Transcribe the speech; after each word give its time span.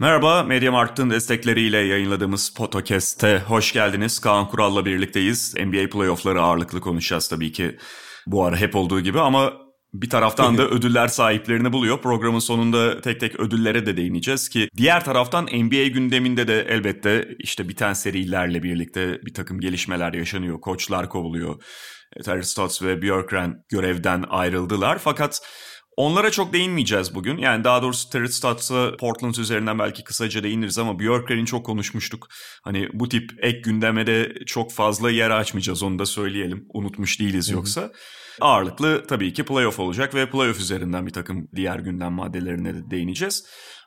Merhaba, 0.00 0.42
Mediamarkt'ın 0.42 1.10
destekleriyle 1.10 1.78
yayınladığımız 1.78 2.54
Podcast'te 2.54 3.42
hoş 3.46 3.72
geldiniz. 3.72 4.18
Kaan 4.18 4.48
Kural'la 4.48 4.84
birlikteyiz. 4.84 5.54
NBA 5.54 5.88
playoff'ları 5.90 6.42
ağırlıklı 6.42 6.80
konuşacağız 6.80 7.28
tabii 7.28 7.52
ki 7.52 7.76
bu 8.26 8.44
ara 8.44 8.56
hep 8.56 8.76
olduğu 8.76 9.00
gibi 9.00 9.20
ama 9.20 9.52
bir 9.94 10.10
taraftan 10.10 10.58
da 10.58 10.68
ödüller 10.68 11.08
sahiplerini 11.08 11.72
buluyor. 11.72 12.00
Programın 12.00 12.38
sonunda 12.38 13.00
tek 13.00 13.20
tek 13.20 13.40
ödüllere 13.40 13.86
de 13.86 13.96
değineceğiz 13.96 14.48
ki 14.48 14.68
diğer 14.76 15.04
taraftan 15.04 15.44
NBA 15.44 15.86
gündeminde 15.86 16.48
de 16.48 16.60
elbette 16.60 17.28
işte 17.38 17.68
biten 17.68 17.92
serilerle 17.92 18.62
birlikte 18.62 19.22
bir 19.22 19.34
takım 19.34 19.60
gelişmeler 19.60 20.12
yaşanıyor. 20.12 20.60
Koçlar 20.60 21.08
kovuluyor. 21.08 21.62
Terry 22.24 22.44
Stotts 22.44 22.82
ve 22.82 23.02
Björkren 23.02 23.64
görevden 23.68 24.24
ayrıldılar 24.28 24.98
fakat 24.98 25.40
Onlara 25.98 26.30
çok 26.30 26.52
değinmeyeceğiz 26.52 27.14
bugün. 27.14 27.38
Yani 27.38 27.64
daha 27.64 27.82
doğrusu 27.82 28.10
Terry 28.10 28.28
Stotts'a 28.28 28.96
Portland 28.96 29.34
üzerinden 29.34 29.78
belki 29.78 30.04
kısaca 30.04 30.42
değiniriz 30.42 30.78
ama 30.78 30.98
Björkren'i 30.98 31.46
çok 31.46 31.66
konuşmuştuk. 31.66 32.28
Hani 32.62 32.88
bu 32.92 33.08
tip 33.08 33.30
ek 33.42 33.58
gündeme 33.58 34.06
de 34.06 34.32
çok 34.46 34.72
fazla 34.72 35.10
yer 35.10 35.30
açmayacağız 35.30 35.82
onu 35.82 35.98
da 35.98 36.06
söyleyelim. 36.06 36.66
Unutmuş 36.74 37.20
değiliz 37.20 37.50
yoksa. 37.50 37.80
Hı 37.80 37.84
hı. 37.84 37.92
Ağırlıklı 38.40 39.06
tabii 39.06 39.32
ki 39.32 39.44
playoff 39.44 39.80
olacak 39.80 40.14
ve 40.14 40.30
playoff 40.30 40.60
üzerinden 40.60 41.06
bir 41.06 41.12
takım 41.12 41.48
diğer 41.56 41.78
gündem 41.78 42.12
maddelerine 42.12 42.74
de 42.74 42.90
değineceğiz. 42.90 43.46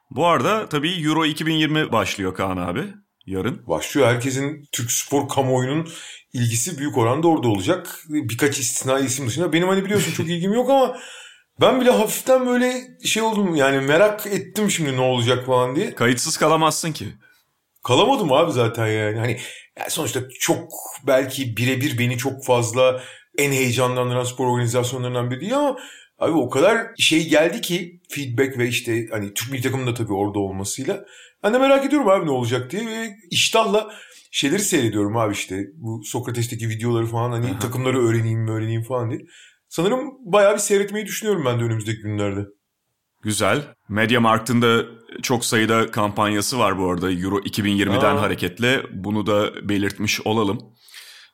Bu 0.10 0.26
arada 0.26 0.70
tabii 0.70 1.08
Euro 1.08 1.26
2020 1.26 1.92
başlıyor 1.92 2.36
Kaan 2.36 2.58
abi 2.58 2.84
yarın. 3.26 3.68
Başlıyor. 3.68 4.08
Herkesin 4.08 4.64
Türk 4.72 4.92
spor 4.92 5.30
kamuoyunun 5.30 5.90
ilgisi 6.34 6.78
büyük 6.78 6.98
oranda 6.98 7.28
orada 7.28 7.48
olacak. 7.48 8.00
Birkaç 8.10 8.60
istisna 8.60 9.00
isim 9.00 9.28
dışında. 9.28 9.54
Benim 9.54 9.68
hani 9.68 9.86
biliyorsun 9.86 10.14
çok 10.14 10.30
ilgim 10.30 10.54
yok 10.54 10.70
ama 10.70 10.98
ben 11.62 11.82
bile 11.82 11.92
hafiften 11.92 12.46
böyle 12.46 12.74
şey 13.04 13.24
oldum 13.24 13.56
yani 13.56 13.80
merak 13.80 14.26
ettim 14.26 14.72
şimdi 14.72 14.98
ne 14.98 15.02
olacak 15.02 15.46
falan 15.46 15.76
diye. 15.76 15.96
Kayıtsız 15.96 16.38
kalamazsın 16.38 16.92
ki. 16.92 17.08
Kalamadım 17.84 18.34
abi 18.34 18.52
zaten 18.52 18.88
yani. 18.88 19.18
Hani 19.18 19.38
yani 19.80 19.90
sonuçta 19.90 20.20
çok 20.40 20.72
belki 21.08 21.58
birebir 21.58 21.98
beni 21.98 22.18
çok 22.18 22.46
fazla 22.46 23.02
en 23.38 23.52
heyecanlandıran 23.52 24.24
spor 24.24 24.48
organizasyonlarından 24.48 25.32
biri 25.32 25.42
değil 25.42 25.58
ama 25.58 25.78
abi 26.20 26.32
o 26.32 26.50
kadar 26.50 26.88
şey 26.98 27.30
geldi 27.30 27.62
ki 27.62 28.02
feedback 28.10 28.58
ve 28.58 28.68
işte 28.68 29.08
hani 29.12 29.34
Türk 29.34 29.52
milli 29.52 29.62
takımın 29.62 29.88
da 29.88 29.94
tabii 29.94 30.14
orada 30.14 30.40
olmasıyla. 30.40 31.06
Ben 31.44 31.54
de 31.54 31.58
merak 31.58 31.86
ediyorum 31.86 32.10
abi 32.10 32.26
ne 32.26 32.32
olacak 32.32 32.72
diye 32.72 32.86
ve 32.88 33.10
iştahla 33.32 33.92
şeyleri 34.32 34.62
seyrediyorum 34.62 35.18
abi 35.18 35.34
işte 35.34 35.66
bu 35.74 36.04
Sokrates'teki 36.04 36.70
videoları 36.70 37.06
falan 37.06 37.32
hani 37.32 37.46
Aha. 37.46 37.60
takımları 37.60 38.08
öğreneyim 38.08 38.48
öğreneyim 38.48 38.84
falan 38.84 39.12
diye. 39.12 39.22
Sanırım 39.72 40.18
bayağı 40.20 40.54
bir 40.54 40.60
seyretmeyi 40.60 41.06
düşünüyorum 41.06 41.46
ben 41.46 41.60
de 41.60 41.64
önümüzdeki 41.64 42.02
günlerde. 42.02 42.46
Güzel. 43.22 43.76
Mediamarkt'ın 43.90 44.62
da 44.62 44.86
çok 45.22 45.46
sayıda 45.46 45.92
kampanyası 45.92 46.60
var 46.60 46.78
bu 46.78 46.92
arada 46.92 47.12
Euro 47.12 47.40
2020'den 47.40 48.16
Aa. 48.16 48.22
hareketle. 48.22 48.84
Bunu 48.92 49.28
da 49.28 49.70
belirtmiş 49.70 50.22
olalım. 50.22 50.60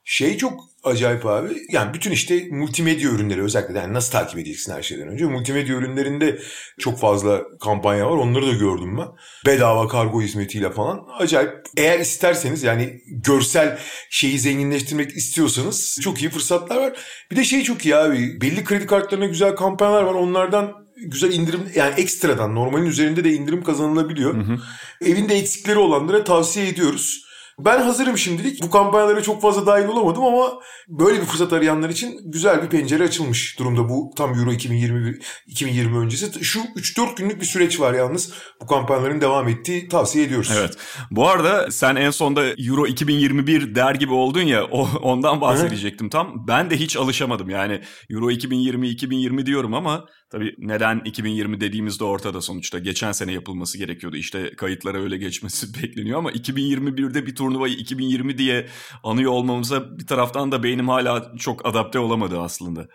Şey 0.10 0.38
çok 0.38 0.64
acayip 0.84 1.26
abi. 1.26 1.50
Yani 1.72 1.94
bütün 1.94 2.12
işte 2.12 2.48
multimedya 2.52 3.10
ürünleri 3.10 3.44
özellikle 3.44 3.80
yani 3.80 3.94
nasıl 3.94 4.12
takip 4.12 4.40
edeceksin 4.40 4.74
her 4.74 4.82
şeyden 4.82 5.08
önce. 5.08 5.26
Multimedya 5.26 5.76
ürünlerinde 5.76 6.40
çok 6.80 7.00
fazla 7.00 7.42
kampanya 7.60 8.06
var. 8.06 8.18
Onları 8.18 8.48
da 8.48 8.52
gördüm 8.52 8.98
ben. 8.98 9.08
Bedava 9.46 9.88
kargo 9.88 10.22
hizmetiyle 10.22 10.72
falan. 10.72 11.06
Acayip. 11.20 11.52
Eğer 11.78 12.00
isterseniz 12.00 12.64
yani 12.64 13.02
görsel 13.08 13.80
şeyi 14.10 14.40
zenginleştirmek 14.40 15.12
istiyorsanız 15.12 16.00
çok 16.02 16.22
iyi 16.22 16.30
fırsatlar 16.30 16.78
var. 16.78 16.94
Bir 17.32 17.36
de 17.36 17.44
şey 17.44 17.64
çok 17.64 17.86
iyi 17.86 17.96
abi. 17.96 18.42
Belli 18.42 18.64
kredi 18.64 18.86
kartlarına 18.86 19.26
güzel 19.26 19.56
kampanyalar 19.56 20.04
var. 20.04 20.14
Onlardan 20.14 20.74
güzel 20.98 21.34
indirim 21.34 21.62
yani 21.76 21.94
ekstradan 21.98 22.56
normalin 22.56 22.86
üzerinde 22.86 23.24
de 23.24 23.34
indirim 23.34 23.64
kazanılabiliyor. 23.64 24.36
Hı 24.36 24.54
hı. 24.54 24.58
Evinde 25.02 25.36
eksikleri 25.36 25.80
olanlara 25.80 26.24
tavsiye 26.24 26.68
ediyoruz. 26.68 27.27
Ben 27.60 27.82
hazırım 27.82 28.18
şimdilik. 28.18 28.64
Bu 28.64 28.70
kampanyalara 28.70 29.22
çok 29.22 29.42
fazla 29.42 29.66
dahil 29.66 29.88
olamadım 29.88 30.24
ama 30.24 30.60
böyle 30.88 31.22
bir 31.22 31.26
fırsat 31.26 31.54
arayanlar 31.54 31.90
için 31.90 32.20
güzel 32.26 32.64
bir 32.64 32.70
pencere 32.70 33.04
açılmış 33.04 33.60
durumda 33.60 33.90
bu 33.90 34.12
tam 34.18 34.40
Euro 34.40 34.52
2020 34.52 35.20
2020 35.48 35.98
öncesi. 35.98 36.44
Şu 36.46 36.60
3-4 36.60 37.16
günlük 37.16 37.42
bir 37.42 37.46
süreç 37.46 37.80
var 37.80 37.94
yalnız. 37.94 38.34
Bu 38.62 38.66
kampanyaların 38.68 39.22
devam 39.22 39.48
ettiği 39.48 39.88
tavsiye 39.88 40.26
ediyoruz. 40.26 40.52
Evet. 40.58 40.74
Bu 41.12 41.28
arada 41.28 41.72
sen 41.72 41.96
en 41.96 42.12
sonda 42.12 42.46
Euro 42.46 42.88
2021 42.88 43.76
der 43.76 43.96
gibi 43.96 44.14
oldun 44.14 44.42
ya 44.42 44.66
o, 44.66 44.90
ondan 45.02 45.42
bahsedecektim 45.42 46.10
tam. 46.10 46.48
Ben 46.48 46.70
de 46.70 46.78
hiç 46.78 46.98
alışamadım. 46.98 47.50
Yani 47.50 47.82
Euro 48.10 48.32
2020 48.32 48.88
2020 48.88 49.46
diyorum 49.46 49.74
ama 49.74 50.06
Tabii 50.30 50.56
neden 50.58 51.02
2020 51.06 51.62
dediğimizde 51.62 52.04
ortada 52.04 52.42
sonuçta. 52.42 52.80
Geçen 52.80 53.12
sene 53.12 53.32
yapılması 53.32 53.78
gerekiyordu. 53.78 54.18
İşte 54.18 54.56
kayıtlara 54.56 55.02
öyle 55.02 55.18
geçmesi 55.18 55.74
bekleniyor 55.84 56.20
ama 56.20 56.32
2021'de 56.32 57.26
bir 57.26 57.36
turnuvayı 57.36 57.74
2020 57.74 58.38
diye 58.38 58.68
anıyor 59.04 59.32
olmamıza 59.32 59.98
bir 60.00 60.08
taraftan 60.08 60.52
da 60.52 60.64
beynim 60.64 60.88
hala 60.88 61.32
çok 61.38 61.66
adapte 61.66 62.00
olamadı 62.00 62.40
aslında. 62.40 62.88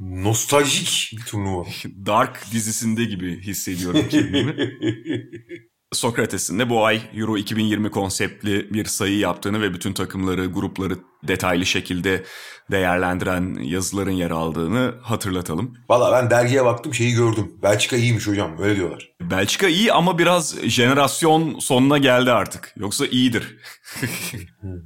Nostaljik 0.00 1.12
bir 1.18 1.24
turnuva. 1.24 1.64
Dark 2.06 2.52
dizisinde 2.52 3.04
gibi 3.04 3.40
hissediyorum 3.40 4.06
kendimi. 4.10 4.56
Sokrates'in 5.92 6.58
de 6.58 6.70
bu 6.70 6.84
ay 6.84 7.02
Euro 7.14 7.38
2020 7.38 7.90
konseptli 7.90 8.74
bir 8.74 8.84
sayı 8.84 9.18
yaptığını 9.18 9.60
ve 9.60 9.74
bütün 9.74 9.92
takımları, 9.92 10.46
grupları 10.46 10.98
detaylı 11.22 11.66
şekilde 11.66 12.24
değerlendiren 12.70 13.54
yazıların 13.62 14.10
yer 14.10 14.30
aldığını 14.30 14.94
hatırlatalım. 15.02 15.74
Valla 15.88 16.12
ben 16.12 16.30
dergiye 16.30 16.64
baktım 16.64 16.94
şeyi 16.94 17.12
gördüm. 17.14 17.52
Belçika 17.62 17.96
iyiymiş 17.96 18.26
hocam 18.26 18.56
öyle 18.58 18.76
diyorlar. 18.76 19.12
Belçika 19.20 19.68
iyi 19.68 19.92
ama 19.92 20.18
biraz 20.18 20.56
jenerasyon 20.62 21.58
sonuna 21.58 21.98
geldi 21.98 22.32
artık. 22.32 22.72
Yoksa 22.76 23.06
iyidir. 23.06 23.56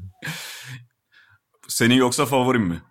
Senin 1.69 1.95
yoksa 1.95 2.27
favorin 2.27 2.62
mi? 2.62 2.83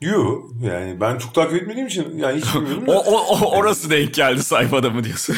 Yok 0.00 0.50
yani 0.62 1.00
ben 1.00 1.18
çok 1.18 1.34
takip 1.34 1.62
etmediğim 1.62 1.86
için 1.86 2.18
yani 2.18 2.40
hiç 2.40 2.54
bilmiyorum. 2.54 2.84
o, 2.86 2.92
o, 2.92 3.36
o, 3.36 3.56
orası 3.56 3.90
denk 3.90 4.14
geldi 4.14 4.42
sayfada 4.42 4.90
mı 4.90 5.04
diyorsun? 5.04 5.36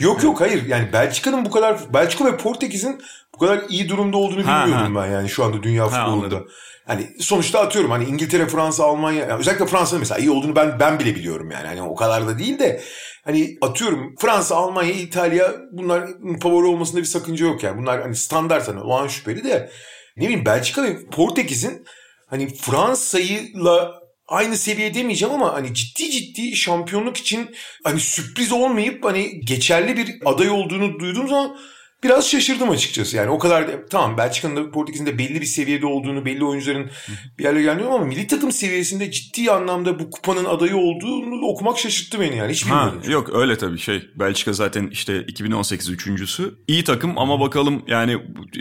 yok 0.00 0.22
yok 0.22 0.40
hayır 0.40 0.66
yani 0.66 0.92
Belçika'nın 0.92 1.44
bu 1.44 1.50
kadar 1.50 1.94
Belçika 1.94 2.24
ve 2.24 2.36
Portekiz'in 2.36 3.00
bu 3.34 3.38
kadar 3.38 3.62
iyi 3.68 3.88
durumda 3.88 4.16
olduğunu 4.16 4.38
bilmiyordum 4.38 4.96
ha. 4.96 5.02
ben 5.02 5.12
yani 5.12 5.28
şu 5.28 5.44
anda 5.44 5.62
dünya 5.62 5.88
futbolunda. 5.88 6.42
Hani 6.86 7.10
sonuçta 7.20 7.60
atıyorum 7.60 7.90
hani 7.90 8.04
İngiltere, 8.04 8.46
Fransa, 8.46 8.84
Almanya 8.84 9.20
yani 9.20 9.32
özellikle 9.32 9.66
Fransa'nın 9.66 10.00
mesela 10.00 10.18
iyi 10.18 10.30
olduğunu 10.30 10.56
ben 10.56 10.80
ben 10.80 10.98
bile 10.98 11.14
biliyorum 11.14 11.50
yani. 11.50 11.66
Hani 11.66 11.82
o 11.82 11.94
kadar 11.94 12.26
da 12.26 12.38
değil 12.38 12.58
de 12.58 12.80
hani 13.24 13.58
atıyorum 13.60 14.14
Fransa, 14.18 14.56
Almanya, 14.56 14.92
İtalya 14.92 15.54
bunlar 15.72 16.08
favori 16.42 16.66
olmasında 16.66 17.00
bir 17.00 17.06
sakınca 17.06 17.46
yok 17.46 17.62
yani. 17.62 17.78
Bunlar 17.78 18.02
hani 18.02 18.16
standart 18.16 18.68
hani 18.68 18.80
o 18.80 18.98
an 18.98 19.08
şüpheli 19.08 19.44
de 19.44 19.70
ne 20.16 20.24
bileyim 20.24 20.44
Belçika 20.46 20.82
ve 20.82 21.06
Portekiz'in 21.06 21.86
hani 22.26 22.54
Fransa'yla 22.54 24.02
aynı 24.28 24.56
seviye 24.56 24.94
demeyeceğim 24.94 25.34
ama 25.34 25.54
hani 25.54 25.74
ciddi 25.74 26.10
ciddi 26.10 26.56
şampiyonluk 26.56 27.16
için 27.16 27.50
hani 27.84 28.00
sürpriz 28.00 28.52
olmayıp 28.52 29.04
hani 29.04 29.40
geçerli 29.40 29.96
bir 29.96 30.14
aday 30.24 30.50
olduğunu 30.50 31.00
duyduğum 31.00 31.28
zaman 31.28 31.56
biraz 32.04 32.30
şaşırdım 32.30 32.70
açıkçası. 32.70 33.16
Yani 33.16 33.30
o 33.30 33.38
kadar 33.38 33.68
da, 33.68 33.86
tamam 33.86 34.18
Belçika'nın 34.18 34.56
da 34.56 34.70
Portekiz'in 34.70 35.06
de 35.06 35.18
belli 35.18 35.40
bir 35.40 35.46
seviyede 35.46 35.86
olduğunu, 35.86 36.24
belli 36.24 36.44
oyuncuların 36.44 36.90
bir 37.38 37.44
yerlere 37.44 37.62
geldiğini 37.62 37.88
ama 37.88 38.04
milli 38.04 38.26
takım 38.26 38.52
seviyesinde 38.52 39.10
ciddi 39.10 39.50
anlamda 39.50 39.98
bu 39.98 40.10
kupanın 40.10 40.44
adayı 40.44 40.76
olduğunu 40.76 41.46
okumak 41.46 41.78
şaşırttı 41.78 42.20
beni 42.20 42.36
yani. 42.36 42.52
Hiç 42.52 42.66
bilmiyordum. 42.66 43.02
Ha, 43.04 43.12
yok 43.12 43.30
öyle 43.34 43.58
tabii 43.58 43.78
şey. 43.78 44.02
Belçika 44.14 44.52
zaten 44.52 44.88
işte 44.92 45.22
2018 45.22 45.88
üçüncüsü. 45.88 46.54
İyi 46.68 46.84
takım 46.84 47.18
ama 47.18 47.40
bakalım 47.40 47.82
yani 47.86 48.18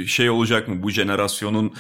şey 0.08 0.30
olacak 0.30 0.68
mı 0.68 0.84
bu 0.84 0.90
jenerasyonun 0.90 1.74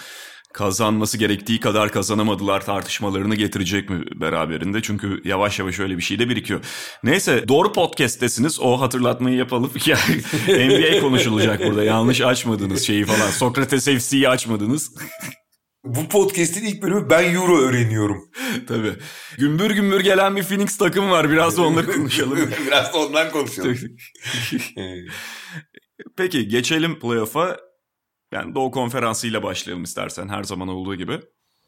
kazanması 0.55 1.17
gerektiği 1.17 1.59
kadar 1.59 1.91
kazanamadılar 1.91 2.65
tartışmalarını 2.65 3.35
getirecek 3.35 3.89
mi 3.89 4.03
beraberinde? 4.15 4.81
Çünkü 4.81 5.21
yavaş 5.25 5.59
yavaş 5.59 5.79
öyle 5.79 5.97
bir 5.97 6.01
şey 6.01 6.19
de 6.19 6.29
birikiyor. 6.29 6.65
Neyse 7.03 7.47
doğru 7.47 7.73
podcast'tesiniz. 7.73 8.59
O 8.59 8.81
hatırlatmayı 8.81 9.37
yapalım. 9.37 9.71
Yani 9.85 10.69
NBA 10.69 10.99
konuşulacak 11.01 11.59
burada. 11.59 11.83
Yanlış 11.83 12.21
açmadınız 12.21 12.83
şeyi 12.83 13.05
falan. 13.05 13.29
Sokrates 13.29 13.85
FC'yi 13.85 14.29
açmadınız. 14.29 14.91
Bu 15.83 16.09
podcast'in 16.09 16.65
ilk 16.65 16.81
bölümü 16.81 17.09
ben 17.09 17.35
Euro 17.35 17.57
öğreniyorum. 17.57 18.31
Tabii. 18.67 18.93
Gümbür 19.37 19.71
gümbür 19.71 19.99
gelen 19.99 20.35
bir 20.35 20.43
Phoenix 20.43 20.77
takım 20.77 21.11
var. 21.11 21.31
Biraz 21.31 21.57
da 21.57 21.61
onları 21.61 21.91
konuşalım. 21.91 22.39
Biraz 22.67 22.93
da 22.93 22.97
ondan 22.97 23.31
konuşalım. 23.31 23.77
Peki 26.17 26.47
geçelim 26.47 26.99
playoff'a. 26.99 27.57
Yani 28.31 28.55
Doğu 28.55 28.71
Konferansı 28.71 29.27
ile 29.27 29.43
başlayalım 29.43 29.83
istersen 29.83 30.29
her 30.29 30.43
zaman 30.43 30.67
olduğu 30.67 30.95
gibi. 30.95 31.19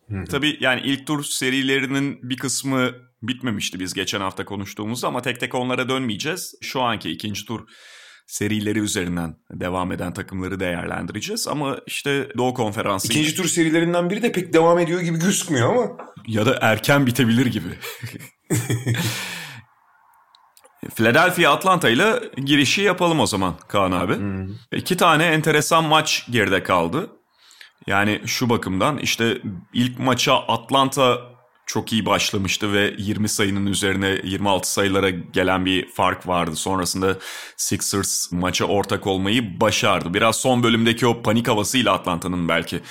Hı. 0.09 0.23
Tabii 0.29 0.57
yani 0.59 0.81
ilk 0.83 1.07
tur 1.07 1.23
serilerinin 1.23 2.19
bir 2.29 2.37
kısmı 2.37 2.91
bitmemişti 3.21 3.79
biz 3.79 3.93
geçen 3.93 4.21
hafta 4.21 4.45
konuştuğumuzda 4.45 5.07
ama 5.07 5.21
tek 5.21 5.39
tek 5.39 5.55
onlara 5.55 5.89
dönmeyeceğiz. 5.89 6.55
Şu 6.61 6.81
anki 6.81 7.09
ikinci 7.09 7.45
tur 7.45 7.67
serileri 8.27 8.79
üzerinden 8.79 9.35
devam 9.51 9.91
eden 9.91 10.13
takımları 10.13 10.59
değerlendireceğiz. 10.59 11.47
Ama 11.47 11.77
işte 11.87 12.29
Doğu 12.37 12.53
Konferansı... 12.53 13.07
İkinci 13.07 13.35
tur 13.35 13.45
serilerinden 13.45 14.09
biri 14.09 14.21
de 14.21 14.31
pek 14.31 14.53
devam 14.53 14.79
ediyor 14.79 15.01
gibi 15.01 15.19
gözükmüyor 15.19 15.69
ama. 15.69 15.97
Ya 16.27 16.45
da 16.45 16.57
erken 16.61 17.07
bitebilir 17.07 17.45
gibi. 17.45 17.67
Philadelphia 20.95 21.51
Atlanta 21.51 21.89
ile 21.89 22.19
girişi 22.45 22.81
yapalım 22.81 23.19
o 23.19 23.25
zaman 23.25 23.55
Kaan 23.67 23.91
abi. 23.91 24.15
Hmm. 24.15 24.47
İki 24.71 24.97
tane 24.97 25.25
enteresan 25.25 25.83
maç 25.83 26.27
geride 26.31 26.63
kaldı. 26.63 27.09
Yani 27.87 28.21
şu 28.25 28.49
bakımdan 28.49 28.97
işte 28.97 29.41
ilk 29.73 29.99
maça 29.99 30.35
Atlanta 30.35 31.17
çok 31.65 31.93
iyi 31.93 32.05
başlamıştı 32.05 32.73
ve 32.73 32.93
20 32.97 33.29
sayının 33.29 33.65
üzerine 33.65 34.21
26 34.23 34.71
sayılara 34.71 35.09
gelen 35.09 35.65
bir 35.65 35.89
fark 35.89 36.27
vardı. 36.27 36.55
Sonrasında 36.55 37.17
Sixers 37.57 38.31
maça 38.31 38.65
ortak 38.65 39.07
olmayı 39.07 39.59
başardı. 39.59 40.13
Biraz 40.13 40.35
son 40.35 40.63
bölümdeki 40.63 41.07
o 41.07 41.21
panik 41.21 41.47
havasıyla 41.47 41.93
Atlanta'nın 41.93 42.49
belki 42.49 42.81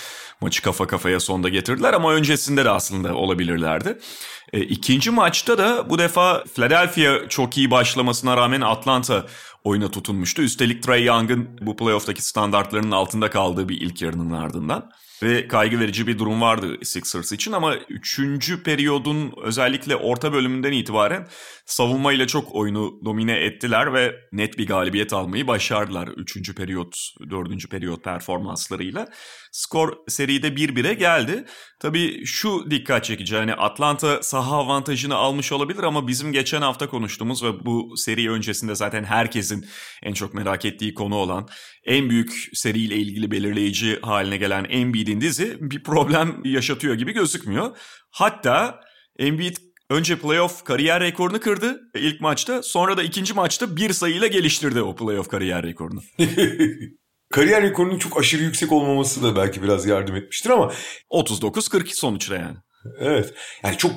maçı 0.41 0.63
kafa 0.63 0.87
kafaya 0.87 1.21
sonda 1.21 1.49
getirdiler 1.49 1.95
ama 1.95 2.13
öncesinde 2.13 2.65
de 2.65 2.71
aslında 2.71 3.15
olabilirlerdi. 3.15 3.99
E, 4.53 4.61
ikinci 4.61 5.11
maçta 5.11 5.59
da 5.59 5.91
bu 5.91 5.99
defa 5.99 6.45
Philadelphia 6.55 7.29
çok 7.29 7.59
iyi 7.59 7.71
başlamasına 7.71 8.37
rağmen 8.37 8.61
Atlanta 8.61 9.27
oyuna 9.67 9.91
tutunmuştu. 9.91 10.43
Üstelik 10.43 10.83
Trey 10.83 11.05
Young'ın 11.05 11.49
bu 11.61 11.77
playoff'taki 11.77 12.23
standartlarının 12.23 12.91
altında 12.91 13.31
kaldığı 13.31 13.69
bir 13.69 13.81
ilk 13.81 14.03
yarının 14.03 14.31
ardından. 14.31 14.91
Ve 15.23 15.49
kaygı 15.49 15.81
verici 15.81 16.07
bir 16.07 16.19
durum 16.19 16.41
vardı 16.41 16.79
Sixers 16.83 17.33
için 17.33 17.53
ama 17.53 17.77
3. 17.77 18.63
periyodun 18.65 19.33
özellikle 19.43 19.97
orta 19.97 20.33
bölümünden 20.33 20.73
itibaren 20.73 21.29
savunmayla 21.67 22.27
çok 22.27 22.55
oyunu 22.55 23.01
domine 23.05 23.33
ettiler 23.33 23.93
ve 23.93 24.15
net 24.33 24.59
bir 24.59 24.67
galibiyet 24.67 25.13
almayı 25.13 25.47
başardılar 25.47 26.09
3. 26.09 26.55
periyot, 26.55 26.97
4. 27.31 27.71
periyot 27.71 28.05
performanslarıyla. 28.05 29.09
Skor 29.53 29.97
seride 30.09 30.49
1-1'e 30.49 30.95
geldi. 30.95 31.45
Tabii 31.81 32.27
şu 32.27 32.71
dikkat 32.71 33.05
çekici 33.05 33.37
hani 33.37 33.55
Atlanta 33.55 34.23
saha 34.23 34.57
avantajını 34.57 35.15
almış 35.15 35.53
olabilir 35.53 35.83
ama 35.83 36.09
bizim 36.09 36.33
geçen 36.33 36.63
hafta 36.63 36.89
konuştuğumuz 36.89 37.45
ve 37.45 37.67
bu 37.67 37.97
seri 37.97 38.31
öncesinde 38.31 38.75
zaten 38.75 39.05
herkesin 39.05 39.56
en 40.03 40.13
çok 40.13 40.35
merak 40.35 40.65
ettiği 40.65 40.95
konu 40.95 41.15
olan 41.15 41.49
en 41.85 42.11
büyük 42.11 42.51
seriyle 42.55 42.97
ilgili 42.97 43.31
belirleyici 43.31 43.99
haline 44.03 44.37
gelen 44.37 44.67
Embiid'in 44.69 45.21
dizi 45.21 45.57
bir 45.61 45.83
problem 45.83 46.41
yaşatıyor 46.45 46.95
gibi 46.95 47.13
gözükmüyor. 47.13 47.77
Hatta 48.11 48.81
Embiid 49.19 49.57
önce 49.91 50.19
playoff 50.19 50.65
kariyer 50.65 51.01
rekorunu 51.01 51.41
kırdı 51.41 51.81
ilk 51.95 52.21
maçta. 52.21 52.63
Sonra 52.63 52.97
da 52.97 53.03
ikinci 53.03 53.35
maçta 53.35 53.77
bir 53.77 53.93
sayıyla 53.93 54.27
geliştirdi 54.27 54.83
o 54.83 54.97
playoff 54.97 55.29
kariyer 55.29 55.63
rekorunu. 55.63 56.01
kariyer 57.31 57.63
rekorunun 57.63 57.99
çok 57.99 58.19
aşırı 58.21 58.43
yüksek 58.43 58.73
olmaması 58.73 59.23
da 59.23 59.37
belki 59.37 59.63
biraz 59.63 59.87
yardım 59.87 60.17
etmiştir 60.17 60.51
ama 60.51 60.73
39-42 61.11 61.95
sonuçta 61.95 62.35
yani. 62.35 62.57
Evet. 62.99 63.35
Yani 63.63 63.77
çok 63.77 63.93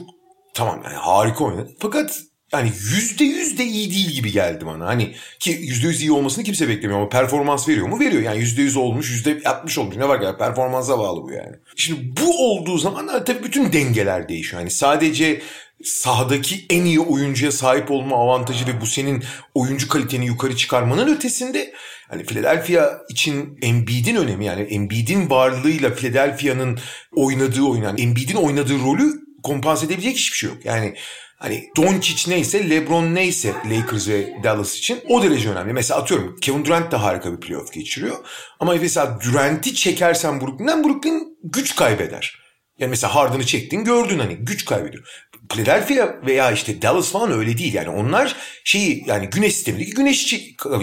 tamam 0.55 0.81
yani 0.83 0.95
harika 0.95 1.43
oynadı. 1.43 1.71
Fakat 1.79 2.21
yani 2.53 2.71
yüzde 2.95 3.23
yüz 3.23 3.57
de 3.57 3.63
iyi 3.63 3.91
değil 3.91 4.09
gibi 4.09 4.31
geldi 4.31 4.65
bana. 4.65 4.85
Hani 4.85 5.15
ki 5.39 5.59
yüzde 5.61 5.87
yüz 5.87 6.01
iyi 6.01 6.11
olmasını 6.11 6.43
kimse 6.43 6.69
beklemiyor 6.69 6.99
ama 6.99 7.09
performans 7.09 7.69
veriyor 7.69 7.87
mu? 7.87 7.99
Veriyor. 7.99 8.21
Yani 8.21 8.39
yüzde 8.39 8.61
yüz 8.61 8.77
olmuş, 8.77 9.09
yüzde 9.09 9.41
altmış 9.45 9.77
olmuş. 9.77 9.95
Ne 9.95 10.07
var 10.07 10.21
ya 10.21 10.37
performansa 10.37 10.99
bağlı 10.99 11.23
bu 11.23 11.31
yani. 11.31 11.55
Şimdi 11.75 12.21
bu 12.21 12.51
olduğu 12.51 12.77
zaman 12.77 13.23
tabii 13.25 13.43
bütün 13.43 13.73
dengeler 13.73 14.29
değişiyor. 14.29 14.61
Yani 14.61 14.71
sadece 14.71 15.41
sahadaki 15.83 16.65
en 16.69 16.85
iyi 16.85 16.99
oyuncuya 16.99 17.51
sahip 17.51 17.91
olma 17.91 18.15
avantajı 18.15 18.67
ve 18.67 18.81
bu 18.81 18.85
senin 18.85 19.23
oyuncu 19.55 19.87
kaliteni 19.87 20.25
yukarı 20.25 20.55
çıkarmanın 20.55 21.15
ötesinde 21.15 21.73
hani 22.07 22.25
Philadelphia 22.25 22.89
için 23.09 23.57
Embiid'in 23.61 24.15
önemi 24.15 24.45
yani 24.45 24.61
Embiid'in 24.61 25.29
varlığıyla 25.29 25.93
Philadelphia'nın 25.93 26.79
oynadığı 27.15 27.61
oyun 27.61 27.83
yani 27.83 28.01
Embiid'in 28.01 28.35
oynadığı 28.35 28.79
rolü 28.79 29.13
kompanse 29.43 29.85
edebilecek 29.85 30.15
hiçbir 30.15 30.37
şey 30.37 30.49
yok. 30.49 30.65
Yani 30.65 30.95
Hani 31.39 31.69
Doncic 31.77 32.31
neyse 32.31 32.69
LeBron 32.69 33.15
neyse 33.15 33.53
Lakers 33.65 34.07
ve 34.07 34.43
Dallas 34.43 34.77
için 34.77 35.01
o 35.07 35.23
derece 35.23 35.49
önemli. 35.49 35.73
Mesela 35.73 35.99
atıyorum 35.99 36.35
Kevin 36.41 36.65
Durant 36.65 36.91
da 36.91 37.03
harika 37.03 37.33
bir 37.33 37.39
playoff 37.39 37.73
geçiriyor. 37.73 38.17
Ama 38.59 38.75
mesela 38.81 39.19
Durant'i 39.25 39.75
çekersen 39.75 40.41
Brooklyn'den 40.41 40.83
Brooklyn 40.83 41.37
güç 41.43 41.75
kaybeder. 41.75 42.39
Yani 42.79 42.89
mesela 42.89 43.15
Harden'ı 43.15 43.45
çektin 43.45 43.83
gördün 43.83 44.19
hani 44.19 44.35
güç 44.35 44.65
kaybediyor. 44.65 45.03
Philadelphia 45.49 46.25
veya 46.25 46.51
işte 46.51 46.81
Dallas 46.81 47.11
falan 47.11 47.31
öyle 47.31 47.57
değil. 47.57 47.73
Yani 47.73 47.89
onlar 47.89 48.35
şeyi 48.63 49.03
yani 49.07 49.29
güneş 49.29 49.55
sistemindeki 49.55 49.93
güneş 49.93 50.35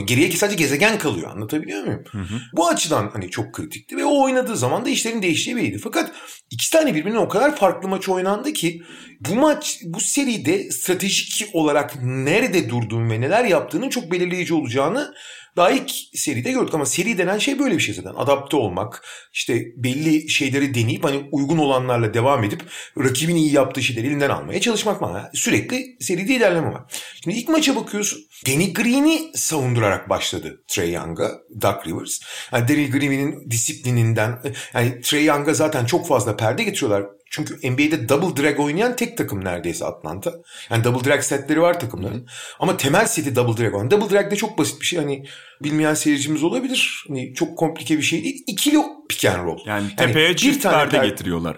geriye 0.04 0.30
sadece 0.30 0.56
gezegen 0.56 0.98
kalıyor. 0.98 1.30
Anlatabiliyor 1.30 1.84
muyum? 1.84 2.04
Hı 2.10 2.18
hı. 2.18 2.40
Bu 2.52 2.68
açıdan 2.68 3.10
hani 3.12 3.30
çok 3.30 3.52
kritikti 3.52 3.96
ve 3.96 4.04
o 4.04 4.24
oynadığı 4.24 4.56
zaman 4.56 4.84
da 4.84 4.90
işlerin 4.90 5.22
değiştiği 5.22 5.56
belliydi. 5.56 5.78
Fakat 5.78 6.12
iki 6.50 6.70
tane 6.70 6.94
birbirinden 6.94 7.20
o 7.20 7.28
kadar 7.28 7.56
farklı 7.56 7.88
maç 7.88 8.08
oynandı 8.08 8.52
ki 8.52 8.82
bu 9.20 9.34
maç 9.34 9.80
bu 9.84 10.00
seride 10.00 10.70
stratejik 10.70 11.48
olarak 11.52 12.02
nerede 12.02 12.70
durduğun 12.70 13.10
ve 13.10 13.20
neler 13.20 13.44
yaptığının 13.44 13.88
çok 13.88 14.12
belirleyici 14.12 14.54
olacağını 14.54 15.14
daha 15.56 15.70
ilk 15.70 15.90
seride 16.14 16.52
gördük 16.52 16.74
ama 16.74 16.86
seri 16.86 17.18
denen 17.18 17.38
şey 17.38 17.58
böyle 17.58 17.74
bir 17.74 17.80
şey 17.80 17.94
zaten. 17.94 18.14
Adapte 18.16 18.56
olmak, 18.56 19.06
işte 19.32 19.62
belli 19.76 20.30
şeyleri 20.30 20.74
deneyip 20.74 21.04
hani 21.04 21.28
uygun 21.32 21.58
olanlarla 21.58 22.14
devam 22.14 22.44
edip 22.44 22.62
rakibin 22.98 23.36
iyi 23.36 23.52
yaptığı 23.52 23.82
şeyleri 23.82 24.06
elinden 24.06 24.30
almaya 24.30 24.60
çalışmak 24.60 25.02
var. 25.02 25.30
Sürekli 25.34 25.96
seride 26.00 26.34
ilerleme 26.34 26.68
var. 26.68 26.82
Şimdi 27.22 27.36
ilk 27.36 27.48
maça 27.48 27.76
bakıyorsun. 27.76 28.18
Danny 28.46 28.72
Green'i 28.72 29.30
savundurarak 29.34 30.08
başladı 30.08 30.64
Trey 30.68 30.92
Young'a, 30.92 31.30
Doug 31.62 31.86
Rivers. 31.86 32.20
Yani 32.52 32.68
Danny 32.68 32.90
Green'in 32.90 33.50
disiplininden, 33.50 34.42
yani 34.74 35.00
Trey 35.00 35.24
Young'a 35.24 35.54
zaten 35.54 35.84
çok 35.84 36.08
fazla 36.08 36.36
perde 36.36 36.62
getiriyorlar. 36.62 37.06
Çünkü 37.30 37.70
NBA'de 37.70 38.08
double 38.08 38.42
drag 38.42 38.60
oynayan 38.60 38.96
tek 38.96 39.18
takım 39.18 39.44
neredeyse 39.44 39.84
Atlanta. 39.84 40.32
Yani 40.70 40.84
double 40.84 41.10
drag 41.10 41.22
setleri 41.22 41.60
var 41.60 41.80
takımların. 41.80 42.28
Ama 42.60 42.76
temel 42.76 43.06
seti 43.06 43.36
double 43.36 43.62
drag 43.62 43.74
oynayan. 43.74 43.90
Double 43.90 44.16
drag 44.16 44.30
de 44.30 44.36
çok 44.36 44.58
basit 44.58 44.80
bir 44.80 44.86
şey. 44.86 44.98
Hani 44.98 45.24
bilmeyen 45.62 45.94
seyircimiz 45.94 46.42
olabilir. 46.42 47.04
Hani 47.08 47.34
çok 47.34 47.58
komplike 47.58 47.98
bir 47.98 48.02
şey 48.02 48.24
değil. 48.24 48.44
İkili 48.46 48.78
pick 49.08 49.24
and 49.24 49.46
roll. 49.46 49.58
Yani 49.66 49.96
tepeye 49.96 50.26
yani 50.26 50.36
çift 50.36 50.62
perde 50.62 50.96
per... 50.96 51.04
getiriyorlar. 51.04 51.56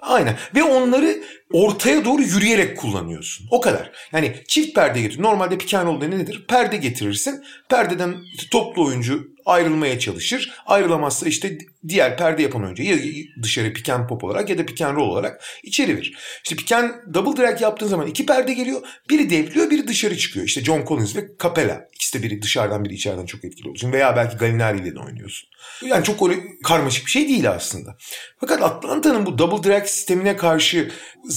Aynen. 0.00 0.36
Ve 0.54 0.62
onları 0.62 1.22
ortaya 1.52 2.04
doğru 2.04 2.22
yürüyerek 2.22 2.78
kullanıyorsun. 2.78 3.46
O 3.50 3.60
kadar. 3.60 3.92
Yani 4.12 4.34
çift 4.48 4.74
perde 4.74 5.00
getir. 5.00 5.22
Normalde 5.22 5.58
roll'da 5.86 6.08
nedir? 6.08 6.44
Perde 6.48 6.76
getirirsin. 6.76 7.44
Perdeden 7.68 8.16
toplu 8.50 8.84
oyuncu 8.84 9.30
ayrılmaya 9.46 9.98
çalışır. 9.98 10.52
Ayrılamazsa 10.66 11.26
işte 11.28 11.58
diğer 11.88 12.16
perde 12.16 12.42
yapan 12.42 12.64
oyuncu 12.64 12.82
ya 12.82 12.96
dışarı 13.42 13.72
pick 13.72 13.88
and 13.88 14.08
pop 14.08 14.24
olarak 14.24 14.50
ya 14.50 14.58
da 14.58 14.66
pick 14.66 14.80
and 14.80 14.96
roll 14.96 15.08
olarak 15.08 15.44
içeri 15.62 15.96
verir. 15.96 16.16
İşte 16.44 16.56
pick 16.56 16.72
and 16.72 16.90
double 17.14 17.42
drag 17.42 17.60
yaptığın 17.60 17.86
zaman 17.86 18.06
iki 18.06 18.26
perde 18.26 18.54
geliyor. 18.54 18.80
Biri 19.10 19.30
devriliyor 19.30 19.70
biri 19.70 19.88
dışarı 19.88 20.18
çıkıyor. 20.18 20.46
İşte 20.46 20.64
John 20.64 20.84
Collins 20.84 21.16
ve 21.16 21.20
Capella. 21.42 21.80
İkisi 21.94 22.18
de 22.18 22.22
biri 22.22 22.42
dışarıdan 22.42 22.84
biri 22.84 22.94
içeriden 22.94 23.26
çok 23.26 23.44
etkili 23.44 23.68
oluyorsun. 23.68 23.92
Veya 23.92 24.16
belki 24.16 24.36
Gallinari 24.36 24.78
ile 24.78 24.94
de 24.94 24.98
oynuyorsun. 25.00 25.48
Yani 25.86 26.04
çok 26.04 26.28
öyle 26.28 26.40
karmaşık 26.64 27.06
bir 27.06 27.10
şey 27.10 27.28
değil 27.28 27.50
aslında. 27.50 27.96
Fakat 28.40 28.62
Atlanta'nın 28.62 29.26
bu 29.26 29.38
double 29.38 29.68
drag 29.68 29.86
sistemine 29.86 30.36
karşı 30.36 30.90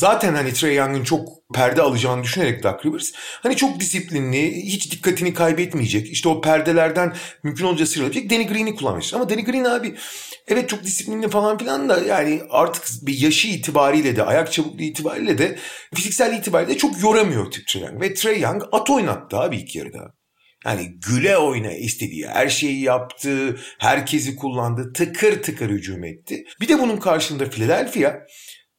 zaten 0.03 0.35
hani 0.35 0.53
Trey 0.53 0.75
Young'ın 0.75 1.03
çok 1.03 1.27
perde 1.53 1.81
alacağını 1.81 2.23
düşünerek 2.23 2.63
Doug 2.63 2.85
Rivers 2.85 3.11
hani 3.15 3.55
çok 3.55 3.79
disiplinli, 3.79 4.65
hiç 4.65 4.91
dikkatini 4.91 5.33
kaybetmeyecek. 5.33 6.11
İşte 6.11 6.29
o 6.29 6.41
perdelerden 6.41 7.15
mümkün 7.43 7.65
olunca 7.65 7.85
sıyrılabilecek 7.85 8.29
Danny 8.29 8.47
Green'i 8.47 8.75
kullanmış. 8.75 9.13
Ama 9.13 9.29
Danny 9.29 9.43
Green 9.43 9.63
abi 9.63 9.95
evet 10.47 10.69
çok 10.69 10.83
disiplinli 10.83 11.29
falan 11.29 11.57
filan 11.57 11.89
da 11.89 11.99
yani 11.99 12.41
artık 12.49 12.83
bir 13.01 13.19
yaşı 13.19 13.47
itibariyle 13.47 14.15
de 14.15 14.23
ayak 14.23 14.51
çabukluğu 14.51 14.83
itibariyle 14.83 15.37
de 15.37 15.59
fiziksel 15.93 16.37
itibariyle 16.37 16.73
de 16.73 16.77
çok 16.77 17.03
yoramıyor 17.03 17.51
tip 17.51 17.67
Trey 17.67 17.81
Young. 17.81 18.01
Ve 18.01 18.13
Trey 18.13 18.39
Young 18.39 18.63
at 18.71 18.89
oynattı 18.89 19.37
abi 19.37 19.57
ilk 19.57 19.75
yarıda. 19.75 20.13
Yani 20.65 20.91
güle 21.09 21.37
oyna 21.37 21.71
istediği 21.71 22.27
her 22.27 22.49
şeyi 22.49 22.81
yaptı, 22.81 23.59
herkesi 23.79 24.35
kullandı, 24.35 24.93
tıkır 24.93 25.43
tıkır 25.43 25.69
hücum 25.69 26.03
etti. 26.03 26.43
Bir 26.61 26.67
de 26.67 26.79
bunun 26.79 26.97
karşılığında 26.97 27.49
Philadelphia 27.49 28.13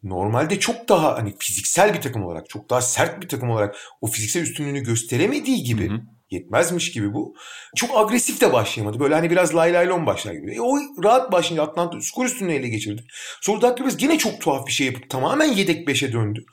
normalde 0.05 0.61
çok 0.61 0.89
daha 0.89 1.17
hani 1.17 1.35
fiziksel 1.39 1.95
bir 1.95 2.01
takım 2.01 2.25
olarak, 2.25 2.49
çok 2.49 2.71
daha 2.71 2.83
sert 2.83 3.23
bir 3.23 3.29
takım 3.29 3.51
olarak 3.51 3.77
o 4.01 4.07
fiziksel 4.07 4.43
üstünlüğünü 4.43 4.81
gösteremediği 4.81 5.63
gibi 5.63 5.91
hı 5.91 5.95
hı. 5.95 6.01
yetmezmiş 6.31 6.93
gibi 6.93 7.15
bu. 7.15 7.35
Çok 7.77 7.99
agresif 7.99 8.41
de 8.41 8.53
başlayamadı. 8.53 9.01
Böyle 9.01 9.15
hani 9.15 9.31
biraz 9.31 9.55
lay 9.55 9.73
lay 9.73 9.89
lon 9.89 10.07
başlar 10.07 10.33
gibi. 10.33 10.55
E 10.55 10.61
o 10.61 10.77
rahat 11.05 11.33
başlayınca 11.33 11.71
Atlanta 11.71 12.01
skor 12.01 12.25
üstünlüğü 12.25 12.53
ele 12.53 12.69
geçirdi. 12.69 13.05
Sonra 13.41 13.61
Doug 13.63 13.81
Rivers 13.81 14.03
yine 14.03 14.19
çok 14.19 14.41
tuhaf 14.41 14.67
bir 14.67 14.73
şey 14.73 14.87
yapıp 14.87 15.11
tamamen 15.11 15.53
yedek 15.53 15.89
beşe 15.89 16.13
döndü. 16.13 16.45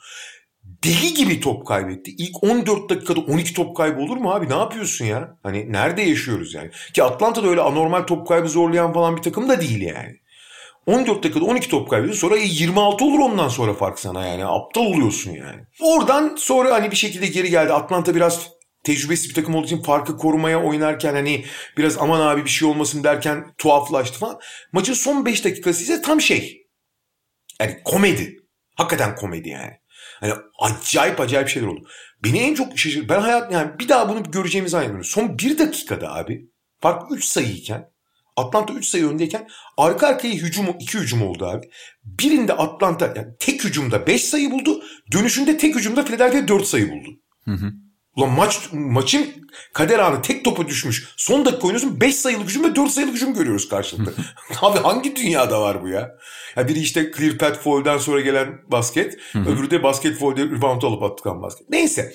Deli 0.64 1.14
gibi 1.14 1.40
top 1.40 1.66
kaybetti. 1.66 2.10
İlk 2.10 2.44
14 2.44 2.90
dakikada 2.90 3.20
12 3.20 3.54
top 3.54 3.76
kaybı 3.76 4.00
olur 4.00 4.16
mu 4.16 4.32
abi? 4.32 4.48
Ne 4.48 4.54
yapıyorsun 4.54 5.04
ya? 5.04 5.38
Hani 5.42 5.72
nerede 5.72 6.02
yaşıyoruz 6.02 6.54
yani? 6.54 6.70
Ki 6.94 7.02
Atlanta'da 7.02 7.48
öyle 7.48 7.60
anormal 7.60 8.02
top 8.02 8.28
kaybı 8.28 8.48
zorlayan 8.48 8.92
falan 8.92 9.16
bir 9.16 9.22
takım 9.22 9.48
da 9.48 9.60
değil 9.60 9.80
yani. 9.80 10.21
14 10.86 11.22
dakikada 11.22 11.44
12 11.44 11.68
top 11.68 11.90
kaybediyorsun. 11.90 12.28
Sonra 12.28 12.36
26 12.36 13.04
olur 13.04 13.18
ondan 13.18 13.48
sonra 13.48 13.74
fark 13.74 13.98
sana 13.98 14.26
yani. 14.26 14.46
Aptal 14.46 14.82
oluyorsun 14.82 15.30
yani. 15.30 15.60
Oradan 15.80 16.36
sonra 16.38 16.74
hani 16.74 16.90
bir 16.90 16.96
şekilde 16.96 17.26
geri 17.26 17.50
geldi. 17.50 17.72
Atlanta 17.72 18.14
biraz 18.14 18.48
tecrübesiz 18.84 19.28
bir 19.28 19.34
takım 19.34 19.54
olduğu 19.54 19.66
için 19.66 19.82
farkı 19.82 20.16
korumaya 20.16 20.62
oynarken 20.62 21.14
hani 21.14 21.44
biraz 21.76 21.98
aman 21.98 22.20
abi 22.20 22.44
bir 22.44 22.50
şey 22.50 22.68
olmasın 22.68 23.04
derken 23.04 23.54
tuhaflaştı 23.58 24.18
falan. 24.18 24.40
Maçın 24.72 24.94
son 24.94 25.26
5 25.26 25.44
dakikası 25.44 25.82
ise 25.82 26.02
tam 26.02 26.20
şey. 26.20 26.66
Yani 27.60 27.78
komedi. 27.84 28.36
Hakikaten 28.76 29.16
komedi 29.16 29.48
yani. 29.48 29.72
Hani 30.20 30.32
acayip 30.58 31.20
acayip 31.20 31.48
şeyler 31.48 31.66
oldu. 31.66 31.88
Beni 32.24 32.38
en 32.38 32.54
çok 32.54 32.78
şaşırdı. 32.78 33.08
Ben 33.08 33.20
hayat 33.20 33.52
yani 33.52 33.78
bir 33.78 33.88
daha 33.88 34.08
bunu 34.08 34.22
göreceğimizi 34.30 34.72
zannediyorum. 34.72 35.04
Son 35.04 35.38
bir 35.38 35.58
dakikada 35.58 36.14
abi 36.14 36.50
fark 36.80 37.12
3 37.12 37.24
sayıyken 37.24 37.91
Atlanta 38.36 38.72
3 38.72 38.86
sayı 38.86 39.08
öndeyken 39.08 39.48
arka 39.76 40.06
arkaya 40.06 40.34
hücum, 40.34 40.66
iki 40.80 40.98
hücum 40.98 41.22
oldu 41.22 41.46
abi. 41.46 41.66
Birinde 42.04 42.52
Atlanta 42.52 43.12
yani 43.16 43.28
tek 43.40 43.64
hücumda 43.64 44.06
5 44.06 44.24
sayı 44.24 44.50
buldu. 44.50 44.82
Dönüşünde 45.12 45.58
tek 45.58 45.74
hücumda 45.74 46.04
Philadelphia 46.04 46.48
4 46.48 46.66
sayı 46.66 46.90
buldu. 46.90 47.08
Hı 47.44 47.50
hı. 47.50 47.72
Ulan 48.16 48.30
maç, 48.30 48.58
maçın 48.72 49.26
kader 49.72 49.98
anı 49.98 50.22
tek 50.22 50.44
topa 50.44 50.68
düşmüş. 50.68 51.08
Son 51.16 51.44
dakika 51.44 51.66
oynuyorsun 51.66 52.00
5 52.00 52.16
sayılık 52.16 52.48
hücum 52.48 52.64
ve 52.64 52.76
4 52.76 52.90
sayılık 52.90 53.14
hücum 53.14 53.34
görüyoruz 53.34 53.68
karşılıklı. 53.68 54.14
Abi 54.62 54.78
hangi 54.78 55.16
dünyada 55.16 55.60
var 55.60 55.82
bu 55.82 55.88
ya? 55.88 56.10
ya 56.56 56.68
biri 56.68 56.78
işte 56.78 57.10
clear 57.16 57.38
path 57.38 57.58
foul'den 57.58 57.98
sonra 57.98 58.20
gelen 58.20 58.58
basket. 58.68 59.18
öbürü 59.34 59.70
de 59.70 59.82
basket 59.82 60.18
foul'de 60.18 60.44
rebound 60.44 60.82
alıp 60.82 61.02
attıkan 61.02 61.42
basket. 61.42 61.70
Neyse. 61.70 62.12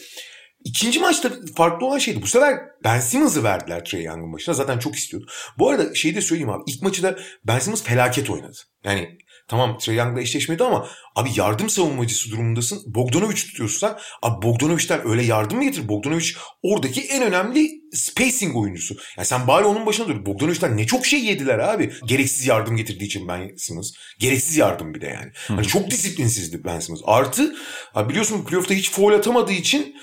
İkinci 0.68 1.00
maçta 1.00 1.32
farklı 1.56 1.88
olan 1.88 1.98
şeydi. 1.98 2.22
Bu 2.22 2.28
sefer 2.28 2.60
Ben 2.84 3.00
Simmons'ı 3.00 3.44
verdiler 3.44 3.86
Trey 3.86 4.04
Young'ın 4.04 4.34
başına. 4.34 4.56
Zaten 4.56 4.80
çok 4.80 4.96
istiyordu. 4.96 5.32
Bu 5.60 5.70
arada 5.70 5.96
şeyi 5.96 6.16
de 6.16 6.22
söyleyeyim 6.22 6.50
abi. 6.50 6.64
İlk 6.68 6.82
maçı 6.82 7.04
da 7.04 7.18
Ben 7.44 7.60
Simmons 7.60 7.84
felaket 7.84 8.30
oynadı. 8.30 8.58
Yani 8.84 9.18
Tamam 9.48 9.78
Trey 9.78 9.96
Young'la 9.96 10.22
eşleşmedi 10.22 10.64
ama 10.64 10.88
abi 11.16 11.30
yardım 11.36 11.70
savunmacısı 11.70 12.32
durumundasın. 12.32 12.84
Bogdanovic 12.86 13.36
tutuyorsun 13.36 13.88
sen. 13.88 13.98
Abi 14.22 14.48
Bogdanovic'ten 14.48 15.08
öyle 15.08 15.24
yardım 15.24 15.58
mı 15.58 15.64
getir? 15.64 15.88
Bogdanovic 15.88 16.26
oradaki 16.64 17.02
en 17.02 17.24
önemli 17.24 17.70
spacing 17.94 18.56
oyuncusu. 18.56 18.96
Yani 19.18 19.26
sen 19.26 19.48
bari 19.48 19.66
onun 19.66 19.86
başına 19.86 20.08
dur. 20.08 20.26
Bogdanovic'ten 20.26 20.78
ne 20.78 20.86
çok 20.86 21.06
şey 21.06 21.26
yediler 21.26 21.60
abi. 21.60 21.94
Gereksiz 22.06 22.48
yardım 22.48 22.76
getirdiği 22.76 23.06
için 23.06 23.28
Ben 23.28 23.56
Simmons. 23.58 23.92
Gereksiz 24.20 24.58
yardım 24.58 24.94
bir 24.94 25.02
de 25.02 25.08
yani. 25.08 25.32
Hani 25.48 25.68
çok 25.68 25.92
disiplinsizdi 25.92 26.64
Ben 26.64 26.80
Simmons. 26.80 27.02
Artı 27.06 27.56
abi 27.94 28.10
biliyorsun 28.10 28.46
playoff'ta 28.46 28.74
hiç 28.74 28.92
foul 28.92 29.14
atamadığı 29.14 29.54
için 29.54 29.96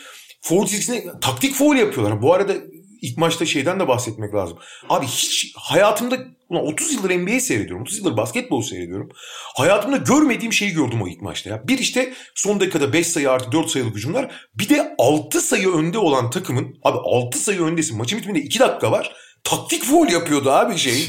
foul 0.45 0.67
çizgisine 0.67 1.05
taktik 1.21 1.55
foul 1.55 1.77
yapıyorlar. 1.77 2.23
Bu 2.23 2.35
arada 2.35 2.55
ilk 3.03 3.19
maçta 3.19 3.47
şeyden 3.47 3.81
de 3.81 3.89
bahsetmek 3.89 4.35
lazım. 4.35 4.59
Abi 4.89 5.07
hiç 5.07 5.53
hayatımda 5.57 6.19
30 6.51 6.93
yıldır 6.93 7.11
NBA 7.11 7.41
seyrediyorum. 7.41 7.83
30 7.83 7.99
yıldır 7.99 8.17
basketbol 8.17 8.63
seyrediyorum. 8.63 9.09
Hayatımda 9.57 9.97
görmediğim 9.97 10.53
şeyi 10.53 10.73
gördüm 10.73 11.03
o 11.03 11.09
ilk 11.09 11.23
maçta 11.23 11.51
ya. 11.51 11.69
Bir 11.69 11.79
işte 11.79 12.13
son 12.35 12.61
dakikada 12.61 12.93
5 12.93 13.07
sayı 13.07 13.31
artı 13.31 13.53
4 13.53 13.71
sayılık 13.71 13.97
hücumlar. 13.97 14.49
Bir 14.55 14.69
de 14.69 14.95
6 14.99 15.41
sayı 15.41 15.73
önde 15.73 15.99
olan 15.99 16.31
takımın 16.31 16.77
abi 16.83 16.99
6 16.99 17.39
sayı 17.39 17.63
öndesin. 17.63 17.99
Maçın 17.99 18.19
bitiminde 18.19 18.41
2 18.41 18.59
dakika 18.61 18.93
var. 18.93 19.13
Taktik 19.45 19.85
foul 19.85 20.09
yapıyordu 20.09 20.51
abi 20.51 20.79
şey. 20.79 21.09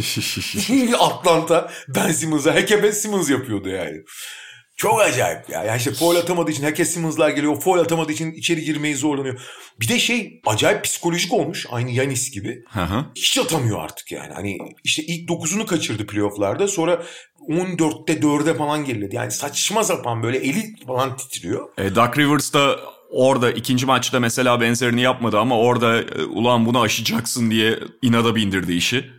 Atlanta 0.99 1.71
Ben 1.87 2.11
Simmons'a 2.11 2.55
Heke 2.55 2.83
Ben 2.83 2.91
Simmons 2.91 3.29
yapıyordu 3.29 3.69
yani. 3.69 4.03
Çok 4.75 5.01
acayip 5.01 5.49
ya. 5.49 5.63
Yani 5.63 5.77
işte 5.77 5.91
foul 5.91 6.15
atamadığı 6.15 6.51
için 6.51 6.63
herkes 6.63 6.93
Simmons'lar 6.93 7.29
geliyor. 7.29 7.61
Foul 7.61 7.79
atamadığı 7.79 8.11
için 8.11 8.31
içeri 8.31 8.63
girmeyi 8.63 8.95
zorlanıyor. 8.95 9.41
Bir 9.79 9.87
de 9.87 9.99
şey 9.99 10.41
acayip 10.45 10.83
psikolojik 10.83 11.33
olmuş. 11.33 11.65
Aynı 11.69 11.91
Yanis 11.91 12.31
gibi. 12.31 12.63
Hı 12.69 12.83
hı. 12.83 13.05
Hiç 13.15 13.37
atamıyor 13.37 13.83
artık 13.83 14.11
yani. 14.11 14.33
Hani 14.33 14.57
işte 14.83 15.03
ilk 15.03 15.29
9'unu 15.29 15.65
kaçırdı 15.65 16.07
playofflarda. 16.07 16.67
Sonra 16.67 17.03
14'te 17.49 18.13
4'e 18.13 18.53
falan 18.53 18.85
geriledi. 18.85 19.15
Yani 19.15 19.31
saçma 19.31 19.83
sapan 19.83 20.23
böyle 20.23 20.37
eli 20.37 20.75
falan 20.87 21.17
titriyor. 21.17 21.69
E, 21.77 21.95
Doug 21.95 22.17
Rivers 22.17 22.53
da 22.53 22.79
orada 23.09 23.51
ikinci 23.51 23.85
maçta 23.85 24.19
mesela 24.19 24.61
benzerini 24.61 25.01
yapmadı 25.01 25.39
ama 25.39 25.59
orada 25.59 26.01
e, 26.01 26.23
ulan 26.23 26.65
bunu 26.65 26.81
aşacaksın 26.81 27.51
diye 27.51 27.79
inada 28.01 28.35
bindirdi 28.35 28.73
işi. 28.73 29.11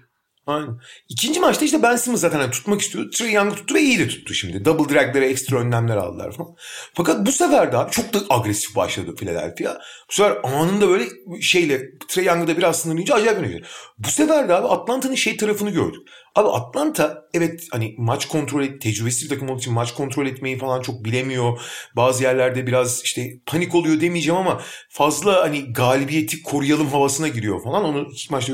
Aynen. 0.47 0.81
İkinci 1.09 1.41
maçta 1.41 1.65
işte 1.65 1.83
Ben 1.83 1.97
Simmons 1.97 2.21
zaten 2.21 2.39
hani 2.39 2.51
tutmak 2.51 2.81
istiyordu. 2.81 3.11
Trey 3.11 3.33
Young'ı 3.33 3.57
tuttu 3.57 3.75
ve 3.75 3.81
iyi 3.81 3.99
de 3.99 4.09
tuttu 4.09 4.35
şimdi. 4.35 4.65
Double 4.65 4.95
drag'lere 4.95 5.27
ekstra 5.29 5.59
önlemler 5.59 5.97
aldılar 5.97 6.33
falan. 6.33 6.57
Fakat 6.95 7.27
bu 7.27 7.33
sefer 7.33 7.73
de 7.73 7.77
abi 7.77 7.91
çok 7.91 8.13
da 8.13 8.19
agresif 8.31 8.77
başladı 8.77 9.15
Philadelphia. 9.15 9.79
Bu 10.11 10.15
sefer 10.15 10.39
anında 10.43 10.89
böyle 10.89 11.05
şeyle 11.41 11.99
Trey 12.09 12.25
Young'ı 12.25 12.47
da 12.47 12.57
biraz 12.57 12.81
sınırlayınca 12.81 13.15
acayip 13.15 13.39
oynadı. 13.41 13.63
Bu 13.99 14.09
sefer 14.09 14.49
de 14.49 14.55
abi 14.55 14.69
Atlanta'nın 14.69 15.15
şey 15.15 15.37
tarafını 15.37 15.71
gördük. 15.71 16.09
Abi 16.37 16.49
Atlanta 16.49 17.25
evet 17.35 17.67
hani 17.71 17.95
maç 17.99 18.29
kontrol 18.29 18.63
et, 18.63 18.81
tecrübesiz 18.81 19.25
bir 19.25 19.29
takım 19.29 19.51
olduğu 19.51 19.59
için 19.59 19.73
maç 19.73 19.95
kontrol 19.95 20.27
etmeyi 20.27 20.59
falan 20.59 20.83
çok 20.83 21.05
bilemiyor. 21.05 21.61
Bazı 21.97 22.23
yerlerde 22.23 22.67
biraz 22.67 23.03
işte 23.05 23.31
panik 23.47 23.75
oluyor 23.75 24.01
demeyeceğim 24.01 24.41
ama 24.41 24.61
fazla 24.89 25.43
hani 25.43 25.73
galibiyeti 25.73 26.43
koruyalım 26.43 26.89
havasına 26.89 27.29
giriyor 27.29 27.65
falan. 27.65 27.85
Onu 27.85 28.09
ilk 28.13 28.31
maçta 28.31 28.53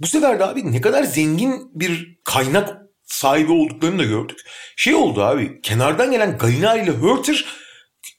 bu 0.00 0.06
sefer 0.06 0.38
de 0.40 0.44
abi 0.44 0.72
ne 0.72 0.80
kadar 0.80 1.02
zengin 1.04 1.70
bir 1.74 2.18
kaynak 2.24 2.76
sahibi 3.04 3.52
olduklarını 3.52 3.98
da 3.98 4.04
gördük. 4.04 4.38
Şey 4.76 4.94
oldu 4.94 5.22
abi 5.22 5.60
kenardan 5.60 6.10
gelen 6.10 6.38
Gallinari 6.38 6.82
ile 6.82 6.90
Hurter 6.90 7.44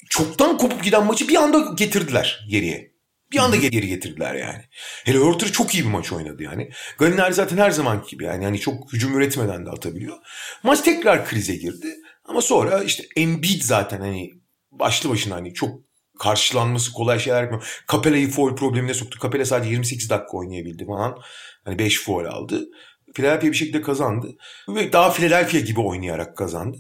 çoktan 0.10 0.58
kopup 0.58 0.84
giden 0.84 1.06
maçı 1.06 1.28
bir 1.28 1.36
anda 1.36 1.74
getirdiler 1.76 2.48
geriye. 2.50 2.93
Bir 3.34 3.40
anda 3.40 3.56
geri 3.56 3.88
getirdiler 3.88 4.36
yani. 4.36 4.64
Hele 5.06 5.18
Hurter 5.18 5.52
çok 5.52 5.76
iyi 5.76 5.84
bir 5.84 5.90
maç 5.90 6.12
oynadı 6.12 6.44
yani. 6.44 6.70
Gallinari 6.98 7.34
zaten 7.34 7.58
her 7.58 7.72
zaman 7.72 8.06
gibi 8.10 8.24
yani. 8.24 8.44
yani 8.44 8.60
çok 8.60 8.94
hücum 8.94 9.18
üretmeden 9.18 9.66
de 9.66 9.70
atabiliyor. 9.70 10.18
Maç 10.64 10.82
tekrar 10.82 11.26
krize 11.26 11.56
girdi. 11.56 11.88
Ama 12.26 12.42
sonra 12.42 12.84
işte 12.84 13.04
Embiid 13.16 13.62
zaten 13.62 14.00
hani 14.00 14.32
başlı 14.72 15.10
başına 15.10 15.36
hani 15.36 15.54
çok 15.54 15.80
karşılanması 16.20 16.94
kolay 16.94 17.20
şeyler 17.20 17.42
yapmıyor. 17.42 17.84
Capella'yı 17.92 18.30
foul 18.30 18.56
problemine 18.56 18.94
soktu. 18.94 19.20
Capella 19.22 19.46
sadece 19.46 19.70
28 19.70 20.10
dakika 20.10 20.38
oynayabildi 20.38 20.86
falan. 20.86 21.18
Hani 21.66 21.80
5 21.80 22.04
foul 22.04 22.26
aldı. 22.26 22.66
Philadelphia 23.14 23.48
bir 23.48 23.54
şekilde 23.54 23.82
kazandı. 23.82 24.36
Ve 24.70 24.94
daha 24.94 25.12
Philadelphia 25.12 25.60
gibi 25.60 25.80
oynayarak 25.80 26.38
kazandı. 26.38 26.78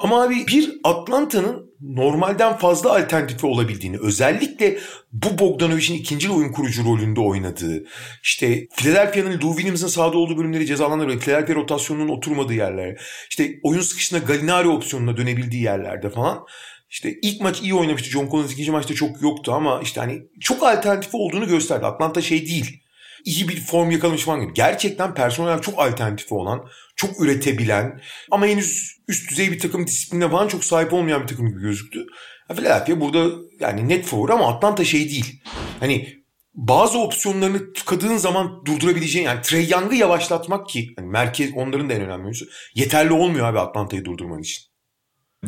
Ama 0.00 0.22
abi 0.22 0.46
bir 0.46 0.80
Atlanta'nın 0.84 1.70
normalden 1.80 2.56
fazla 2.56 2.90
alternatifi 2.90 3.46
olabildiğini, 3.46 3.98
özellikle 3.98 4.78
bu 5.12 5.38
Bogdanovic'in 5.38 5.94
ikinci 5.94 6.30
oyun 6.30 6.52
kurucu 6.52 6.84
rolünde 6.84 7.20
oynadığı, 7.20 7.84
işte 8.22 8.66
Philadelphia'nın 8.76 9.40
Lou 9.40 9.52
Williams'ın 9.54 9.86
sahada 9.86 10.18
olduğu 10.18 10.38
bölümleri 10.38 10.66
cezalandırıyor, 10.66 11.20
Philadelphia 11.20 11.54
rotasyonunun 11.54 12.08
oturmadığı 12.08 12.54
yerler, 12.54 13.00
işte 13.30 13.54
oyun 13.62 13.80
sıkışında 13.80 14.20
Gallinari 14.20 14.68
opsiyonuna 14.68 15.16
dönebildiği 15.16 15.62
yerlerde 15.62 16.10
falan. 16.10 16.46
İşte 16.90 17.14
ilk 17.22 17.40
maç 17.40 17.62
iyi 17.62 17.74
oynamıştı. 17.74 18.10
John 18.10 18.30
Collins 18.30 18.52
ikinci 18.52 18.70
maçta 18.70 18.94
çok 18.94 19.22
yoktu 19.22 19.52
ama 19.52 19.80
işte 19.82 20.00
hani 20.00 20.22
çok 20.40 20.62
alternatifi 20.62 21.16
olduğunu 21.16 21.46
gösterdi. 21.46 21.86
Atlanta 21.86 22.22
şey 22.22 22.46
değil 22.46 22.82
iyi 23.24 23.48
bir 23.48 23.60
form 23.60 23.90
yakalamış 23.90 24.22
falan 24.22 24.40
gibi. 24.40 24.54
Gerçekten 24.54 25.14
personel 25.14 25.60
çok 25.60 25.78
alternatifi 25.78 26.34
olan, 26.34 26.68
çok 26.96 27.20
üretebilen 27.20 28.00
ama 28.30 28.46
henüz 28.46 28.96
üst 29.08 29.30
düzey 29.30 29.52
bir 29.52 29.58
takım 29.58 29.86
disipline 29.86 30.30
falan 30.30 30.48
çok 30.48 30.64
sahip 30.64 30.92
olmayan 30.92 31.22
bir 31.22 31.26
takım 31.26 31.48
gibi 31.48 31.60
gözüktü. 31.60 32.06
Philadelphia 32.48 33.00
burada 33.00 33.36
yani 33.60 33.88
net 33.88 34.04
favori 34.04 34.32
ama 34.32 34.48
Atlanta 34.48 34.84
şey 34.84 35.08
değil. 35.08 35.42
Hani 35.80 36.20
bazı 36.54 36.98
opsiyonlarını 36.98 37.72
tıkadığın 37.72 38.16
zaman 38.16 38.64
durdurabileceğin 38.66 39.26
yani 39.26 39.42
Trey 39.42 39.68
Young'ı 39.68 39.94
yavaşlatmak 39.94 40.68
ki 40.68 40.88
yani 40.98 41.08
merkez 41.08 41.50
onların 41.56 41.90
da 41.90 41.94
en 41.94 42.00
önemli 42.00 42.32
yeterli 42.74 43.12
olmuyor 43.12 43.46
abi 43.46 43.58
Atlanta'yı 43.58 44.04
durdurman 44.04 44.40
için. 44.40 44.69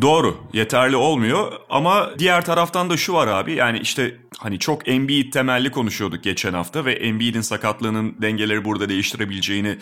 Doğru 0.01 0.37
yeterli 0.53 0.97
olmuyor 0.97 1.53
ama 1.71 2.11
diğer 2.19 2.45
taraftan 2.45 2.91
da 2.91 2.97
şu 2.97 3.13
var 3.13 3.27
abi 3.27 3.53
yani 3.55 3.79
işte 3.79 4.19
hani 4.39 4.59
çok 4.59 4.89
Embiid 4.89 5.33
temelli 5.33 5.71
konuşuyorduk 5.71 6.25
geçen 6.25 6.53
hafta 6.53 6.85
ve 6.85 6.93
Embiid'in 6.93 7.41
sakatlığının 7.41 8.23
dengeleri 8.23 8.65
burada 8.65 8.89
değiştirebileceğini 8.89 9.79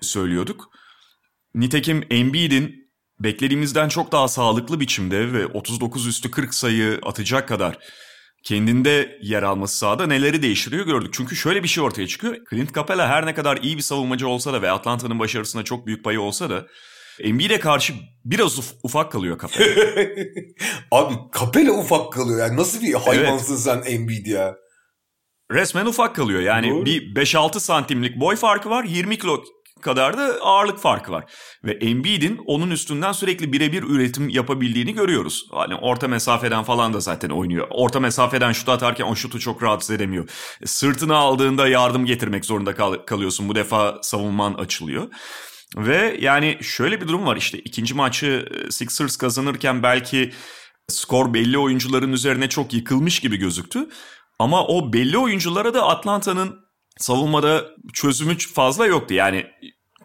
söylüyorduk. 0.00 0.70
Nitekim 1.54 2.06
Embiid'in 2.10 2.84
beklediğimizden 3.20 3.88
çok 3.88 4.12
daha 4.12 4.28
sağlıklı 4.28 4.80
biçimde 4.80 5.32
ve 5.32 5.46
39 5.46 6.06
üstü 6.06 6.30
40 6.30 6.54
sayı 6.54 7.00
atacak 7.02 7.48
kadar 7.48 7.78
kendinde 8.44 9.18
yer 9.22 9.42
alması 9.42 9.78
sahada 9.78 10.06
neleri 10.06 10.42
değiştiriyor 10.42 10.86
gördük. 10.86 11.12
Çünkü 11.12 11.36
şöyle 11.36 11.62
bir 11.62 11.68
şey 11.68 11.84
ortaya 11.84 12.06
çıkıyor. 12.06 12.36
Clint 12.50 12.74
Capela 12.74 13.08
her 13.08 13.26
ne 13.26 13.34
kadar 13.34 13.56
iyi 13.56 13.76
bir 13.76 13.82
savunmacı 13.82 14.28
olsa 14.28 14.52
da 14.52 14.62
ve 14.62 14.70
Atlanta'nın 14.70 15.18
başarısına 15.18 15.62
çok 15.62 15.86
büyük 15.86 16.04
payı 16.04 16.20
olsa 16.20 16.50
da 16.50 16.66
Embiid'e 17.20 17.60
karşı 17.60 17.94
biraz 18.24 18.58
uf, 18.58 18.72
ufak 18.82 19.12
kalıyor 19.12 19.38
Capela. 19.40 19.66
Abi 20.90 21.14
Capela 21.40 21.72
ufak 21.72 22.12
kalıyor. 22.12 22.38
Yani 22.40 22.56
nasıl 22.56 22.82
bir 22.82 22.94
hayvansın 22.94 23.52
evet. 23.52 23.84
sen 23.86 23.92
Embiid 23.92 24.26
ya? 24.26 24.54
Resmen 25.52 25.86
ufak 25.86 26.16
kalıyor. 26.16 26.40
Yani 26.40 26.70
Doğru. 26.70 26.84
bir 26.84 27.14
5-6 27.14 27.60
santimlik 27.60 28.20
boy 28.20 28.36
farkı 28.36 28.70
var. 28.70 28.84
20 28.84 29.18
kilo 29.18 29.44
kadar 29.80 30.18
da 30.18 30.38
ağırlık 30.40 30.78
farkı 30.78 31.12
var. 31.12 31.24
Ve 31.64 31.72
Embiid'in 31.72 32.40
onun 32.46 32.70
üstünden 32.70 33.12
sürekli 33.12 33.52
birebir 33.52 33.82
üretim 33.82 34.28
yapabildiğini 34.28 34.94
görüyoruz. 34.94 35.46
Hani 35.50 35.74
orta 35.74 36.08
mesafeden 36.08 36.64
falan 36.64 36.94
da 36.94 37.00
zaten 37.00 37.30
oynuyor. 37.30 37.66
Orta 37.70 38.00
mesafeden 38.00 38.52
şut 38.52 38.68
atarken 38.68 39.04
o 39.04 39.14
şutu 39.14 39.40
çok 39.40 39.62
rahatsız 39.62 39.90
edemiyor. 39.90 40.28
Sırtını 40.64 41.16
aldığında 41.16 41.68
yardım 41.68 42.06
getirmek 42.06 42.44
zorunda 42.44 42.74
kal- 42.74 43.06
kalıyorsun. 43.06 43.48
Bu 43.48 43.54
defa 43.54 43.98
savunman 44.02 44.54
açılıyor. 44.54 45.08
Ve 45.76 46.16
yani 46.20 46.58
şöyle 46.62 47.00
bir 47.00 47.08
durum 47.08 47.26
var 47.26 47.36
işte 47.36 47.58
ikinci 47.58 47.94
maçı 47.94 48.48
e, 48.50 48.70
Sixers 48.70 49.16
kazanırken 49.16 49.82
belki 49.82 50.32
skor 50.88 51.34
belli 51.34 51.58
oyuncuların 51.58 52.12
üzerine 52.12 52.48
çok 52.48 52.72
yıkılmış 52.72 53.20
gibi 53.20 53.36
gözüktü. 53.36 53.88
Ama 54.38 54.66
o 54.66 54.92
belli 54.92 55.18
oyunculara 55.18 55.74
da 55.74 55.88
Atlanta'nın 55.88 56.64
savunmada 56.98 57.64
çözümü 57.92 58.38
fazla 58.38 58.86
yoktu. 58.86 59.14
Yani 59.14 59.46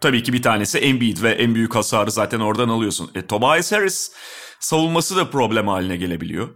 tabii 0.01 0.23
ki 0.23 0.33
bir 0.33 0.41
tanesi 0.41 0.77
Embiid 0.77 1.23
ve 1.23 1.31
en 1.31 1.55
büyük 1.55 1.75
hasarı 1.75 2.11
zaten 2.11 2.39
oradan 2.39 2.69
alıyorsun. 2.69 3.11
E, 3.15 3.27
Tobias 3.27 3.71
Harris 3.71 4.11
savunması 4.59 5.15
da 5.15 5.29
problem 5.29 5.67
haline 5.67 5.97
gelebiliyor. 5.97 6.49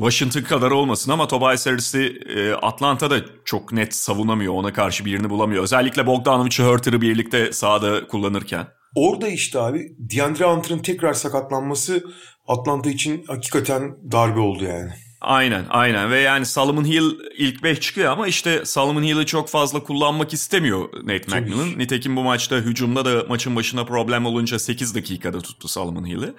Washington 0.00 0.42
kadar 0.42 0.70
olmasın 0.70 1.10
ama 1.10 1.28
Tobias 1.28 1.66
Harris'i 1.66 2.22
e, 2.36 2.52
Atlanta'da 2.52 3.20
çok 3.44 3.72
net 3.72 3.94
savunamıyor. 3.94 4.54
Ona 4.54 4.72
karşı 4.72 5.04
birini 5.04 5.30
bulamıyor. 5.30 5.62
Özellikle 5.62 6.06
Bogdanovic'i 6.06 6.62
Hurter'ı 6.62 7.00
birlikte 7.00 7.52
sahada 7.52 8.06
kullanırken. 8.06 8.66
Orada 8.94 9.28
işte 9.28 9.60
abi 9.60 9.96
DeAndre 9.98 10.44
Hunter'ın 10.44 10.78
tekrar 10.78 11.14
sakatlanması 11.14 12.04
Atlanta 12.48 12.90
için 12.90 13.24
hakikaten 13.26 13.96
darbe 14.12 14.40
oldu 14.40 14.64
yani. 14.64 14.90
Aynen 15.20 15.64
aynen 15.68 16.10
ve 16.10 16.20
yani 16.20 16.46
Solomon 16.46 16.84
Hill 16.84 17.10
ilk 17.38 17.62
5 17.62 17.80
çıkıyor 17.80 18.12
ama 18.12 18.26
işte 18.26 18.64
Solomon 18.64 19.02
Hill'i 19.02 19.26
çok 19.26 19.48
fazla 19.48 19.82
kullanmak 19.82 20.32
istemiyor 20.32 20.88
Nate 21.02 21.40
McMillan. 21.40 21.78
Nitekim 21.78 22.16
bu 22.16 22.22
maçta 22.22 22.56
hücumda 22.56 23.04
da 23.04 23.24
maçın 23.28 23.56
başına 23.56 23.84
problem 23.84 24.26
olunca 24.26 24.58
8 24.58 24.94
dakikada 24.94 25.40
tuttu 25.40 25.68
Solomon 25.68 26.06
Hill'i. 26.06 26.34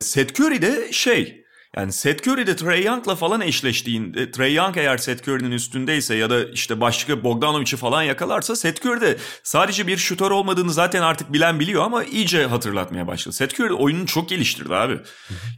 Seth 0.00 0.40
Curry 0.40 0.62
de 0.62 0.92
şey 0.92 1.43
yani 1.76 1.92
Seth 1.92 2.28
Curry 2.28 2.46
de 2.46 2.56
Trey 2.56 2.84
Young'la 2.84 3.14
falan 3.14 3.40
eşleştiğinde 3.40 4.30
Trey 4.30 4.54
Young 4.54 4.76
eğer 4.76 4.98
Seth 4.98 5.28
Curry'nin 5.28 5.50
üstündeyse 5.50 6.14
ya 6.14 6.30
da 6.30 6.44
işte 6.44 6.80
başka 6.80 7.24
Bogdanovic'i 7.24 7.76
falan 7.76 8.02
yakalarsa 8.02 8.56
Seth 8.56 8.86
Curry 8.86 9.00
de 9.00 9.16
sadece 9.42 9.86
bir 9.86 9.96
şutör 9.96 10.30
olmadığını 10.30 10.72
zaten 10.72 11.02
artık 11.02 11.32
bilen 11.32 11.60
biliyor 11.60 11.84
ama 11.84 12.04
iyice 12.04 12.46
hatırlatmaya 12.46 13.06
başladı. 13.06 13.36
Seth 13.36 13.60
Curry 13.60 13.72
oyununu 13.72 14.06
çok 14.06 14.28
geliştirdi 14.28 14.74
abi. 14.74 14.98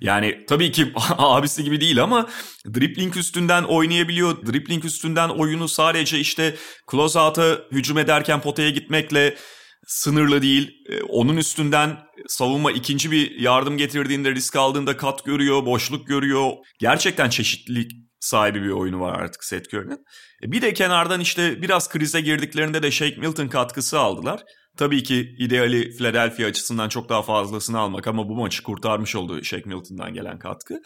Yani 0.00 0.44
tabii 0.48 0.72
ki 0.72 0.92
abisi 1.18 1.64
gibi 1.64 1.80
değil 1.80 2.02
ama 2.02 2.26
dribbling 2.74 3.16
üstünden 3.16 3.62
oynayabiliyor. 3.62 4.46
Dribbling 4.46 4.84
üstünden 4.84 5.28
oyunu 5.28 5.68
sadece 5.68 6.18
işte 6.18 6.56
closeout'a 6.90 7.58
hücum 7.72 7.98
ederken 7.98 8.40
potaya 8.40 8.70
gitmekle 8.70 9.36
sınırlı 9.86 10.42
değil. 10.42 10.70
Ee, 10.88 11.02
onun 11.02 11.36
üstünden 11.36 11.98
savunma 12.28 12.72
ikinci 12.72 13.10
bir 13.10 13.40
yardım 13.40 13.76
getirdiğinde 13.76 14.30
risk 14.30 14.56
aldığında 14.56 14.96
kat 14.96 15.24
görüyor, 15.24 15.66
boşluk 15.66 16.06
görüyor. 16.06 16.50
Gerçekten 16.78 17.30
çeşitlilik 17.30 17.92
sahibi 18.20 18.62
bir 18.62 18.70
oyunu 18.70 19.00
var 19.00 19.20
artık 19.20 19.44
Seth 19.44 19.74
Curry'nin. 19.74 20.04
E, 20.42 20.52
bir 20.52 20.62
de 20.62 20.74
kenardan 20.74 21.20
işte 21.20 21.62
biraz 21.62 21.88
krize 21.88 22.20
girdiklerinde 22.20 22.82
de 22.82 22.90
Shake 22.90 23.16
Milton 23.16 23.48
katkısı 23.48 23.98
aldılar. 23.98 24.42
Tabii 24.76 25.02
ki 25.02 25.34
ideali 25.38 25.96
Philadelphia 25.96 26.46
açısından 26.46 26.88
çok 26.88 27.08
daha 27.08 27.22
fazlasını 27.22 27.78
almak 27.78 28.06
ama 28.06 28.28
bu 28.28 28.34
maçı 28.36 28.62
kurtarmış 28.62 29.16
oldu 29.16 29.44
Shake 29.44 29.68
Milton'dan 29.68 30.14
gelen 30.14 30.38
katkı. 30.38 30.80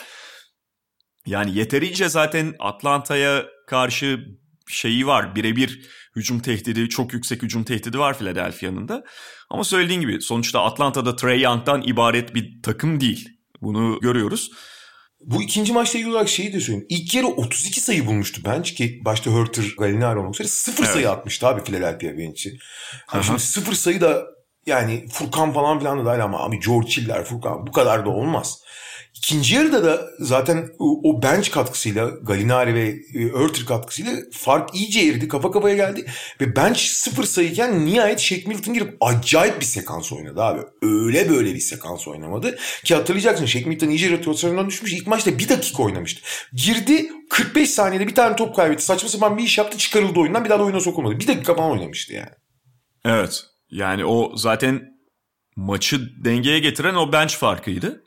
Yani 1.26 1.58
yeterince 1.58 2.08
zaten 2.08 2.54
Atlanta'ya 2.58 3.46
karşı 3.66 4.24
şeyi 4.70 5.06
var 5.06 5.34
birebir 5.34 5.88
hücum 6.16 6.40
tehdidi, 6.40 6.88
çok 6.88 7.12
yüksek 7.12 7.42
hücum 7.42 7.64
tehdidi 7.64 7.98
var 7.98 8.18
Philadelphia'nın 8.18 8.88
da. 8.88 9.04
Ama 9.50 9.64
söylediğin 9.64 10.00
gibi 10.00 10.20
sonuçta 10.20 10.64
Atlanta'da 10.64 11.16
Trey 11.16 11.40
Young'dan 11.40 11.82
ibaret 11.82 12.34
bir 12.34 12.62
takım 12.62 13.00
değil. 13.00 13.28
Bunu 13.62 14.00
görüyoruz. 14.00 14.50
Bu 15.20 15.42
ikinci 15.42 15.72
maçta 15.72 15.98
ilgili 15.98 16.12
olarak 16.12 16.28
şeyi 16.28 16.52
de 16.52 16.60
söyleyeyim. 16.60 16.86
İlk 16.88 17.14
yarı 17.14 17.26
32 17.26 17.80
sayı 17.80 18.06
bulmuştu 18.06 18.44
bench 18.44 18.74
ki 18.74 19.00
başta 19.04 19.30
Hurter, 19.30 19.64
Gallinari 19.78 20.18
olmak 20.18 20.34
üzere 20.34 20.48
sıfır 20.48 20.84
evet. 20.84 20.92
sayı 20.92 21.10
atmıştı 21.10 21.46
abi 21.46 21.64
Philadelphia 21.64 22.18
bench'i. 22.18 22.58
Hani 23.06 23.24
şimdi 23.24 23.40
sıfır 23.40 23.72
sayı 23.72 24.00
da 24.00 24.26
yani 24.66 25.08
Furkan 25.12 25.52
falan 25.52 25.78
filan 25.78 25.98
da 25.98 26.04
dahil 26.04 26.24
ama 26.24 26.44
abi 26.44 26.60
George 26.60 26.90
Hill'ler, 26.90 27.24
Furkan 27.24 27.66
bu 27.66 27.72
kadar 27.72 28.06
da 28.06 28.10
olmaz. 28.10 28.62
İkinci 29.14 29.54
yarıda 29.54 29.84
da 29.84 30.10
zaten 30.18 30.68
o 30.78 31.22
bench 31.22 31.50
katkısıyla 31.50 32.08
Galinari 32.22 32.74
ve 32.74 32.96
e, 33.14 33.32
Örtür 33.32 33.66
katkısıyla 33.66 34.12
fark 34.32 34.74
iyice 34.74 35.00
eridi. 35.00 35.28
Kafa 35.28 35.50
kafaya 35.50 35.76
geldi. 35.76 36.06
Ve 36.40 36.56
bench 36.56 36.78
sıfır 36.78 37.24
sayıken 37.24 37.86
nihayet 37.86 38.20
Shake 38.20 38.48
Milton 38.48 38.74
girip 38.74 38.96
acayip 39.00 39.60
bir 39.60 39.64
sekans 39.64 40.12
oynadı 40.12 40.42
abi. 40.42 40.60
Öyle 40.82 41.30
böyle 41.30 41.54
bir 41.54 41.60
sekans 41.60 42.08
oynamadı. 42.08 42.58
Ki 42.84 42.94
hatırlayacaksın 42.94 43.46
Shake 43.46 43.68
Milton 43.68 43.88
iyice 43.88 44.10
rotasyondan 44.10 44.68
düşmüş. 44.68 44.92
İlk 44.92 45.06
maçta 45.06 45.38
bir 45.38 45.48
dakika 45.48 45.82
oynamıştı. 45.82 46.22
Girdi 46.52 47.12
45 47.30 47.70
saniyede 47.70 48.06
bir 48.06 48.14
tane 48.14 48.36
top 48.36 48.56
kaybetti. 48.56 48.84
Saçma 48.84 49.08
sapan 49.08 49.38
bir 49.38 49.42
iş 49.42 49.58
yaptı 49.58 49.78
çıkarıldı 49.78 50.20
oyundan. 50.20 50.44
Bir 50.44 50.50
daha 50.50 50.58
da 50.58 50.64
oyuna 50.64 50.80
sokulmadı. 50.80 51.20
Bir 51.20 51.26
dakika 51.26 51.54
falan 51.54 51.70
oynamıştı 51.70 52.12
yani. 52.12 52.30
Evet. 53.04 53.42
Yani 53.70 54.04
o 54.04 54.36
zaten 54.36 54.82
maçı 55.56 56.24
dengeye 56.24 56.58
getiren 56.58 56.94
o 56.94 57.12
bench 57.12 57.34
farkıydı. 57.34 58.04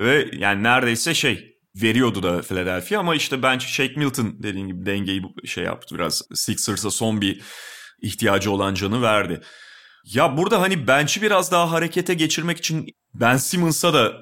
Ve 0.00 0.30
yani 0.32 0.62
neredeyse 0.62 1.14
şey 1.14 1.56
veriyordu 1.82 2.22
da 2.22 2.42
Philadelphia 2.42 2.98
ama 2.98 3.14
işte 3.14 3.42
bence 3.42 3.66
Shake 3.66 3.94
Milton 3.96 4.42
dediğin 4.42 4.66
gibi 4.66 4.86
dengeyi 4.86 5.22
şey 5.44 5.64
yaptı 5.64 5.94
biraz. 5.94 6.22
Sixers'a 6.34 6.90
son 6.90 7.20
bir 7.20 7.40
ihtiyacı 8.02 8.50
olan 8.50 8.74
canı 8.74 9.02
verdi. 9.02 9.40
Ya 10.04 10.36
burada 10.36 10.60
hani 10.60 10.86
bench'i 10.86 11.22
biraz 11.22 11.52
daha 11.52 11.70
harekete 11.70 12.14
geçirmek 12.14 12.58
için 12.58 12.86
Ben 13.14 13.36
Simmons'a 13.36 13.94
da 13.94 14.12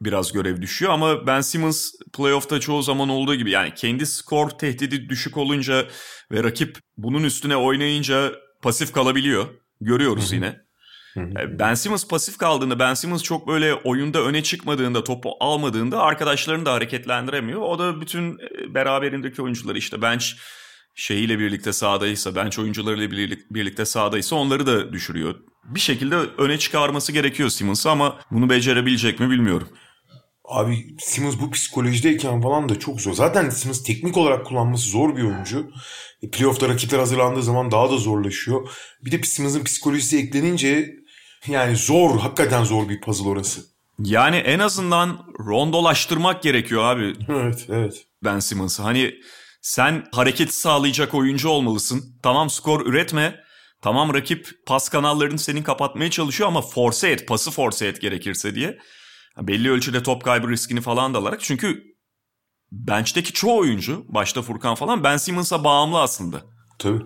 biraz 0.00 0.32
görev 0.32 0.62
düşüyor 0.62 0.92
ama 0.92 1.26
Ben 1.26 1.40
Simmons 1.40 1.92
playoff'ta 2.12 2.60
çoğu 2.60 2.82
zaman 2.82 3.08
olduğu 3.08 3.34
gibi 3.34 3.50
yani 3.50 3.74
kendi 3.74 4.06
skor 4.06 4.50
tehdidi 4.50 5.08
düşük 5.08 5.36
olunca 5.36 5.88
ve 6.32 6.44
rakip 6.44 6.78
bunun 6.96 7.24
üstüne 7.24 7.56
oynayınca 7.56 8.32
pasif 8.62 8.92
kalabiliyor. 8.92 9.46
Görüyoruz 9.80 10.32
yine. 10.32 10.60
E, 11.16 11.58
ben 11.58 11.74
Simmons 11.74 12.08
pasif 12.08 12.38
kaldığında, 12.38 12.78
Ben 12.78 12.94
Simmons 12.94 13.22
çok 13.22 13.48
böyle 13.48 13.74
oyunda 13.74 14.22
öne 14.22 14.42
çıkmadığında, 14.42 15.04
topu 15.04 15.30
almadığında 15.40 16.00
arkadaşlarını 16.00 16.66
da 16.66 16.72
hareketlendiremiyor. 16.72 17.60
O 17.60 17.78
da 17.78 18.00
bütün 18.00 18.32
e, 18.32 18.74
beraberindeki 18.74 19.42
oyuncuları 19.42 19.78
işte 19.78 20.02
bench 20.02 20.24
şeyiyle 20.94 21.38
birlikte 21.38 21.72
sahadaysa, 21.72 22.34
bench 22.34 22.58
oyuncularıyla 22.58 23.10
birlikte 23.50 23.84
sahadaysa 23.84 24.36
onları 24.36 24.66
da 24.66 24.92
düşürüyor. 24.92 25.34
Bir 25.64 25.80
şekilde 25.80 26.16
öne 26.16 26.58
çıkarması 26.58 27.12
gerekiyor 27.12 27.48
Simmons'ı 27.48 27.90
ama 27.90 28.18
bunu 28.30 28.50
becerebilecek 28.50 29.20
mi 29.20 29.30
bilmiyorum. 29.30 29.68
Abi 30.44 30.96
Simmons 30.98 31.40
bu 31.40 31.50
psikolojideyken 31.50 32.42
falan 32.42 32.68
da 32.68 32.78
çok 32.78 33.00
zor. 33.00 33.12
Zaten 33.12 33.50
Simmons 33.50 33.82
teknik 33.82 34.16
olarak 34.16 34.46
kullanması 34.46 34.90
zor 34.90 35.16
bir 35.16 35.22
oyuncu. 35.22 35.70
E, 36.22 36.30
playoff'ta 36.30 36.68
rakipler 36.68 36.98
hazırlandığı 36.98 37.42
zaman 37.42 37.70
daha 37.70 37.90
da 37.90 37.96
zorlaşıyor. 37.96 38.68
Bir 39.04 39.12
de 39.12 39.22
Simmons'ın 39.22 39.64
psikolojisi 39.64 40.18
eklenince 40.18 41.01
yani 41.46 41.76
zor, 41.76 42.18
hakikaten 42.20 42.64
zor 42.64 42.88
bir 42.88 43.00
puzzle 43.00 43.28
orası. 43.28 43.60
Yani 43.98 44.36
en 44.36 44.58
azından 44.58 45.26
rondolaştırmak 45.38 46.42
gerekiyor 46.42 46.82
abi. 46.84 47.16
Evet, 47.28 47.66
evet. 47.68 48.06
Ben 48.24 48.38
Simmons'ı. 48.38 48.82
Hani 48.82 49.14
sen 49.62 50.04
hareketi 50.12 50.54
sağlayacak 50.54 51.14
oyuncu 51.14 51.48
olmalısın. 51.48 52.18
Tamam 52.22 52.50
skor 52.50 52.86
üretme. 52.86 53.40
Tamam 53.82 54.14
rakip 54.14 54.48
pas 54.66 54.88
kanallarını 54.88 55.38
senin 55.38 55.62
kapatmaya 55.62 56.10
çalışıyor 56.10 56.48
ama 56.48 56.62
force 56.62 57.08
et, 57.08 57.28
pası 57.28 57.50
force 57.50 57.86
et 57.86 58.00
gerekirse 58.00 58.54
diye. 58.54 58.78
Belli 59.38 59.70
ölçüde 59.70 60.02
top 60.02 60.24
kaybı 60.24 60.48
riskini 60.48 60.80
falan 60.80 61.14
da 61.14 61.18
alarak. 61.18 61.40
Çünkü 61.40 61.82
bench'teki 62.72 63.32
çoğu 63.32 63.58
oyuncu, 63.58 64.04
başta 64.08 64.42
Furkan 64.42 64.74
falan 64.74 65.04
Ben 65.04 65.16
Simmons'a 65.16 65.64
bağımlı 65.64 66.00
aslında. 66.00 66.42
Tabii. 66.78 67.02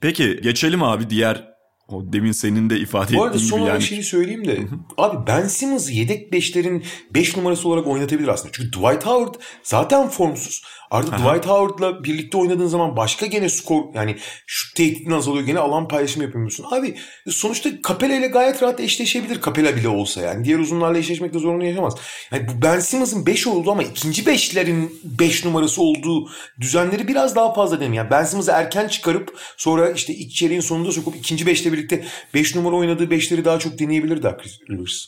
Peki 0.00 0.40
geçelim 0.42 0.82
abi 0.82 1.10
diğer 1.10 1.49
o 1.92 2.12
demin 2.12 2.32
senin 2.32 2.70
de 2.70 2.78
ifade 2.78 3.04
ettiğin 3.04 3.18
gibi. 3.18 3.20
Bu 3.20 3.24
arada 3.24 3.38
son 3.38 3.60
yani... 3.60 3.82
şeyi 3.82 4.02
söyleyeyim 4.02 4.44
de. 4.44 4.58
abi 4.98 5.26
Ben 5.26 5.46
Simmons'ı 5.46 5.92
yedek 5.92 6.32
beşlerin 6.32 6.84
beş 7.14 7.36
numarası 7.36 7.68
olarak 7.68 7.86
oynatabilir 7.86 8.28
aslında. 8.28 8.52
Çünkü 8.52 8.70
Dwight 8.70 9.06
Howard 9.06 9.34
zaten 9.62 10.08
formsuz. 10.08 10.62
Artık 10.90 11.14
Aha. 11.14 11.30
Dwight 11.30 11.46
Howard'la 11.46 12.04
birlikte 12.04 12.38
oynadığın 12.38 12.66
zaman 12.66 12.96
başka 12.96 13.26
gene 13.26 13.48
skor 13.48 13.84
yani 13.94 14.16
şu 14.46 14.74
tehditin 14.74 15.10
azalıyor. 15.10 15.46
Gene 15.46 15.58
alan 15.58 15.88
paylaşımı 15.88 16.24
yapamıyorsun. 16.24 16.66
Abi 16.70 16.96
sonuçta 17.28 17.70
Capella 17.88 18.14
ile 18.14 18.26
gayet 18.26 18.62
rahat 18.62 18.80
eşleşebilir. 18.80 19.40
Capella 19.40 19.76
bile 19.76 19.88
olsa 19.88 20.20
yani. 20.20 20.44
Diğer 20.44 20.58
uzunlarla 20.58 20.98
eşleşmekte 20.98 21.38
zorunlu 21.38 21.64
yaşamaz. 21.64 21.94
Yani 22.32 22.48
bu 22.48 22.62
Ben 22.62 22.80
Simmons'ın 22.80 23.26
5 23.26 23.46
oldu 23.46 23.70
ama 23.70 23.82
ikinci 23.82 24.26
beşlerin 24.26 25.00
5 25.04 25.30
beş 25.30 25.44
numarası 25.44 25.82
olduğu 25.82 26.30
düzenleri 26.60 27.08
biraz 27.08 27.36
daha 27.36 27.54
fazla 27.54 27.80
değil 27.80 27.92
Yani 27.92 28.10
Ben 28.10 28.24
Simmons'ı 28.24 28.50
erken 28.50 28.88
çıkarıp 28.88 29.38
sonra 29.56 29.90
işte 29.90 30.14
ilk 30.14 30.32
çeyreğin 30.32 30.60
sonunda 30.60 30.92
sokup 30.92 31.16
ikinci 31.16 31.46
beşle 31.46 31.72
birlikte 31.72 32.04
5 32.34 32.54
numara 32.54 32.76
oynadığı 32.76 33.10
beşleri 33.10 33.44
daha 33.44 33.58
çok 33.58 33.78
deneyebilir 33.78 34.22
Doug 34.22 34.40
Rivers. 34.70 35.04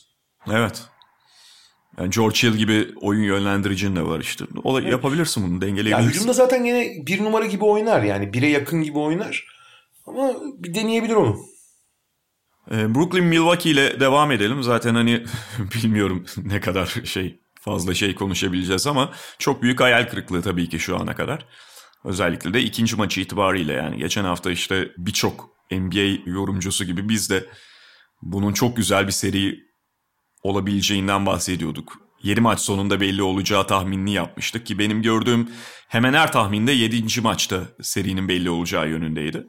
Evet. 0.51 0.83
Yani 1.97 2.09
George 2.09 2.37
Hill 2.43 2.53
gibi 2.53 2.87
oyun 3.01 3.23
yönlendiricin 3.23 3.95
de 3.95 4.01
var 4.01 4.19
işte. 4.19 4.45
O 4.63 4.79
evet. 4.79 4.91
yapabilirsin 4.91 5.43
bunu 5.43 5.61
dengeleyebilirsin. 5.61 6.03
Ya 6.03 6.09
hücumda 6.09 6.33
zaten 6.33 6.63
yine 6.63 7.05
bir 7.07 7.23
numara 7.23 7.45
gibi 7.45 7.63
oynar 7.63 8.03
yani. 8.03 8.33
Bire 8.33 8.47
yakın 8.47 8.81
gibi 8.81 8.99
oynar. 8.99 9.45
Ama 10.05 10.33
bir 10.57 10.73
deneyebilir 10.73 11.15
onu. 11.15 11.39
Ee, 12.71 12.95
Brooklyn 12.95 13.23
Milwaukee 13.23 13.71
ile 13.71 13.99
devam 13.99 14.31
edelim. 14.31 14.63
Zaten 14.63 14.95
hani 14.95 15.23
bilmiyorum 15.75 16.25
ne 16.37 16.59
kadar 16.59 16.85
şey 17.03 17.39
fazla 17.61 17.93
şey 17.93 18.15
konuşabileceğiz 18.15 18.87
ama 18.87 19.11
çok 19.39 19.61
büyük 19.61 19.81
hayal 19.81 20.09
kırıklığı 20.09 20.41
tabii 20.41 20.69
ki 20.69 20.79
şu 20.79 20.99
ana 20.99 21.15
kadar. 21.15 21.45
Özellikle 22.05 22.53
de 22.53 22.61
ikinci 22.61 22.95
maçı 22.95 23.21
itibariyle 23.21 23.73
yani 23.73 23.97
geçen 23.97 24.23
hafta 24.23 24.51
işte 24.51 24.91
birçok 24.97 25.49
NBA 25.71 26.31
yorumcusu 26.31 26.85
gibi 26.85 27.09
biz 27.09 27.29
de 27.29 27.45
bunun 28.21 28.53
çok 28.53 28.77
güzel 28.77 29.07
bir 29.07 29.11
seri 29.11 29.59
olabileceğinden 30.43 31.25
bahsediyorduk. 31.25 32.03
7 32.23 32.41
maç 32.41 32.59
sonunda 32.59 33.01
belli 33.01 33.23
olacağı 33.23 33.67
tahminini 33.67 34.13
yapmıştık 34.13 34.65
ki 34.65 34.79
benim 34.79 35.01
gördüğüm 35.01 35.49
hemen 35.87 36.13
her 36.13 36.31
tahminde 36.31 36.71
7. 36.71 37.21
maçta 37.21 37.61
serinin 37.81 38.27
belli 38.27 38.49
olacağı 38.49 38.89
yönündeydi. 38.89 39.47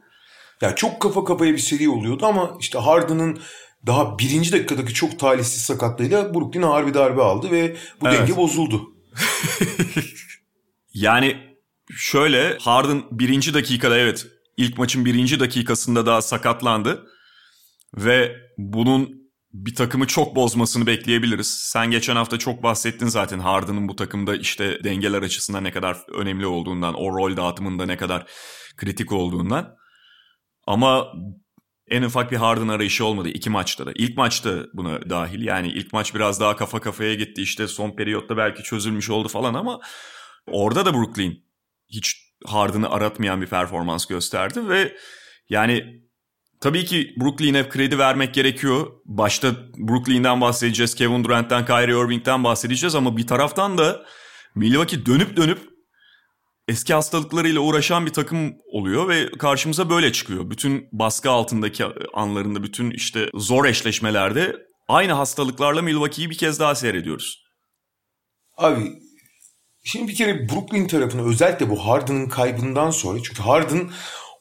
Ya 0.61 0.75
çok 0.75 1.01
kafa 1.01 1.23
kafaya 1.23 1.53
bir 1.53 1.57
seri 1.57 1.89
oluyordu 1.89 2.25
ama 2.25 2.57
işte 2.59 2.79
Harden'ın 2.79 3.39
daha 3.85 4.19
birinci 4.19 4.51
dakikadaki 4.51 4.93
çok 4.93 5.19
talihsiz 5.19 5.61
sakatlığıyla 5.61 6.33
Brooklyn 6.33 6.61
ağır 6.61 6.87
bir 6.87 6.93
darbe 6.93 7.21
aldı 7.21 7.51
ve 7.51 7.75
bu 8.01 8.07
evet. 8.07 8.19
denge 8.19 8.37
bozuldu. 8.37 8.81
yani 10.93 11.37
şöyle 11.95 12.57
Harden 12.57 13.03
birinci 13.11 13.53
dakikada 13.53 13.97
evet 13.97 14.27
ilk 14.57 14.77
maçın 14.77 15.05
birinci 15.05 15.39
dakikasında 15.39 16.05
daha 16.05 16.21
sakatlandı. 16.21 17.07
Ve 17.97 18.35
bunun 18.57 19.24
bir 19.55 19.75
takımı 19.75 20.07
çok 20.07 20.35
bozmasını 20.35 20.87
bekleyebiliriz. 20.87 21.47
Sen 21.47 21.91
geçen 21.91 22.15
hafta 22.15 22.39
çok 22.39 22.63
bahsettin 22.63 23.07
zaten 23.07 23.39
Harden'ın 23.39 23.87
bu 23.87 23.95
takımda 23.95 24.35
işte 24.35 24.83
dengeler 24.83 25.21
açısından 25.21 25.63
ne 25.63 25.71
kadar 25.71 25.97
önemli 26.13 26.45
olduğundan, 26.45 26.93
o 26.93 27.17
rol 27.17 27.37
dağıtımında 27.37 27.85
ne 27.85 27.97
kadar 27.97 28.25
kritik 28.77 29.11
olduğundan. 29.11 29.75
Ama 30.67 31.13
en 31.87 32.01
ufak 32.01 32.31
bir 32.31 32.37
Harden 32.37 32.67
arayışı 32.67 33.05
olmadı 33.05 33.29
iki 33.29 33.49
maçta 33.49 33.85
da. 33.85 33.91
İlk 33.95 34.17
maçta 34.17 34.65
buna 34.73 35.09
dahil 35.09 35.41
yani 35.41 35.67
ilk 35.67 35.93
maç 35.93 36.15
biraz 36.15 36.39
daha 36.39 36.55
kafa 36.55 36.81
kafaya 36.81 37.13
gitti 37.13 37.41
işte 37.41 37.67
son 37.67 37.95
periyotta 37.95 38.37
belki 38.37 38.63
çözülmüş 38.63 39.09
oldu 39.09 39.27
falan 39.27 39.53
ama 39.53 39.79
orada 40.47 40.85
da 40.85 40.93
Brooklyn 40.93 41.43
hiç 41.89 42.15
Harden'ı 42.45 42.89
aratmayan 42.89 43.41
bir 43.41 43.47
performans 43.47 44.05
gösterdi 44.05 44.69
ve 44.69 44.97
yani 45.49 46.04
tabii 46.65 46.85
ki 46.85 47.13
Brooklyn'e 47.19 47.69
kredi 47.69 47.97
vermek 47.97 48.33
gerekiyor. 48.33 48.91
Başta 49.05 49.55
Brooklyn'den 49.77 50.41
bahsedeceğiz, 50.41 50.95
Kevin 50.95 51.23
Durant'ten, 51.23 51.65
Kyrie 51.65 52.05
Irving'den 52.05 52.43
bahsedeceğiz 52.43 52.95
ama 52.95 53.17
bir 53.17 53.27
taraftan 53.27 53.77
da 53.77 54.05
Milwaukee 54.55 55.05
dönüp 55.05 55.37
dönüp 55.37 55.59
eski 56.67 56.93
hastalıklarıyla 56.93 57.61
uğraşan 57.61 58.05
bir 58.05 58.13
takım 58.13 58.53
oluyor 58.71 59.07
ve 59.07 59.31
karşımıza 59.31 59.89
böyle 59.89 60.11
çıkıyor. 60.11 60.49
Bütün 60.49 60.87
baskı 60.91 61.29
altındaki 61.29 61.85
anlarında, 62.13 62.63
bütün 62.63 62.91
işte 62.91 63.29
zor 63.33 63.65
eşleşmelerde 63.65 64.55
aynı 64.87 65.13
hastalıklarla 65.13 65.81
Milwaukee'yi 65.81 66.29
bir 66.29 66.37
kez 66.37 66.59
daha 66.59 66.75
seyrediyoruz. 66.75 67.43
Abi 68.57 68.91
şimdi 69.83 70.11
bir 70.11 70.15
kere 70.15 70.49
Brooklyn 70.49 70.87
tarafını 70.87 71.29
özellikle 71.29 71.69
bu 71.69 71.87
Harden'ın 71.87 72.29
kaybından 72.29 72.89
sonra 72.89 73.23
çünkü 73.23 73.41
Harden 73.41 73.89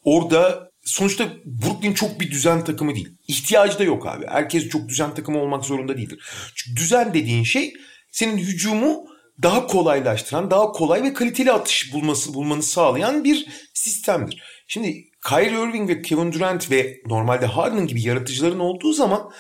orada 0.05 0.74
sonuçta 0.85 1.29
Brooklyn 1.45 1.93
çok 1.93 2.21
bir 2.21 2.31
düzen 2.31 2.65
takımı 2.65 2.95
değil. 2.95 3.09
İhtiyacı 3.29 3.79
da 3.79 3.85
yok 3.85 4.07
abi. 4.07 4.27
Herkes 4.27 4.69
çok 4.69 4.89
düzen 4.89 5.15
takımı 5.15 5.39
olmak 5.39 5.65
zorunda 5.65 5.97
değildir. 5.97 6.25
Çünkü 6.55 6.81
düzen 6.81 7.15
dediğin 7.15 7.45
şey 7.45 7.73
senin 8.11 8.39
hücumu 8.39 9.05
daha 9.43 9.67
kolaylaştıran, 9.67 10.51
daha 10.51 10.73
kolay 10.73 11.03
ve 11.03 11.13
kaliteli 11.13 11.53
atış 11.53 11.93
bulması 11.93 12.35
bulmanı 12.35 12.63
sağlayan 12.63 13.25
bir 13.25 13.47
sistemdir. 13.75 14.43
Şimdi 14.69 15.05
Kyrie 15.29 15.69
Irving 15.69 15.91
ve 15.91 16.03
Kevin 16.03 16.33
Durant 16.33 16.71
ve 16.71 16.97
normalde 17.07 17.47
Harden 17.47 17.87
gibi 17.87 18.03
yaratıcıların 18.03 18.59
olduğu 18.59 18.93
zaman 18.93 19.31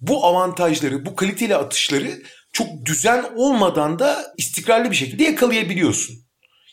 bu 0.00 0.24
avantajları, 0.24 1.06
bu 1.06 1.16
kaliteli 1.16 1.56
atışları 1.56 2.22
çok 2.52 2.66
düzen 2.84 3.24
olmadan 3.36 3.98
da 3.98 4.34
istikrarlı 4.36 4.90
bir 4.90 4.96
şekilde 4.96 5.24
yakalayabiliyorsun. 5.24 6.16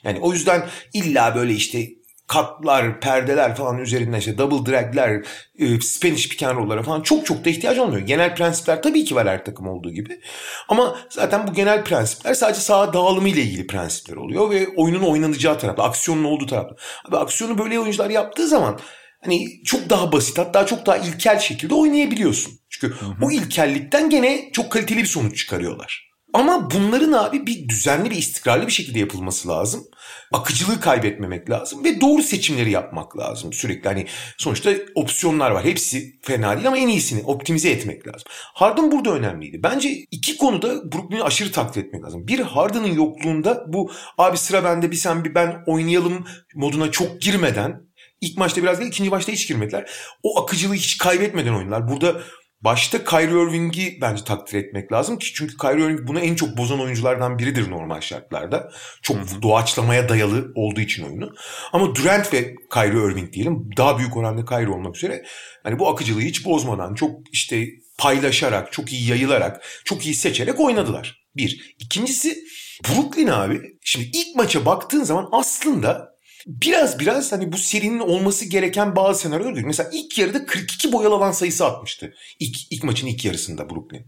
Yani 0.03 0.19
o 0.19 0.33
yüzden 0.33 0.69
illa 0.93 1.35
böyle 1.35 1.53
işte 1.53 1.89
katlar, 2.33 2.99
perdeler 2.99 3.55
falan 3.55 3.77
üzerinden 3.77 4.19
işte 4.19 4.37
double 4.37 4.71
dragler, 4.71 5.25
e, 5.59 5.81
Spanish 5.81 6.29
pick 6.29 6.43
and 6.43 6.83
falan 6.83 7.01
çok 7.01 7.25
çok 7.25 7.45
da 7.45 7.49
ihtiyaç 7.49 7.77
olmuyor. 7.77 8.07
Genel 8.07 8.35
prensipler 8.35 8.81
tabii 8.81 9.05
ki 9.05 9.15
var 9.15 9.27
her 9.27 9.45
takım 9.45 9.67
olduğu 9.67 9.91
gibi. 9.91 10.21
Ama 10.69 10.95
zaten 11.09 11.47
bu 11.47 11.53
genel 11.53 11.83
prensipler 11.83 12.33
sadece 12.33 12.59
saha 12.59 12.93
dağılımı 12.93 13.29
ile 13.29 13.41
ilgili 13.41 13.67
prensipler 13.67 14.15
oluyor 14.15 14.49
ve 14.49 14.67
oyunun 14.75 15.03
oynanacağı 15.03 15.59
tarafta, 15.59 15.83
aksiyonun 15.83 16.23
olduğu 16.23 16.45
tarafta. 16.45 16.75
Abi 17.07 17.17
aksiyonu 17.17 17.57
böyle 17.57 17.79
oyuncular 17.79 18.09
yaptığı 18.09 18.47
zaman 18.47 18.79
hani 19.23 19.63
çok 19.63 19.89
daha 19.89 20.11
basit 20.11 20.37
hatta 20.37 20.65
çok 20.65 20.85
daha 20.85 20.97
ilkel 20.97 21.39
şekilde 21.39 21.73
oynayabiliyorsun. 21.73 22.53
Çünkü 22.69 22.95
hı 22.95 23.05
hı. 23.05 23.25
o 23.25 23.31
ilkellikten 23.31 24.09
gene 24.09 24.49
çok 24.53 24.71
kaliteli 24.71 24.99
bir 24.99 25.05
sonuç 25.05 25.37
çıkarıyorlar. 25.37 26.12
Ama 26.33 26.71
bunların 26.71 27.11
abi 27.11 27.47
bir 27.47 27.69
düzenli 27.69 28.09
bir 28.11 28.15
istikrarlı 28.15 28.67
bir 28.67 28.71
şekilde 28.71 28.99
yapılması 28.99 29.47
lazım. 29.47 29.83
Akıcılığı 30.31 30.79
kaybetmemek 30.79 31.49
lazım 31.49 31.83
ve 31.83 32.01
doğru 32.01 32.23
seçimleri 32.23 32.71
yapmak 32.71 33.17
lazım 33.17 33.53
sürekli. 33.53 33.87
Hani 33.89 34.05
sonuçta 34.37 34.71
opsiyonlar 34.95 35.51
var. 35.51 35.65
Hepsi 35.65 36.19
fena 36.21 36.55
değil 36.55 36.67
ama 36.67 36.77
en 36.77 36.87
iyisini 36.87 37.23
optimize 37.23 37.69
etmek 37.69 38.07
lazım. 38.07 38.23
Harden 38.53 38.91
burada 38.91 39.11
önemliydi. 39.11 39.63
Bence 39.63 39.89
iki 40.11 40.37
konuda 40.37 40.91
Brooklyn'i 40.91 41.23
aşırı 41.23 41.51
takdir 41.51 41.83
etmek 41.83 42.03
lazım. 42.03 42.27
Bir 42.27 42.39
Harden'ın 42.39 42.93
yokluğunda 42.93 43.63
bu 43.67 43.91
abi 44.17 44.37
sıra 44.37 44.63
bende 44.63 44.91
bir 44.91 44.95
sen 44.95 45.25
bir 45.25 45.35
ben 45.35 45.63
oynayalım 45.67 46.25
moduna 46.55 46.91
çok 46.91 47.21
girmeden 47.21 47.81
ilk 48.21 48.37
maçta 48.37 48.63
biraz 48.63 48.79
değil 48.79 48.91
ikinci 48.91 49.09
maçta 49.09 49.31
hiç 49.31 49.47
girmediler. 49.47 49.91
O 50.23 50.41
akıcılığı 50.41 50.73
hiç 50.73 50.97
kaybetmeden 50.97 51.53
oynadılar. 51.53 51.87
Burada 51.87 52.21
Başta 52.63 53.03
Kyrie 53.03 53.43
Irving'i 53.43 53.97
bence 54.01 54.23
takdir 54.23 54.57
etmek 54.57 54.91
lazım 54.91 55.19
ki 55.19 55.33
çünkü 55.33 55.57
Kyrie 55.57 55.83
Irving 55.83 56.07
bunu 56.07 56.19
en 56.19 56.35
çok 56.35 56.57
bozan 56.57 56.81
oyunculardan 56.81 57.39
biridir 57.39 57.71
normal 57.71 58.01
şartlarda. 58.01 58.71
Çok 59.01 59.17
Hı-hı. 59.17 59.41
doğaçlamaya 59.41 60.09
dayalı 60.09 60.51
olduğu 60.55 60.81
için 60.81 61.03
oyunu. 61.03 61.33
Ama 61.73 61.95
Durant 61.95 62.33
ve 62.33 62.55
Kyrie 62.73 63.11
Irving 63.11 63.33
diyelim 63.33 63.69
daha 63.77 63.97
büyük 63.97 64.17
oranda 64.17 64.45
Kyrie 64.45 64.73
olmak 64.73 64.95
üzere 64.95 65.25
hani 65.63 65.79
bu 65.79 65.89
akıcılığı 65.89 66.21
hiç 66.21 66.45
bozmadan 66.45 66.93
çok 66.93 67.11
işte 67.31 67.67
paylaşarak, 67.97 68.71
çok 68.71 68.93
iyi 68.93 69.09
yayılarak, 69.09 69.63
çok 69.85 70.05
iyi 70.05 70.15
seçerek 70.15 70.59
oynadılar. 70.59 71.23
Bir. 71.35 71.75
İkincisi 71.79 72.43
Brooklyn 72.89 73.27
abi 73.27 73.61
şimdi 73.81 74.05
ilk 74.13 74.35
maça 74.35 74.65
baktığın 74.65 75.03
zaman 75.03 75.29
aslında 75.31 76.12
biraz 76.47 76.99
biraz 76.99 77.31
hani 77.31 77.51
bu 77.51 77.57
serinin 77.57 77.99
olması 77.99 78.45
gereken 78.45 78.95
bazı 78.95 79.19
senaryolar 79.19 79.49
görüyoruz. 79.49 79.67
Mesela 79.67 79.89
ilk 79.93 80.17
yarıda 80.17 80.45
42 80.45 80.91
boyalı 80.91 81.15
alan 81.15 81.31
sayısı 81.31 81.65
atmıştı. 81.65 82.13
İlk, 82.39 82.71
ilk 82.71 82.83
maçın 82.83 83.07
ilk 83.07 83.25
yarısında 83.25 83.69
Brooklyn. 83.69 84.05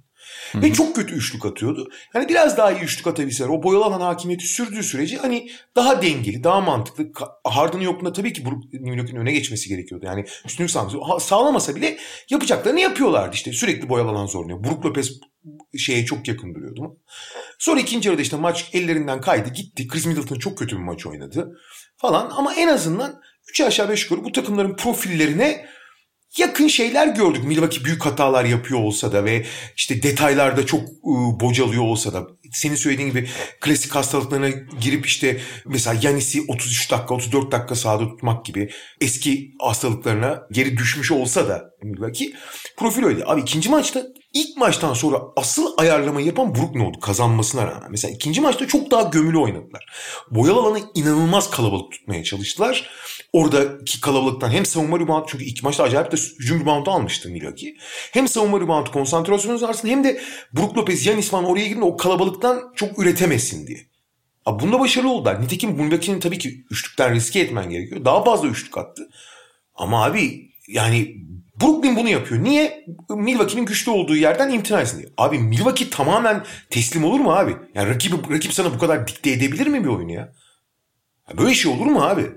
Hı-hı. 0.51 0.61
Ve 0.61 0.73
çok 0.73 0.95
kötü 0.95 1.13
üçlük 1.13 1.45
atıyordu. 1.45 1.89
Hani 2.13 2.29
biraz 2.29 2.57
daha 2.57 2.71
iyi 2.71 2.81
üçlük 2.81 3.07
atabilseler 3.07 3.49
o 3.49 3.63
boyalı 3.63 3.85
alan 3.85 4.01
hakimiyeti 4.01 4.45
sürdüğü 4.45 4.83
sürece 4.83 5.17
hani 5.17 5.49
daha 5.75 6.01
dengeli, 6.01 6.43
daha 6.43 6.61
mantıklı. 6.61 7.11
Harden'ın 7.43 7.83
yokluğunda 7.83 8.13
tabii 8.13 8.33
ki 8.33 8.43
York'un 8.71 9.15
öne 9.15 9.31
geçmesi 9.31 9.69
gerekiyordu. 9.69 10.05
Yani 10.05 10.25
üstünlük 10.45 10.71
sağlaması. 10.71 11.27
Sağlamasa 11.27 11.75
bile 11.75 11.97
yapacaklarını 12.29 12.79
yapıyorlardı 12.79 13.35
işte. 13.35 13.53
Sürekli 13.53 13.89
boyalı 13.89 14.09
alan 14.09 14.25
zorluyor. 14.25 14.63
Brook 14.63 14.85
Lopez 14.85 15.11
şeye 15.77 16.05
çok 16.05 16.27
yakın 16.27 16.55
duruyordu. 16.55 16.97
Sonra 17.59 17.79
ikinci 17.79 18.07
yarıda 18.07 18.21
işte 18.21 18.37
maç 18.37 18.69
ellerinden 18.73 19.21
kaydı 19.21 19.49
gitti. 19.49 19.87
Chris 19.87 20.05
Middleton 20.05 20.39
çok 20.39 20.57
kötü 20.57 20.75
bir 20.77 20.81
maç 20.81 21.05
oynadı 21.05 21.57
falan. 21.97 22.31
Ama 22.35 22.53
en 22.53 22.67
azından 22.67 23.21
3 23.49 23.61
aşağı 23.61 23.89
5 23.89 24.03
yukarı 24.03 24.23
bu 24.23 24.31
takımların 24.31 24.75
profillerine 24.75 25.65
yakın 26.37 26.67
şeyler 26.67 27.07
gördük. 27.07 27.43
Milwaukee 27.43 27.85
büyük 27.85 28.05
hatalar 28.05 28.45
yapıyor 28.45 28.79
olsa 28.79 29.13
da 29.13 29.25
ve 29.25 29.45
işte 29.75 30.03
detaylarda 30.03 30.65
çok 30.65 30.81
ıı, 30.81 31.39
bocalıyor 31.39 31.83
olsa 31.83 32.13
da 32.13 32.27
senin 32.55 32.75
söylediğin 32.75 33.09
gibi 33.09 33.29
klasik 33.61 33.95
hastalıklarına 33.95 34.49
girip 34.81 35.05
işte 35.05 35.41
mesela 35.65 35.99
Yanis'i 36.01 36.41
33 36.47 36.91
dakika 36.91 37.15
34 37.15 37.51
dakika 37.51 37.75
sahada 37.75 38.07
tutmak 38.07 38.45
gibi 38.45 38.69
eski 39.01 39.51
hastalıklarına 39.59 40.41
geri 40.51 40.77
düşmüş 40.77 41.11
olsa 41.11 41.47
da 41.47 41.75
Milwaukee 41.83 42.33
profil 42.77 43.03
öyle. 43.03 43.23
Abi 43.25 43.41
ikinci 43.41 43.69
maçta 43.69 44.03
ilk 44.33 44.57
maçtan 44.57 44.93
sonra 44.93 45.21
asıl 45.35 45.73
ayarlamayı 45.77 46.25
yapan 46.25 46.55
Brooklyn 46.55 46.79
oldu 46.79 46.99
kazanmasına 46.99 47.67
rağmen. 47.67 47.91
Mesela 47.91 48.13
ikinci 48.13 48.41
maçta 48.41 48.67
çok 48.67 48.91
daha 48.91 49.01
gömülü 49.01 49.37
oynadılar. 49.37 49.85
Boyalı 50.31 50.59
alanı 50.59 50.79
inanılmaz 50.95 51.49
kalabalık 51.49 51.91
tutmaya 51.91 52.23
çalıştılar. 52.23 52.89
Oradaki 53.33 54.01
kalabalıktan 54.01 54.49
hem 54.49 54.65
savunma 54.65 54.99
rebound 54.99 55.25
çünkü 55.27 55.43
ilk 55.43 55.63
maçta 55.63 55.83
acayip 55.83 56.11
de 56.11 56.15
hücum 56.15 56.59
reboundu 56.59 56.91
almıştı 56.91 57.29
Milwaukee. 57.29 57.75
Hem 58.11 58.27
savunma 58.27 58.59
reboundu 58.59 58.91
konsantrasyonu 58.91 59.65
arasında 59.65 59.91
hem 59.91 60.03
de 60.03 60.21
Brook 60.53 60.77
Lopez, 60.77 61.05
Yanis 61.05 61.29
falan 61.29 61.45
oraya 61.45 61.63
girdiğinde 61.63 61.85
o 61.85 61.97
kalabalıktan 61.97 62.44
çok 62.75 62.99
üretemesin 62.99 63.67
diye. 63.67 63.79
Abi 64.45 64.63
bunda 64.63 64.79
başarılı 64.79 65.11
oldular. 65.11 65.41
Nitekim 65.41 65.71
Milwaukee'nin 65.71 66.19
tabii 66.19 66.37
ki 66.37 66.65
üçlükten 66.71 67.13
riske 67.13 67.39
etmen 67.39 67.69
gerekiyor. 67.69 68.05
Daha 68.05 68.23
fazla 68.23 68.47
üçlük 68.47 68.77
attı. 68.77 69.09
Ama 69.75 70.05
abi 70.05 70.51
yani 70.67 71.15
Brooklyn 71.61 71.95
bunu 71.95 72.09
yapıyor. 72.09 72.43
Niye? 72.43 72.85
Milwaukee'nin 73.09 73.65
güçlü 73.65 73.91
olduğu 73.91 74.15
yerden 74.15 74.49
imtina 74.49 74.81
etsin 74.81 74.97
diye. 74.97 75.09
Abi 75.17 75.39
Milwaukee 75.39 75.89
tamamen 75.89 76.45
teslim 76.69 77.03
olur 77.03 77.19
mu 77.19 77.33
abi? 77.33 77.55
Yani 77.75 77.89
rakip, 77.89 78.31
rakip 78.31 78.53
sana 78.53 78.73
bu 78.73 78.77
kadar 78.77 79.07
dikte 79.07 79.31
edebilir 79.31 79.67
mi 79.67 79.83
bir 79.83 79.89
oyunu 79.89 80.11
ya? 80.11 80.33
ya 81.29 81.37
böyle 81.37 81.53
şey 81.53 81.71
olur 81.71 81.85
mu 81.85 82.03
abi? 82.03 82.31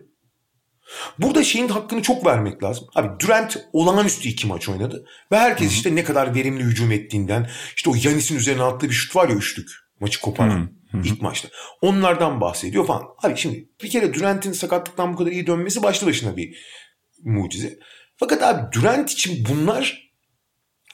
Burada 1.18 1.44
şeyin 1.44 1.68
hakkını 1.68 2.02
çok 2.02 2.26
vermek 2.26 2.62
lazım. 2.62 2.88
Abi 2.94 3.20
Durant 3.20 3.68
olağanüstü 3.72 4.28
iki 4.28 4.46
maç 4.46 4.68
oynadı. 4.68 5.06
Ve 5.32 5.38
herkes 5.38 5.66
Hı-hı. 5.66 5.74
işte 5.74 5.94
ne 5.94 6.04
kadar 6.04 6.34
verimli 6.34 6.64
hücum 6.64 6.92
ettiğinden 6.92 7.50
işte 7.76 7.90
o 7.90 7.94
Yanis'in 8.02 8.36
üzerine 8.36 8.62
attığı 8.62 8.88
bir 8.88 8.94
şut 8.94 9.16
var 9.16 9.28
ya 9.28 9.34
üçlük. 9.34 9.87
Maçı 10.00 10.20
koparan 10.20 10.70
Hı-hı. 10.90 11.02
ilk 11.04 11.22
maçta. 11.22 11.48
Onlardan 11.82 12.40
bahsediyor 12.40 12.86
falan. 12.86 13.02
Abi 13.22 13.36
şimdi 13.36 13.68
bir 13.82 13.90
kere 13.90 14.14
Durant'in 14.14 14.52
sakatlıktan 14.52 15.12
bu 15.12 15.16
kadar 15.16 15.30
iyi 15.30 15.46
dönmesi 15.46 15.82
başlı 15.82 16.06
başına 16.06 16.36
bir 16.36 16.58
mucize. 17.24 17.78
Fakat 18.16 18.42
abi 18.42 18.72
Durant 18.72 19.10
için 19.10 19.46
bunlar 19.48 20.08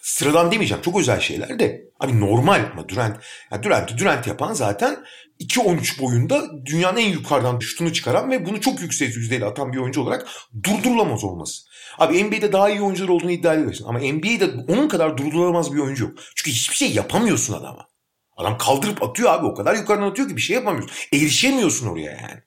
sıradan 0.02 0.52
demeyeceğim 0.52 0.82
çok 0.82 1.00
özel 1.00 1.20
şeyler 1.20 1.58
de. 1.58 1.84
Abi 2.00 2.20
normal 2.20 2.70
ama 2.72 2.88
Durant, 2.88 3.16
yani 3.52 3.62
Durant'ı 3.62 3.98
Durant 3.98 4.26
yapan 4.26 4.52
zaten 4.52 5.04
2-13 5.40 6.00
boyunda 6.00 6.42
dünyanın 6.66 6.96
en 6.96 7.10
yukarıdan 7.10 7.58
şutunu 7.58 7.92
çıkaran 7.92 8.30
ve 8.30 8.46
bunu 8.46 8.60
çok 8.60 8.80
yüksek 8.80 9.16
yüzdeyle 9.16 9.44
atan 9.44 9.72
bir 9.72 9.78
oyuncu 9.78 10.00
olarak 10.00 10.28
durdurulamaz 10.62 11.24
olması. 11.24 11.62
Abi 11.98 12.24
NBA'de 12.24 12.52
daha 12.52 12.70
iyi 12.70 12.80
oyuncular 12.80 13.08
olduğunu 13.08 13.30
iddia 13.30 13.54
edebilirsin. 13.54 13.84
Ama 13.84 13.98
NBA'de 13.98 14.50
onun 14.68 14.88
kadar 14.88 15.18
durdurulamaz 15.18 15.74
bir 15.74 15.78
oyuncu 15.78 16.04
yok. 16.04 16.18
Çünkü 16.34 16.50
hiçbir 16.50 16.76
şey 16.76 16.92
yapamıyorsun 16.92 17.54
adama. 17.54 17.88
Adam 18.36 18.58
kaldırıp 18.58 19.02
atıyor 19.02 19.30
abi 19.32 19.46
o 19.46 19.54
kadar 19.54 19.74
yukarıdan 19.74 20.10
atıyor 20.10 20.28
ki 20.28 20.36
bir 20.36 20.40
şey 20.40 20.56
yapamıyorsun. 20.56 20.96
Erişemiyorsun 21.12 21.86
oraya 21.86 22.10
yani. 22.10 22.42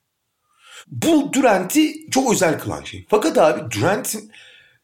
Bu 0.86 1.32
Durant'i 1.32 2.10
çok 2.10 2.32
özel 2.32 2.58
kılan 2.58 2.84
şey. 2.84 3.06
Fakat 3.08 3.38
abi 3.38 3.70
Durant'in 3.70 4.32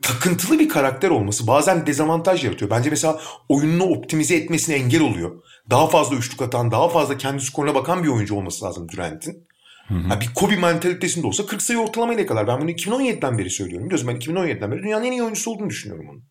takıntılı 0.03 0.59
bir 0.59 0.69
karakter 0.69 1.11
olması 1.11 1.47
bazen 1.47 1.87
dezavantaj 1.87 2.45
yaratıyor. 2.45 2.71
Bence 2.71 2.90
mesela 2.90 3.21
oyununu 3.49 3.85
optimize 3.85 4.37
etmesine 4.37 4.77
engel 4.77 5.03
oluyor. 5.03 5.43
Daha 5.71 5.87
fazla 5.87 6.17
üçlük 6.17 6.43
atan, 6.43 6.71
daha 6.71 6.88
fazla 6.88 7.19
kendi 7.19 7.43
skoruna 7.43 7.75
bakan 7.75 8.05
bir 8.05 8.09
oyuncu 8.09 8.35
olması 8.35 8.64
lazım 8.64 8.88
Durant'in. 8.88 9.47
Yani 10.11 10.21
bir 10.21 10.35
Kobe 10.35 10.57
mentalitesinde 10.57 11.27
olsa 11.27 11.47
40 11.47 11.62
sayı 11.62 11.79
ortalamayla 11.79 12.27
kadar. 12.27 12.47
Ben 12.47 12.61
bunu 12.61 12.71
2017'den 12.71 13.38
beri 13.38 13.51
söylüyorum. 13.51 13.87
Biliyorsun 13.87 14.09
ben 14.09 14.17
2017'den 14.17 14.73
beri 14.73 14.83
dünyanın 14.83 15.05
en 15.05 15.12
iyi 15.12 15.23
oyuncusu 15.23 15.51
olduğunu 15.51 15.71
düşünüyorum 15.71 16.09
onun. 16.11 16.25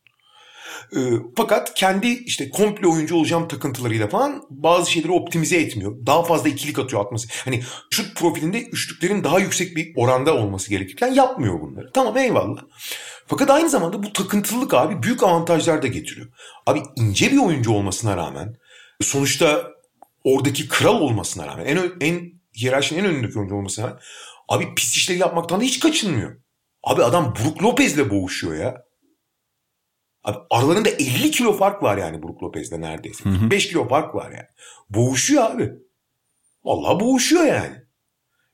Ee, 0.95 0.99
fakat 1.37 1.73
kendi 1.73 2.07
işte 2.07 2.49
komple 2.49 2.87
oyuncu 2.87 3.15
olacağım 3.15 3.47
takıntılarıyla 3.47 4.07
falan 4.07 4.43
bazı 4.49 4.91
şeyleri 4.91 5.11
optimize 5.11 5.57
etmiyor. 5.57 6.05
Daha 6.05 6.23
fazla 6.23 6.49
ikilik 6.49 6.79
atıyor 6.79 7.05
atması. 7.05 7.27
Hani 7.45 7.63
şut 7.89 8.15
profilinde 8.15 8.61
üçlüklerin 8.63 9.23
daha 9.23 9.39
yüksek 9.39 9.75
bir 9.75 9.93
oranda 9.95 10.35
olması 10.35 10.69
gerekirken 10.69 11.13
yapmıyor 11.13 11.61
bunları. 11.61 11.91
Tamam 11.93 12.17
eyvallah. 12.17 12.61
Fakat 13.27 13.49
aynı 13.49 13.69
zamanda 13.69 14.03
bu 14.03 14.13
takıntılılık 14.13 14.73
abi 14.73 15.03
büyük 15.03 15.23
avantajlar 15.23 15.81
da 15.81 15.87
getiriyor. 15.87 16.27
Abi 16.65 16.81
ince 16.95 17.31
bir 17.31 17.37
oyuncu 17.37 17.71
olmasına 17.71 18.17
rağmen 18.17 18.55
sonuçta 19.01 19.67
oradaki 20.23 20.67
kral 20.67 21.01
olmasına 21.01 21.47
rağmen 21.47 21.65
en, 21.65 21.91
en 22.01 22.31
hiyerarşinin 22.57 22.99
en 22.99 23.05
önündeki 23.05 23.39
oyuncu 23.39 23.55
olmasına 23.55 23.85
rağmen 23.85 23.99
abi 24.49 24.75
pis 24.75 24.95
işleri 24.95 25.19
yapmaktan 25.19 25.59
da 25.59 25.63
hiç 25.63 25.79
kaçınmıyor. 25.79 26.37
Abi 26.83 27.03
adam 27.03 27.35
Brook 27.35 27.63
Lopez'le 27.63 28.09
boğuşuyor 28.09 28.55
ya. 28.55 28.83
Abi 30.23 30.37
aralarında 30.49 30.89
50 30.89 31.31
kilo 31.31 31.53
fark 31.53 31.83
var 31.83 31.97
yani 31.97 32.23
Brook 32.23 32.43
Lopez'le 32.43 32.71
neredeyse. 32.71 33.23
5 33.51 33.67
kilo 33.67 33.87
fark 33.87 34.15
var 34.15 34.31
yani. 34.31 34.47
Boğuşuyor 34.89 35.43
abi. 35.43 35.71
Vallahi 36.63 36.99
boğuşuyor 36.99 37.45
yani. 37.45 37.75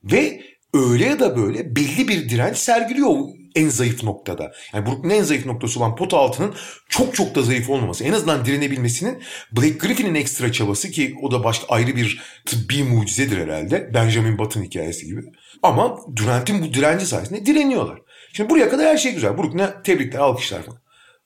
Ve 0.04 0.42
öyle 0.74 1.04
ya 1.04 1.20
da 1.20 1.36
böyle 1.36 1.76
belli 1.76 2.08
bir 2.08 2.28
direnç 2.28 2.56
sergiliyor 2.56 3.16
en 3.54 3.68
zayıf 3.68 4.02
noktada. 4.02 4.52
Yani 4.72 4.86
Brook'un 4.86 5.10
en 5.10 5.22
zayıf 5.22 5.46
noktası 5.46 5.80
olan 5.80 5.96
pot 5.96 6.14
altının 6.14 6.54
çok 6.88 7.14
çok 7.14 7.34
da 7.34 7.42
zayıf 7.42 7.70
olmaması. 7.70 8.04
En 8.04 8.12
azından 8.12 8.44
direnebilmesinin 8.44 9.22
Blake 9.52 9.78
Griffin'in 9.78 10.14
ekstra 10.14 10.52
çabası 10.52 10.90
ki 10.90 11.14
o 11.22 11.30
da 11.30 11.44
başka 11.44 11.66
ayrı 11.66 11.96
bir 11.96 12.22
tıbbi 12.46 12.84
mucizedir 12.84 13.38
herhalde. 13.38 13.90
Benjamin 13.94 14.38
Button 14.38 14.62
hikayesi 14.62 15.06
gibi. 15.06 15.20
Ama 15.62 15.96
Durant'in 16.16 16.62
bu 16.62 16.74
direnci 16.74 17.06
sayesinde 17.06 17.46
direniyorlar. 17.46 17.98
Şimdi 18.32 18.50
buraya 18.50 18.68
kadar 18.68 18.86
her 18.86 18.96
şey 18.96 19.14
güzel. 19.14 19.38
Brook 19.38 19.54
ne 19.54 19.82
tebrikler, 19.84 20.18
alkışlar 20.18 20.62
falan. 20.62 20.80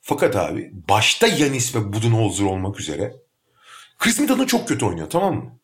Fakat 0.06 0.36
abi 0.36 0.70
başta 0.88 1.26
Yanis 1.26 1.74
ve 1.74 1.92
Budenholzer 1.92 2.44
olmak 2.44 2.80
üzere 2.80 3.12
Chris 3.98 4.20
Middleton 4.20 4.46
çok 4.46 4.68
kötü 4.68 4.84
oynuyor 4.84 5.10
tamam 5.10 5.34
mı? 5.34 5.58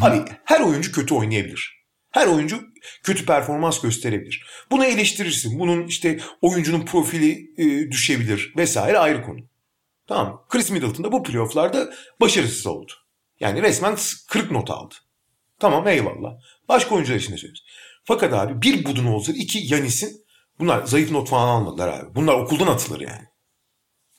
abi 0.00 0.24
her 0.44 0.60
oyuncu 0.60 0.92
kötü 0.92 1.14
oynayabilir. 1.14 1.80
Her 2.10 2.26
oyuncu 2.26 2.60
kötü 3.02 3.26
performans 3.26 3.80
gösterebilir. 3.80 4.46
Bunu 4.70 4.84
eleştirirsin. 4.84 5.58
Bunun 5.58 5.86
işte 5.86 6.20
oyuncunun 6.40 6.84
profili 6.84 7.50
e, 7.58 7.90
düşebilir 7.90 8.52
vesaire 8.56 8.98
ayrı 8.98 9.22
konu. 9.22 9.40
Tamam 10.06 10.44
Chris 10.48 10.70
Middleton 10.70 11.04
da 11.04 11.12
bu 11.12 11.22
playofflarda 11.22 11.90
başarısız 12.20 12.66
oldu. 12.66 12.92
Yani 13.40 13.62
resmen 13.62 13.96
40 14.28 14.50
not 14.50 14.70
aldı. 14.70 14.94
Tamam 15.58 15.88
eyvallah. 15.88 16.32
Başka 16.68 16.94
oyuncular 16.94 17.16
için 17.18 17.32
de 17.32 17.36
söylüyoruz. 17.36 17.64
Fakat 18.04 18.32
abi 18.32 18.62
bir 18.62 18.84
Budenholzer, 18.84 19.34
iki 19.34 19.74
Yanis'in 19.74 20.24
bunlar 20.58 20.86
zayıf 20.86 21.10
not 21.10 21.28
falan 21.28 21.48
almadılar 21.48 21.88
abi. 21.88 22.14
Bunlar 22.14 22.34
okuldan 22.34 22.66
atılır 22.66 23.00
yani. 23.00 23.29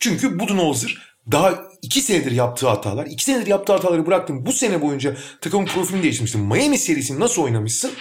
Çünkü 0.02 0.40
Budenholzer 0.40 0.98
daha 1.32 1.64
iki 1.82 2.02
senedir 2.02 2.32
yaptığı 2.32 2.68
hatalar, 2.68 3.06
iki 3.06 3.24
senedir 3.24 3.48
yaptığı 3.48 3.74
hataları 3.74 4.06
bıraktım. 4.06 4.46
Bu 4.46 4.52
sene 4.52 4.82
boyunca 4.82 5.16
takımın 5.42 5.66
profilini 5.66 6.04
değiştirmişsin. 6.04 6.42
Miami 6.42 6.78
serisini 6.78 7.20
nasıl 7.20 7.42
oynamışsın? 7.42 7.92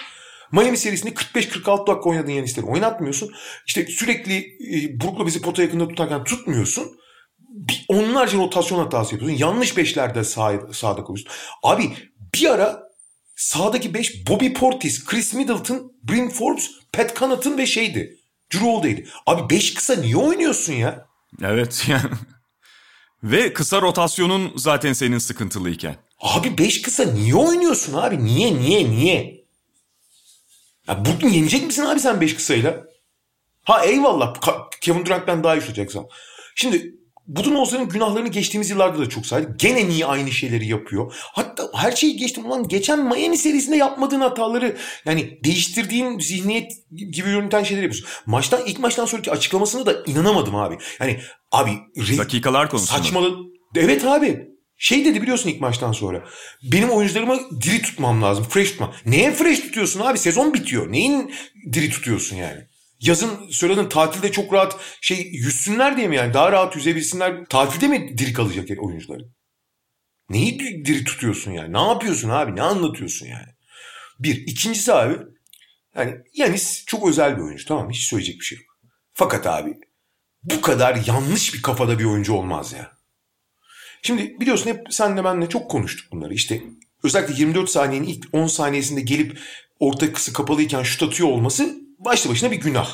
Miami 0.52 0.76
serisinde 0.76 1.10
45-46 1.10 1.86
dakika 1.86 2.10
oynadığın 2.10 2.32
Yanis'leri 2.32 2.66
oynatmıyorsun. 2.66 3.30
İşte 3.66 3.86
sürekli 3.86 4.36
e, 4.38 5.00
Brook'la 5.00 5.26
bizi 5.26 5.40
pota 5.40 5.62
yakında 5.62 5.88
tutarken 5.88 6.24
tutmuyorsun. 6.24 6.84
Bir, 7.38 7.84
onlarca 7.88 8.38
rotasyon 8.38 8.78
hatası 8.78 9.14
yapıyorsun. 9.14 9.38
Yanlış 9.38 9.76
beşlerde 9.76 10.24
sağ, 10.24 10.72
sağda 10.72 11.04
koyuyorsun. 11.04 11.32
Abi 11.62 11.92
bir 12.34 12.50
ara 12.50 12.82
sağdaki 13.36 13.94
beş 13.94 14.26
Bobby 14.28 14.52
Portis, 14.52 15.04
Chris 15.04 15.34
Middleton, 15.34 15.92
Bryn 16.02 16.28
Forbes, 16.28 16.70
Pat 16.92 17.16
Connaughton 17.16 17.58
ve 17.58 17.66
şeydi. 17.66 18.16
Drew 18.52 18.66
Holiday'di. 18.66 19.08
Abi 19.26 19.54
beş 19.54 19.74
kısa 19.74 19.94
niye 19.94 20.16
oynuyorsun 20.16 20.72
ya? 20.72 21.09
Evet 21.42 21.84
yani. 21.88 22.10
Ve 23.22 23.52
kısa 23.52 23.82
rotasyonun 23.82 24.52
zaten 24.56 24.92
senin 24.92 25.18
sıkıntılıyken. 25.18 25.96
Abi 26.18 26.58
5 26.58 26.82
kısa 26.82 27.04
niye 27.04 27.34
oynuyorsun 27.34 27.94
abi? 27.94 28.24
Niye 28.24 28.54
niye 28.56 28.90
niye? 28.90 29.44
Ya 30.88 31.04
bugün 31.04 31.28
yenecek 31.28 31.66
misin 31.66 31.84
abi 31.84 32.00
sen 32.00 32.20
5 32.20 32.34
kısayla? 32.34 32.84
Ha 33.62 33.84
eyvallah 33.84 34.34
Kevin 34.80 35.06
Durant'ten 35.06 35.44
daha 35.44 35.56
iyi 35.56 35.60
şutacaksan. 35.60 36.06
Şimdi 36.54 36.94
Budenholzer'ın 37.36 37.88
günahlarını 37.88 38.28
geçtiğimiz 38.28 38.70
yıllarda 38.70 38.98
da 38.98 39.08
çok 39.08 39.26
saydık. 39.26 39.60
Gene 39.60 39.88
niye 39.88 40.06
aynı 40.06 40.32
şeyleri 40.32 40.66
yapıyor? 40.66 41.14
Hatta 41.32 41.70
her 41.74 41.92
şeyi 41.92 42.16
geçtim 42.16 42.46
ulan 42.46 42.68
geçen 42.68 43.04
Miami 43.04 43.36
serisinde 43.36 43.76
yapmadığın 43.76 44.20
hataları 44.20 44.76
yani 45.04 45.38
değiştirdiğin 45.44 46.18
zihniyet 46.18 46.72
gibi 46.90 47.28
yöneten 47.28 47.62
şeyleri 47.62 47.84
yapıyorsun. 47.84 48.08
Maçtan 48.26 48.66
ilk 48.66 48.78
maçtan 48.78 49.04
sonraki 49.04 49.30
açıklamasına 49.30 49.86
da 49.86 50.02
inanamadım 50.06 50.56
abi. 50.56 50.78
Yani 51.00 51.20
abi 51.52 51.70
dakikalar 52.18 52.70
konusunda. 52.70 52.98
Saçmalı. 52.98 53.36
Evet 53.74 54.04
abi. 54.04 54.48
Şey 54.78 55.04
dedi 55.04 55.22
biliyorsun 55.22 55.50
ilk 55.50 55.60
maçtan 55.60 55.92
sonra. 55.92 56.24
Benim 56.72 56.90
oyuncularımı 56.90 57.38
diri 57.62 57.82
tutmam 57.82 58.22
lazım. 58.22 58.44
Fresh 58.44 58.70
tutma. 58.70 58.92
Neye 59.06 59.32
fresh 59.32 59.60
tutuyorsun 59.60 60.00
abi? 60.00 60.18
Sezon 60.18 60.54
bitiyor. 60.54 60.92
Neyin 60.92 61.34
diri 61.72 61.90
tutuyorsun 61.90 62.36
yani? 62.36 62.69
Yazın 63.00 63.50
söyledin 63.50 63.88
tatilde 63.88 64.32
çok 64.32 64.52
rahat 64.52 64.76
şey 65.00 65.30
yüzsünler 65.32 65.96
diye 65.96 66.08
mi 66.08 66.16
yani 66.16 66.34
daha 66.34 66.52
rahat 66.52 66.76
yüzebilsinler. 66.76 67.46
Tatilde 67.46 67.88
mi 67.88 68.18
diri 68.18 68.32
kalacak 68.32 68.68
oyuncuları? 68.82 69.28
Neyi 70.30 70.84
diri 70.84 71.04
tutuyorsun 71.04 71.50
yani? 71.50 71.72
Ne 71.72 71.80
yapıyorsun 71.80 72.28
abi? 72.28 72.56
Ne 72.56 72.62
anlatıyorsun 72.62 73.26
yani? 73.26 73.48
Bir. 74.18 74.46
ikincisi 74.46 74.92
abi 74.92 75.16
yani 75.96 76.16
Yanis 76.34 76.84
çok 76.86 77.08
özel 77.08 77.36
bir 77.36 77.42
oyuncu 77.42 77.66
tamam? 77.66 77.90
Hiç 77.90 78.08
söyleyecek 78.08 78.40
bir 78.40 78.44
şey 78.44 78.58
yok. 78.58 78.66
Fakat 79.12 79.46
abi 79.46 79.74
bu 80.42 80.60
kadar 80.60 80.98
yanlış 81.06 81.54
bir 81.54 81.62
kafada 81.62 81.98
bir 81.98 82.04
oyuncu 82.04 82.32
olmaz 82.32 82.72
ya. 82.72 82.92
Şimdi 84.02 84.40
biliyorsun 84.40 84.70
hep 84.70 84.86
senle 84.90 85.24
benle 85.24 85.48
çok 85.48 85.70
konuştuk 85.70 86.12
bunları. 86.12 86.34
İşte 86.34 86.62
özellikle 87.02 87.34
24 87.34 87.70
saniyenin 87.70 88.06
ilk 88.06 88.26
10 88.32 88.46
saniyesinde 88.46 89.00
gelip 89.00 89.40
orta 89.78 90.12
kısı 90.12 90.32
kapalıyken 90.32 90.82
şut 90.82 91.02
atıyor 91.02 91.28
olması 91.28 91.89
başlı 92.04 92.30
başına 92.30 92.50
bir 92.50 92.60
günah. 92.60 92.88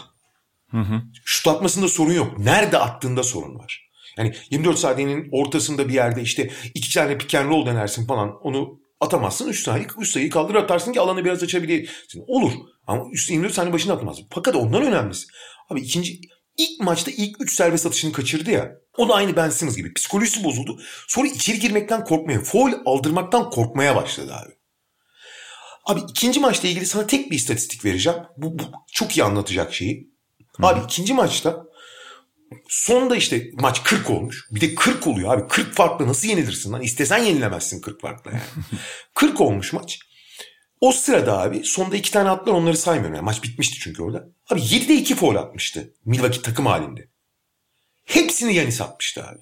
Hı 0.70 0.76
hı. 0.80 1.02
Şut 1.24 1.48
atmasında 1.48 1.88
sorun 1.88 2.12
yok. 2.12 2.38
Nerede 2.38 2.78
attığında 2.78 3.22
sorun 3.22 3.58
var. 3.58 3.86
Yani 4.18 4.34
24 4.50 4.78
saniyenin 4.78 5.28
ortasında 5.32 5.88
bir 5.88 5.94
yerde 5.94 6.22
işte 6.22 6.50
iki 6.74 6.94
tane 6.94 7.18
pick 7.18 7.34
and 7.34 7.48
roll 7.48 7.66
denersin 7.66 8.06
falan 8.06 8.36
onu 8.42 8.80
atamazsın. 9.00 9.48
3 9.48 9.62
saniye 9.62 9.86
3 9.98 10.08
sayıyı 10.08 10.30
kaldır 10.30 10.54
atarsın 10.54 10.92
ki 10.92 11.00
alanı 11.00 11.24
biraz 11.24 11.42
açabilirsin. 11.42 12.24
Olur. 12.26 12.52
Ama 12.86 13.04
üstü 13.12 13.32
24 13.32 13.54
saniye 13.54 13.72
başına 13.72 13.92
atmaz. 13.92 14.18
Fakat 14.30 14.56
ondan 14.56 14.82
önemlisi. 14.82 15.26
Abi 15.70 15.80
ikinci 15.80 16.20
ilk 16.56 16.80
maçta 16.80 17.10
ilk 17.10 17.40
3 17.40 17.54
serbest 17.54 17.86
atışını 17.86 18.12
kaçırdı 18.12 18.50
ya. 18.50 18.72
O 18.96 19.08
da 19.08 19.14
aynı 19.14 19.36
Ben 19.36 19.50
Simmons 19.50 19.76
gibi. 19.76 19.94
Psikolojisi 19.94 20.44
bozuldu. 20.44 20.80
Sonra 21.08 21.28
içeri 21.28 21.58
girmekten 21.58 22.04
korkmaya, 22.04 22.40
foul 22.40 22.72
aldırmaktan 22.86 23.50
korkmaya 23.50 23.96
başladı 23.96 24.34
abi. 24.34 24.55
Abi 25.86 26.00
ikinci 26.08 26.40
maçla 26.40 26.68
ilgili 26.68 26.86
sana 26.86 27.06
tek 27.06 27.30
bir 27.30 27.36
istatistik 27.36 27.84
vereceğim. 27.84 28.18
Bu, 28.36 28.58
bu 28.58 28.62
çok 28.92 29.16
iyi 29.16 29.24
anlatacak 29.24 29.74
şeyi. 29.74 30.10
Hı. 30.56 30.66
Abi 30.66 30.80
ikinci 30.84 31.14
maçta 31.14 31.66
sonda 32.68 33.16
işte 33.16 33.50
maç 33.54 33.82
40 33.82 34.10
olmuş. 34.10 34.48
Bir 34.50 34.60
de 34.60 34.74
40 34.74 35.06
oluyor 35.06 35.34
abi. 35.34 35.48
40 35.48 35.74
farklı 35.74 36.08
nasıl 36.08 36.28
yenilirsin 36.28 36.72
lan? 36.72 36.82
İstesen 36.82 37.18
yenilemezsin 37.18 37.80
40 37.80 38.00
farklı 38.00 38.30
yani. 38.30 38.42
40 39.14 39.40
olmuş 39.40 39.72
maç. 39.72 39.98
O 40.80 40.92
sırada 40.92 41.38
abi 41.42 41.64
sonda 41.64 41.96
iki 41.96 42.10
tane 42.10 42.30
attılar 42.30 42.54
onları 42.54 42.76
saymıyorum. 42.76 43.14
Yani 43.14 43.24
maç 43.24 43.42
bitmişti 43.42 43.78
çünkü 43.80 44.02
orada. 44.02 44.28
Abi 44.50 44.60
7'de 44.60 44.94
2 44.94 45.14
foul 45.14 45.36
atmıştı. 45.36 45.94
Milwaukee 46.04 46.42
takım 46.42 46.66
halinde. 46.66 47.08
Hepsini 48.04 48.54
Yanis 48.54 48.80
atmıştı 48.80 49.24
abi. 49.24 49.38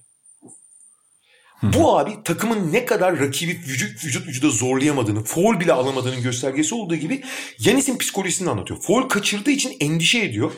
Bu 1.63 1.99
abi 1.99 2.23
takımın 2.25 2.73
ne 2.73 2.85
kadar 2.85 3.21
rakibi 3.21 3.53
vücut 3.53 4.05
vücut 4.05 4.27
vücuda 4.27 4.49
zorlayamadığını, 4.49 5.25
foul 5.25 5.61
bile 5.61 5.73
alamadığının 5.73 6.23
göstergesi 6.23 6.75
olduğu 6.75 6.97
gibi 6.97 7.23
Yanis'in 7.59 7.99
psikolojisini 7.99 8.51
anlatıyor. 8.51 8.81
Foul 8.81 9.09
kaçırdığı 9.09 9.51
için 9.51 9.77
endişe 9.81 10.19
ediyor. 10.19 10.53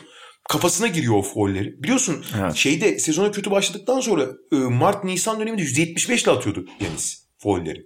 kafasına 0.49 0.87
giriyor 0.87 1.15
o 1.15 1.21
foulleri. 1.21 1.83
Biliyorsun 1.83 2.25
evet. 2.39 2.55
şeyde 2.55 2.99
sezona 2.99 3.31
kötü 3.31 3.51
başladıktan 3.51 3.99
sonra 3.99 4.27
e, 4.51 4.55
Mart 4.55 5.03
Nisan 5.03 5.39
döneminde 5.39 5.61
%75 5.61 6.23
ile 6.23 6.31
atıyordu 6.31 6.65
Yanis 6.79 7.27
foulleri. 7.37 7.83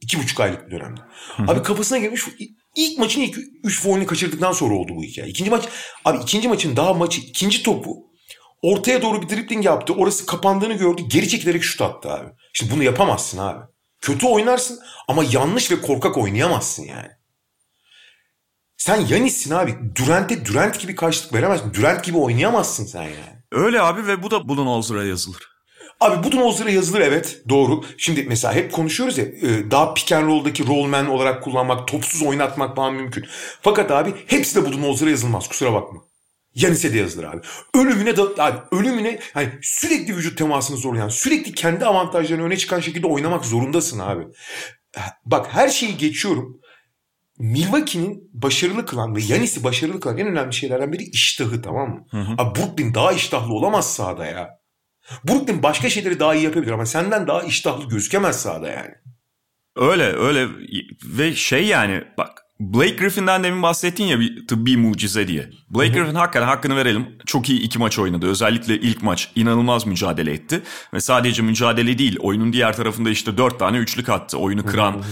İki 0.00 0.18
buçuk 0.18 0.40
aylık 0.40 0.66
bir 0.66 0.70
dönemde. 0.70 1.00
Abi 1.38 1.62
kafasına 1.62 1.98
girmiş 1.98 2.22
ilk 2.76 2.98
maçın 2.98 3.20
ilk 3.20 3.38
üç 3.64 3.80
foulünü 3.80 4.06
kaçırdıktan 4.06 4.52
sonra 4.52 4.74
oldu 4.74 4.92
bu 4.96 5.02
hikaye. 5.02 5.28
İkinci 5.28 5.50
maç 5.50 5.64
abi 6.04 6.18
ikinci 6.22 6.48
maçın 6.48 6.76
daha 6.76 6.94
maçı 6.94 7.20
ikinci 7.20 7.62
topu 7.62 8.09
ortaya 8.62 9.02
doğru 9.02 9.22
bir 9.22 9.28
dribbling 9.28 9.64
yaptı. 9.64 9.94
Orası 9.94 10.26
kapandığını 10.26 10.74
gördü. 10.74 11.02
Geri 11.08 11.28
çekilerek 11.28 11.62
şut 11.62 11.82
attı 11.82 12.10
abi. 12.12 12.28
Şimdi 12.52 12.72
bunu 12.72 12.82
yapamazsın 12.82 13.38
abi. 13.38 13.60
Kötü 14.00 14.26
oynarsın 14.26 14.80
ama 15.08 15.24
yanlış 15.32 15.70
ve 15.70 15.80
korkak 15.80 16.18
oynayamazsın 16.18 16.82
yani. 16.82 17.08
Sen 18.76 19.06
Yanis'sin 19.06 19.50
abi. 19.50 19.74
Durant'e 19.96 20.46
Durant 20.46 20.80
gibi 20.80 20.94
karşılık 20.94 21.34
veremezsin. 21.34 21.74
Durant 21.74 22.04
gibi 22.04 22.18
oynayamazsın 22.18 22.86
sen 22.86 23.02
yani. 23.02 23.40
Öyle 23.52 23.82
abi 23.82 24.06
ve 24.06 24.22
bu 24.22 24.30
da 24.30 24.48
Budenholzer'a 24.48 25.04
yazılır. 25.04 25.50
Abi 26.00 26.24
Budenholzer'a 26.24 26.70
yazılır 26.70 27.00
evet 27.00 27.42
doğru. 27.48 27.84
Şimdi 27.98 28.22
mesela 28.22 28.54
hep 28.54 28.72
konuşuyoruz 28.72 29.18
ya 29.18 29.24
e, 29.24 29.70
daha 29.70 29.94
pick 29.94 30.12
and 30.12 30.26
roll'daki 30.28 30.66
rollman 30.66 31.08
olarak 31.08 31.42
kullanmak, 31.42 31.88
topsuz 31.88 32.22
oynatmak 32.22 32.76
falan 32.76 32.94
mümkün. 32.94 33.26
Fakat 33.62 33.90
abi 33.90 34.14
hepsi 34.26 34.56
de 34.56 34.66
Budenholzer'a 34.66 35.10
yazılmaz 35.10 35.48
kusura 35.48 35.72
bakma. 35.72 36.00
Yanis'e 36.54 36.94
de 36.94 36.98
yazılır 36.98 37.24
abi. 37.24 37.40
Ölümüne 37.74 38.16
da 38.16 38.44
abi 38.44 38.58
ölümüne 38.72 39.18
hani 39.34 39.48
sürekli 39.62 40.16
vücut 40.16 40.38
temasını 40.38 40.76
zorlayan, 40.76 41.08
sürekli 41.08 41.52
kendi 41.52 41.86
avantajlarını 41.86 42.44
öne 42.46 42.56
çıkan 42.56 42.80
şekilde 42.80 43.06
oynamak 43.06 43.44
zorundasın 43.44 43.98
abi. 43.98 44.24
Bak 45.24 45.46
her 45.50 45.68
şeyi 45.68 45.96
geçiyorum. 45.96 46.60
Milwaukee'nin 47.38 48.30
başarılı 48.32 48.86
kılan 48.86 49.16
ve 49.16 49.20
Yanis'i 49.22 49.64
başarılı 49.64 50.00
kılan 50.00 50.18
en 50.18 50.26
önemli 50.26 50.54
şeylerden 50.54 50.92
biri 50.92 51.02
iştahı 51.02 51.62
tamam 51.62 51.88
mı? 51.88 52.06
Hı 52.10 52.20
hı. 52.20 52.34
Abi 52.38 52.60
Brooklyn 52.60 52.94
daha 52.94 53.12
iştahlı 53.12 53.54
olamaz 53.54 53.94
sahada 53.94 54.26
ya. 54.26 54.60
Brooklyn 55.24 55.62
başka 55.62 55.90
şeyleri 55.90 56.20
daha 56.20 56.34
iyi 56.34 56.44
yapabilir 56.44 56.72
ama 56.72 56.86
senden 56.86 57.26
daha 57.26 57.42
iştahlı 57.42 57.88
gözükemez 57.88 58.42
sahada 58.42 58.68
yani. 58.68 58.94
Öyle 59.76 60.04
öyle 60.04 60.48
ve 61.04 61.34
şey 61.34 61.66
yani 61.66 62.04
bak 62.18 62.39
Blake 62.60 62.96
Griffin'den 62.96 63.44
demin 63.44 63.62
bahsettin 63.62 64.04
ya 64.04 64.20
bir 64.20 64.46
tıbbi 64.46 64.76
mucize 64.76 65.28
diye. 65.28 65.50
Blake 65.70 65.88
Griffin 65.88 66.14
hakikaten 66.14 66.46
hakkını 66.46 66.76
verelim. 66.76 67.06
Çok 67.26 67.48
iyi 67.48 67.60
iki 67.60 67.78
maç 67.78 67.98
oynadı. 67.98 68.26
Özellikle 68.26 68.80
ilk 68.80 69.02
maç 69.02 69.32
inanılmaz 69.34 69.86
mücadele 69.86 70.32
etti. 70.32 70.62
Ve 70.94 71.00
sadece 71.00 71.42
mücadele 71.42 71.98
değil 71.98 72.16
oyunun 72.20 72.52
diğer 72.52 72.76
tarafında 72.76 73.10
işte 73.10 73.38
dört 73.38 73.58
tane 73.58 73.76
üçlük 73.76 74.08
attı. 74.08 74.38
Oyunu 74.38 74.66
kıran 74.66 75.02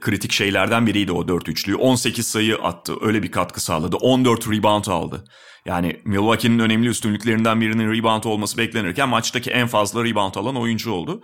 kritik 0.00 0.32
şeylerden 0.32 0.86
biriydi 0.86 1.12
o 1.12 1.28
dört 1.28 1.48
üçlüyü. 1.48 1.76
18 1.76 2.26
sayı 2.26 2.56
attı. 2.56 2.94
Öyle 3.00 3.22
bir 3.22 3.30
katkı 3.30 3.60
sağladı. 3.60 3.96
14 3.96 4.48
rebound 4.48 4.86
aldı. 4.86 5.24
Yani 5.66 6.00
Milwaukee'nin 6.04 6.58
önemli 6.58 6.88
üstünlüklerinden 6.88 7.60
birinin 7.60 7.92
rebound 7.92 8.24
olması 8.24 8.58
beklenirken 8.58 9.08
maçtaki 9.08 9.50
en 9.50 9.66
fazla 9.66 10.04
rebound 10.04 10.34
alan 10.34 10.56
oyuncu 10.56 10.92
oldu. 10.92 11.22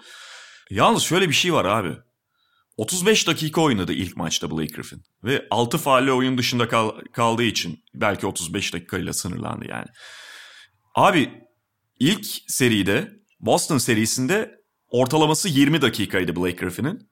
Yalnız 0.71 1.03
şöyle 1.03 1.29
bir 1.29 1.35
şey 1.35 1.53
var 1.53 1.65
abi. 1.65 1.91
35 2.77 3.27
dakika 3.27 3.61
oynadı 3.61 3.93
ilk 3.93 4.17
maçta 4.17 4.51
Blake 4.51 4.75
Griffin. 4.75 5.03
Ve 5.25 5.47
6 5.51 5.79
faalle 5.79 6.13
oyun 6.13 6.39
dışında 6.39 6.69
kal- 6.69 7.01
kaldığı 7.13 7.43
için 7.43 7.85
belki 7.95 8.27
35 8.27 8.73
dakikayla 8.75 9.13
sınırlandı 9.13 9.65
yani. 9.69 9.87
Abi 10.95 11.31
ilk 12.01 12.27
seride 12.49 13.13
Boston 13.41 13.79
serisinde 13.79 14.51
ortalaması 14.89 15.49
20 15.49 15.83
dakikaydı 15.83 16.37
Blake 16.37 16.57
Griffin'in. 16.57 17.11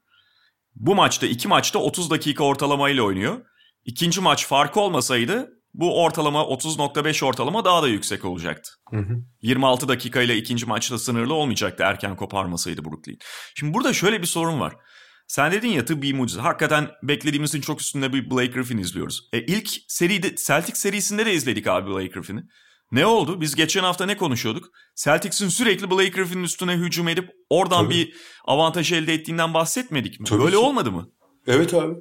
Bu 0.75 0.95
maçta 0.95 1.27
iki 1.27 1.49
maçta 1.49 1.79
30 1.79 2.11
dakika 2.11 2.45
ortalamayla 2.45 3.03
oynuyor. 3.03 3.41
İkinci 3.85 4.21
maç 4.21 4.47
farkı 4.47 4.81
olmasaydı 4.81 5.49
bu 5.75 6.03
ortalama 6.03 6.41
30.5 6.41 7.25
ortalama 7.25 7.65
daha 7.65 7.83
da 7.83 7.89
yüksek 7.89 8.25
olacaktı. 8.25 8.71
Hı 8.91 8.97
hı. 8.97 9.23
26 9.43 9.89
dakika 9.89 10.23
ile 10.23 10.37
ikinci 10.37 10.67
maçta 10.67 10.99
sınırlı 10.99 11.35
olmayacaktı 11.35 11.83
erken 11.83 12.17
koparmasaydı 12.17 12.85
Brooklyn. 12.85 13.19
Şimdi 13.55 13.75
burada 13.75 13.93
şöyle 13.93 14.23
bir 14.23 14.27
sorun 14.27 14.61
var. 14.61 14.75
Sen 15.27 15.53
dedin 15.53 15.69
ya 15.69 15.85
tıbbi 15.85 16.15
mucize. 16.15 16.41
Hakikaten 16.41 16.91
beklediğimizin 17.03 17.61
çok 17.61 17.81
üstünde 17.81 18.13
bir 18.13 18.31
Blake 18.31 18.53
Griffin 18.53 18.79
izliyoruz. 18.79 19.29
E 19.33 19.41
ilk 19.41 19.69
seride 19.89 20.35
Celtic 20.37 20.75
serisinde 20.77 21.27
de 21.27 21.35
izledik 21.35 21.67
abi 21.67 21.91
Blake 21.91 22.07
Griffin'i. 22.07 22.43
Ne 22.93 23.07
oldu? 23.07 23.41
Biz 23.41 23.55
geçen 23.55 23.83
hafta 23.83 24.07
ne 24.07 24.17
konuşuyorduk? 24.17 24.71
Celtics'in 24.97 25.49
sürekli 25.49 25.91
Blake 25.91 26.09
Griffin'in 26.09 26.43
üstüne 26.43 26.73
hücum 26.73 27.09
edip 27.09 27.31
oradan 27.51 27.85
Tabii. 27.85 27.95
bir 27.95 28.15
avantaj 28.45 28.93
elde 28.93 29.15
ettiğinden 29.15 29.55
bahsetmedik 29.55 30.21
mi? 30.21 30.27
Tabii 30.27 30.41
Böyle 30.41 30.51
ki. 30.51 30.57
olmadı 30.57 30.93
mı? 30.93 31.09
Evet 31.47 31.75
abi. 31.75 31.95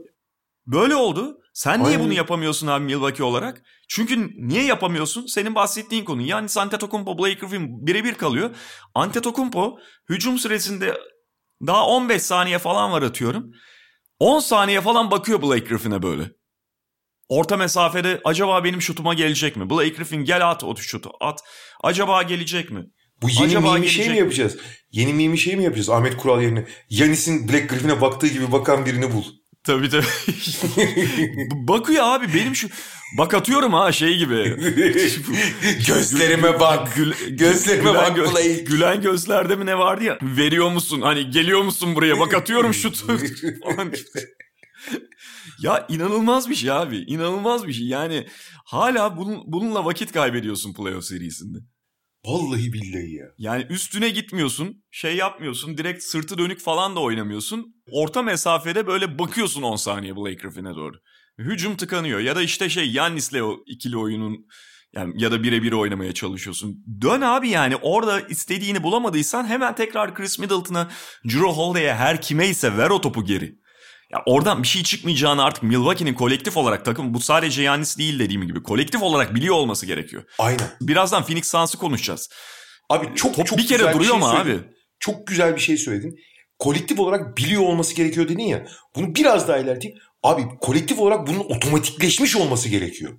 Böyle 0.67 0.95
oldu. 0.95 1.37
Sen 1.53 1.71
Aynen. 1.71 1.85
niye 1.85 1.99
bunu 1.99 2.13
yapamıyorsun 2.13 2.67
abi 2.67 2.85
Milwaukee 2.85 3.23
olarak? 3.23 3.61
Çünkü 3.89 4.29
niye 4.47 4.63
yapamıyorsun? 4.63 5.25
Senin 5.25 5.55
bahsettiğin 5.55 6.05
konu. 6.05 6.21
Yani 6.21 6.47
Antetokounmpo, 6.57 7.17
Blake 7.17 7.33
Griffin 7.33 7.87
birebir 7.87 8.13
kalıyor. 8.13 8.55
Antetokounmpo 8.95 9.77
hücum 10.09 10.37
süresinde 10.37 10.97
daha 11.67 11.85
15 11.85 12.21
saniye 12.21 12.59
falan 12.59 12.91
var 12.91 13.01
atıyorum. 13.01 13.51
10 14.19 14.39
saniye 14.39 14.81
falan 14.81 15.11
bakıyor 15.11 15.41
Blake 15.41 15.65
Griffin'e 15.65 16.03
böyle. 16.03 16.31
Orta 17.29 17.57
mesafede 17.57 18.21
acaba 18.25 18.63
benim 18.63 18.81
şutuma 18.81 19.13
gelecek 19.13 19.55
mi? 19.55 19.69
Blake 19.69 19.89
Griffin 19.89 20.23
gel 20.23 20.49
at 20.49 20.63
o 20.63 20.75
şutu 20.75 21.11
at. 21.21 21.39
Acaba 21.83 22.23
gelecek 22.23 22.71
mi? 22.71 22.85
Bu 23.21 23.29
yeni 23.29 23.43
Acaba 23.43 23.73
mimi 23.73 23.87
şey 23.87 24.09
mi 24.09 24.17
yapacağız? 24.17 24.57
Yeni 24.91 25.13
mimi 25.13 25.37
şey 25.37 25.55
mi 25.55 25.63
yapacağız 25.63 25.89
Ahmet 25.89 26.17
Kural 26.17 26.41
yerine? 26.41 26.67
Yanis'in 26.89 27.49
Black 27.49 27.69
Griffin'e 27.69 28.01
baktığı 28.01 28.27
gibi 28.27 28.51
bakan 28.51 28.85
birini 28.85 29.13
bul. 29.13 29.23
Tabii 29.63 29.89
tabii. 29.89 30.05
Bakıyor 31.67 32.03
abi 32.03 32.33
benim 32.33 32.55
şu... 32.55 32.69
Bak 33.17 33.33
atıyorum 33.33 33.73
ha 33.73 33.91
şey 33.91 34.17
gibi. 34.17 34.33
Gözlerime 35.87 36.59
bak. 36.59 36.95
Gül, 36.95 37.13
Gözlerime 37.29 37.91
gülen, 37.91 37.95
bak 37.95 38.17
gö- 38.17 38.63
Gülen 38.65 39.01
gözlerde 39.01 39.55
mi 39.55 39.65
ne 39.65 39.77
vardı 39.77 40.03
ya? 40.03 40.17
Veriyor 40.21 40.71
musun? 40.71 41.01
Hani 41.01 41.29
geliyor 41.29 41.61
musun 41.61 41.95
buraya? 41.95 42.19
Bak 42.19 42.33
atıyorum 42.33 42.73
şutu. 42.73 43.05
ya 45.59 45.85
inanılmaz 45.89 46.49
bir 46.49 46.55
şey 46.55 46.71
abi. 46.71 46.97
İnanılmaz 46.97 47.67
bir 47.67 47.73
şey. 47.73 47.85
Yani 47.87 48.27
hala 48.65 49.17
bunun, 49.17 49.41
bununla 49.45 49.85
vakit 49.85 50.11
kaybediyorsun 50.11 50.73
playoff 50.73 51.03
serisinde. 51.03 51.57
Vallahi 52.25 52.73
billahi 52.73 53.13
ya. 53.13 53.25
Yani 53.37 53.65
üstüne 53.69 54.09
gitmiyorsun, 54.09 54.83
şey 54.91 55.15
yapmıyorsun, 55.15 55.77
direkt 55.77 56.03
sırtı 56.03 56.37
dönük 56.37 56.59
falan 56.59 56.95
da 56.95 56.99
oynamıyorsun. 56.99 57.75
Orta 57.91 58.21
mesafede 58.21 58.87
böyle 58.87 59.19
bakıyorsun 59.19 59.61
10 59.61 59.75
saniye 59.75 60.15
Blake 60.15 60.33
Griffin'e 60.33 60.75
doğru. 60.75 60.97
Hücum 61.37 61.77
tıkanıyor 61.77 62.19
ya 62.19 62.35
da 62.35 62.41
işte 62.41 62.69
şey 62.69 62.91
Yannis'le 62.91 63.41
o 63.41 63.63
ikili 63.65 63.97
oyunun 63.97 64.45
yani 64.93 65.13
ya 65.23 65.31
da 65.31 65.43
birebir 65.43 65.71
oynamaya 65.71 66.13
çalışıyorsun. 66.13 66.85
Dön 67.01 67.21
abi 67.21 67.49
yani 67.49 67.75
orada 67.75 68.21
istediğini 68.21 68.83
bulamadıysan 68.83 69.45
hemen 69.45 69.75
tekrar 69.75 70.15
Chris 70.15 70.39
Middleton'a, 70.39 70.89
Drew 71.25 71.47
Holiday'e 71.47 71.93
her 71.93 72.21
kime 72.21 72.47
ise 72.47 72.77
ver 72.77 72.89
o 72.89 73.01
topu 73.01 73.25
geri. 73.25 73.60
Ya 74.13 74.23
oradan 74.25 74.63
bir 74.63 74.67
şey 74.67 74.83
çıkmayacağını 74.83 75.43
artık 75.43 75.63
Milwaukee'nin 75.63 76.13
kolektif 76.13 76.57
olarak 76.57 76.85
takım 76.85 77.13
bu 77.13 77.19
sadece 77.19 77.61
Yanis 77.61 77.97
değil 77.97 78.19
dediğim 78.19 78.47
gibi 78.47 78.63
kolektif 78.63 79.01
olarak 79.01 79.35
biliyor 79.35 79.55
olması 79.55 79.85
gerekiyor. 79.85 80.23
Aynen. 80.39 80.67
Birazdan 80.81 81.23
Phoenix 81.23 81.51
Suns'ı 81.51 81.77
konuşacağız. 81.77 82.29
Abi 82.89 83.15
çok 83.15 83.35
Top 83.35 83.47
çok 83.47 83.57
bir 83.57 83.67
kere 83.67 83.93
duruyor 83.93 84.11
şey 84.11 84.19
mu 84.19 84.25
abi? 84.25 84.59
Çok 84.99 85.27
güzel 85.27 85.55
bir 85.55 85.61
şey 85.61 85.77
söyledin. 85.77 86.15
Kolektif 86.59 86.99
olarak 86.99 87.37
biliyor 87.37 87.61
olması 87.61 87.95
gerekiyor 87.95 88.29
dedin 88.29 88.43
ya. 88.43 88.67
Bunu 88.95 89.15
biraz 89.15 89.47
daha 89.47 89.57
ilerleteyim. 89.57 89.97
Abi 90.23 90.43
kolektif 90.61 90.99
olarak 90.99 91.27
bunun 91.27 91.39
otomatikleşmiş 91.39 92.35
olması 92.35 92.69
gerekiyor. 92.69 93.13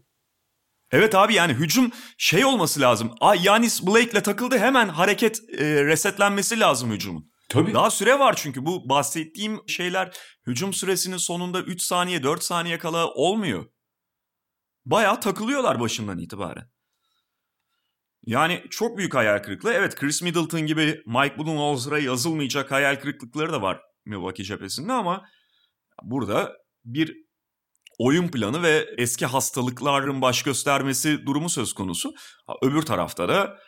Evet 0.93 1.15
abi 1.15 1.35
yani 1.35 1.53
hücum 1.53 1.91
şey 2.19 2.45
olması 2.45 2.81
lazım. 2.81 3.15
Ay 3.21 3.39
Yanis 3.43 3.87
Blake'le 3.87 4.23
takıldı 4.23 4.59
hemen 4.59 4.89
hareket 4.89 5.41
e, 5.59 5.85
resetlenmesi 5.85 6.61
lazım 6.61 6.93
hücumun. 6.93 7.32
Tabii. 7.53 7.75
Daha 7.75 7.91
süre 7.91 8.19
var 8.19 8.35
çünkü 8.37 8.67
bu 8.67 8.89
bahsettiğim 8.89 9.61
şeyler 9.69 10.17
hücum 10.47 10.73
süresinin 10.73 11.17
sonunda 11.17 11.61
3 11.61 11.83
saniye 11.83 12.23
4 12.23 12.43
saniye 12.43 12.79
kala 12.79 13.09
olmuyor. 13.09 13.67
Bayağı 14.85 15.21
takılıyorlar 15.21 15.81
başından 15.81 16.19
itibaren. 16.19 16.71
Yani 18.27 18.65
çok 18.71 18.99
büyük 18.99 19.15
hayal 19.15 19.39
kırıklığı. 19.39 19.73
Evet 19.73 19.95
Chris 19.95 20.23
Middleton 20.23 20.61
gibi 20.61 21.03
Mike 21.07 21.39
Budenholzer'a 21.39 21.99
yazılmayacak 21.99 22.71
hayal 22.71 22.97
kırıklıkları 22.97 23.53
da 23.53 23.63
var 23.63 23.81
Milwaukee 24.05 24.45
cephesinde 24.45 24.93
ama 24.93 25.25
burada 26.03 26.53
bir 26.85 27.17
oyun 27.99 28.29
planı 28.29 28.63
ve 28.63 28.89
eski 28.99 29.27
hastalıkların 29.27 30.23
baş 30.23 30.43
göstermesi 30.43 31.27
durumu 31.27 31.49
söz 31.49 31.73
konusu. 31.73 32.15
Öbür 32.63 32.83
tarafta 32.83 33.29
da 33.29 33.59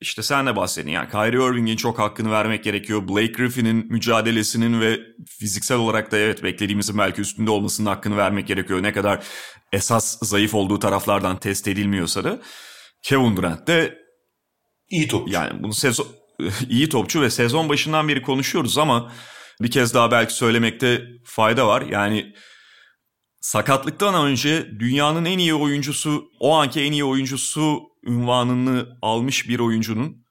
işte 0.00 0.22
sen 0.22 0.46
de 0.46 0.56
bahsettin 0.56 0.90
yani 0.90 1.10
Kyrie 1.10 1.50
Irving'in 1.50 1.76
çok 1.76 1.98
hakkını 1.98 2.30
vermek 2.30 2.64
gerekiyor. 2.64 3.08
Blake 3.08 3.32
Griffin'in 3.32 3.92
mücadelesinin 3.92 4.80
ve 4.80 5.00
fiziksel 5.26 5.78
olarak 5.78 6.12
da 6.12 6.18
evet 6.18 6.42
beklediğimizin 6.42 6.98
belki 6.98 7.20
üstünde 7.20 7.50
olmasının 7.50 7.88
hakkını 7.88 8.16
vermek 8.16 8.46
gerekiyor. 8.46 8.82
Ne 8.82 8.92
kadar 8.92 9.24
esas 9.72 10.18
zayıf 10.22 10.54
olduğu 10.54 10.78
taraflardan 10.78 11.36
test 11.36 11.68
edilmiyorsa 11.68 12.24
da 12.24 12.40
Kevin 13.02 13.36
Durant 13.36 13.66
de 13.66 13.98
iyi 14.90 15.08
topçu. 15.08 15.32
Yani 15.34 15.62
bunu 15.62 15.74
sezon 15.74 16.06
iyi 16.68 16.88
topçu 16.88 17.20
ve 17.20 17.30
sezon 17.30 17.68
başından 17.68 18.08
beri 18.08 18.22
konuşuyoruz 18.22 18.78
ama 18.78 19.12
bir 19.60 19.70
kez 19.70 19.94
daha 19.94 20.10
belki 20.10 20.34
söylemekte 20.34 21.02
fayda 21.24 21.66
var. 21.66 21.82
Yani 21.82 22.34
sakatlıktan 23.40 24.26
önce 24.26 24.66
dünyanın 24.78 25.24
en 25.24 25.38
iyi 25.38 25.54
oyuncusu, 25.54 26.30
o 26.40 26.54
anki 26.54 26.80
en 26.80 26.92
iyi 26.92 27.04
oyuncusu 27.04 27.87
ünvanını 28.06 28.98
almış 29.02 29.48
bir 29.48 29.58
oyuncunun 29.58 30.28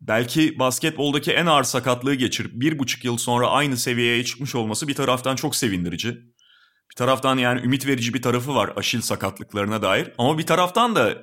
belki 0.00 0.58
basketboldaki 0.58 1.32
en 1.32 1.46
ağır 1.46 1.64
sakatlığı 1.64 2.14
geçirip 2.14 2.50
bir 2.54 2.78
buçuk 2.78 3.04
yıl 3.04 3.16
sonra 3.16 3.48
aynı 3.48 3.76
seviyeye 3.76 4.24
çıkmış 4.24 4.54
olması 4.54 4.88
bir 4.88 4.94
taraftan 4.94 5.36
çok 5.36 5.56
sevindirici. 5.56 6.08
Bir 6.90 6.96
taraftan 6.96 7.38
yani 7.38 7.60
ümit 7.60 7.86
verici 7.86 8.14
bir 8.14 8.22
tarafı 8.22 8.54
var 8.54 8.72
aşil 8.76 9.00
sakatlıklarına 9.00 9.82
dair. 9.82 10.12
Ama 10.18 10.38
bir 10.38 10.46
taraftan 10.46 10.96
da 10.96 11.14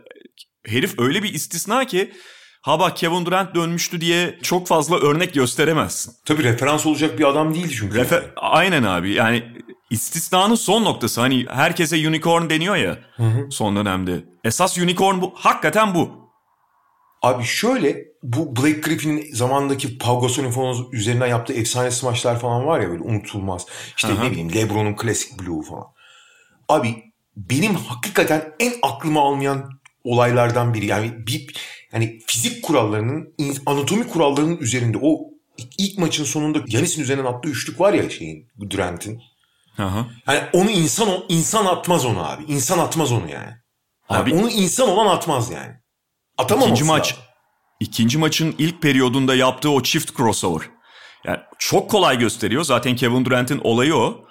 herif 0.65 0.99
öyle 0.99 1.23
bir 1.23 1.33
istisna 1.33 1.85
ki 1.85 2.13
ha 2.61 2.79
bak 2.79 2.97
Kevin 2.97 3.25
Durant 3.25 3.55
dönmüştü 3.55 4.01
diye 4.01 4.39
çok 4.43 4.67
fazla 4.67 4.99
örnek 4.99 5.33
gösteremezsin. 5.33 6.13
Tabii 6.25 6.43
referans 6.43 6.85
olacak 6.85 7.19
bir 7.19 7.29
adam 7.29 7.55
değil 7.55 7.75
çünkü. 7.79 7.95
Refer 7.95 8.23
Aynen 8.35 8.83
abi 8.83 9.13
yani 9.13 9.53
istisnanın 9.93 10.55
son 10.55 10.85
noktası 10.85 11.21
hani 11.21 11.45
herkese 11.49 12.07
unicorn 12.07 12.49
deniyor 12.49 12.75
ya 12.75 12.97
hı 13.15 13.23
hı. 13.23 13.51
son 13.51 13.75
dönemde. 13.75 14.23
Esas 14.43 14.77
unicorn 14.77 15.21
bu 15.21 15.33
hakikaten 15.35 15.95
bu. 15.95 16.23
Abi 17.21 17.43
şöyle 17.43 18.05
bu 18.23 18.55
Blake 18.55 18.79
Griffin'in 18.79 19.33
zamandaki 19.33 19.97
Pau 19.97 20.21
Gasol'ün 20.21 20.51
falan 20.51 20.75
üzerinden 20.91 21.27
yaptığı 21.27 21.53
efsane 21.53 21.91
smaçlar 21.91 22.39
falan 22.39 22.65
var 22.65 22.79
ya 22.79 22.89
böyle 22.89 23.03
unutulmaz. 23.03 23.65
İşte 23.97 24.13
Aha. 24.13 24.23
ne 24.23 24.31
bileyim 24.31 24.53
LeBron'un 24.53 24.95
klasik 24.95 25.39
blue 25.39 25.65
falan. 25.65 25.85
Abi 26.69 27.03
benim 27.35 27.75
hakikaten 27.75 28.53
en 28.59 28.73
aklıma 28.81 29.21
almayan 29.21 29.69
olaylardan 30.03 30.73
biri. 30.73 30.85
Yani 30.85 31.27
bir 31.27 31.55
yani 31.93 32.19
fizik 32.27 32.63
kurallarının, 32.63 33.33
anatomi 33.65 34.07
kurallarının 34.07 34.57
üzerinde 34.57 34.97
o 35.01 35.19
ilk 35.77 35.97
maçın 35.97 36.23
sonunda 36.23 36.59
Yanis'in 36.67 37.01
üzerinden 37.01 37.25
attığı 37.25 37.49
üçlük 37.49 37.79
var 37.79 37.93
ya 37.93 38.09
şeyin 38.09 38.47
Durant'in. 38.69 39.21
Aha. 39.77 40.07
Yani 40.27 40.41
onu 40.53 40.71
insan 40.71 41.09
insan 41.29 41.65
atmaz 41.65 42.05
onu 42.05 42.29
abi. 42.29 42.43
İnsan 42.47 42.79
atmaz 42.79 43.11
onu 43.11 43.29
yani. 43.31 43.51
Abi 44.09 44.31
yani 44.31 44.41
onu 44.41 44.49
insan 44.51 44.89
olan 44.89 45.15
atmaz 45.15 45.51
yani. 45.51 45.73
Atamam 46.37 46.63
İkinci 46.65 46.83
maç 46.83 47.11
lazım. 47.11 47.23
ikinci 47.79 48.17
maçın 48.17 48.55
ilk 48.57 48.81
periyodunda 48.81 49.35
yaptığı 49.35 49.69
o 49.69 49.83
çift 49.83 50.17
crossover. 50.17 50.61
Yani 51.25 51.39
çok 51.59 51.91
kolay 51.91 52.19
gösteriyor. 52.19 52.63
Zaten 52.63 52.95
Kevin 52.95 53.25
Durant'in 53.25 53.61
olayı 53.63 53.95
o. 53.95 54.25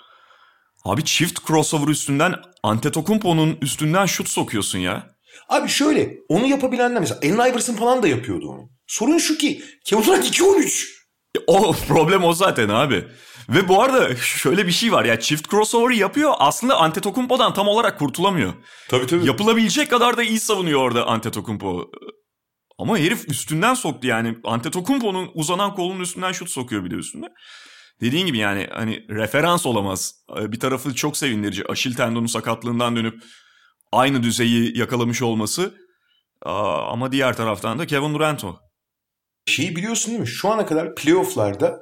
Abi 0.85 1.05
çift 1.05 1.47
crossover 1.47 1.89
üstünden 1.89 2.35
Antetokounmpo'nun 2.63 3.59
üstünden 3.63 4.07
şut 4.07 4.29
sokuyorsun 4.29 4.79
ya. 4.79 5.07
Abi 5.49 5.69
şöyle 5.69 6.17
onu 6.29 6.47
yapabilenler 6.47 7.01
mesela 7.01 7.21
Allen 7.25 7.51
Iverson 7.53 7.75
falan 7.75 8.03
da 8.03 8.09
yapıyordu 8.09 8.49
onu. 8.49 8.69
Sorun 8.87 9.19
şu 9.19 9.39
ki 9.39 9.63
Kevin 9.87 10.05
Durant 10.05 10.25
2-13. 10.41 10.85
O 11.47 11.73
problem 11.89 12.25
o 12.25 12.33
zaten 12.33 12.69
abi. 12.69 13.05
Ve 13.49 13.69
bu 13.69 13.83
arada 13.83 14.17
şöyle 14.17 14.67
bir 14.67 14.73
şey 14.73 14.93
var 14.93 15.05
ya 15.05 15.21
çift 15.21 15.51
crossover 15.51 15.95
yapıyor 15.95 16.33
aslında 16.39 16.77
Antetokounmpo'dan 16.77 17.55
tam 17.55 17.69
olarak 17.69 17.99
kurtulamıyor. 17.99 18.53
Tabii 18.89 19.07
tabii. 19.07 19.27
Yapılabilecek 19.27 19.91
kadar 19.91 20.17
da 20.17 20.23
iyi 20.23 20.41
savunuyor 20.41 20.81
orada 20.81 21.07
Antetokounmpo. 21.07 21.91
Ama 22.79 22.99
herif 22.99 23.29
üstünden 23.29 23.75
soktu 23.75 24.07
yani. 24.07 24.39
Antetokounmpo'nun 24.45 25.31
uzanan 25.35 25.75
kolunun 25.75 26.01
üstünden 26.01 26.33
şut 26.33 26.51
sokuyor 26.51 26.85
bir 26.85 26.91
de 26.91 26.95
üstüne. 26.95 27.27
Dediğin 28.01 28.27
gibi 28.27 28.39
yani 28.39 28.69
hani 28.73 29.07
referans 29.11 29.67
olamaz. 29.67 30.15
Bir 30.39 30.61
tarafı 30.61 30.95
çok 30.95 31.17
sevindirici. 31.17 31.65
Aşil 31.69 31.95
tendonu 31.95 32.29
sakatlığından 32.29 32.97
dönüp 32.97 33.23
aynı 33.93 34.23
düzeyi 34.23 34.79
yakalamış 34.79 35.23
olması. 35.23 35.75
Ama 36.43 37.13
diğer 37.13 37.37
taraftan 37.37 37.79
da 37.79 37.87
Kevin 37.87 38.15
Durant 38.15 38.45
o. 38.45 38.57
Şeyi 39.47 39.77
biliyorsun 39.77 40.11
değil 40.11 40.21
mi? 40.21 40.27
Şu 40.27 40.49
ana 40.49 40.67
kadar 40.67 40.95
playofflarda 40.95 41.81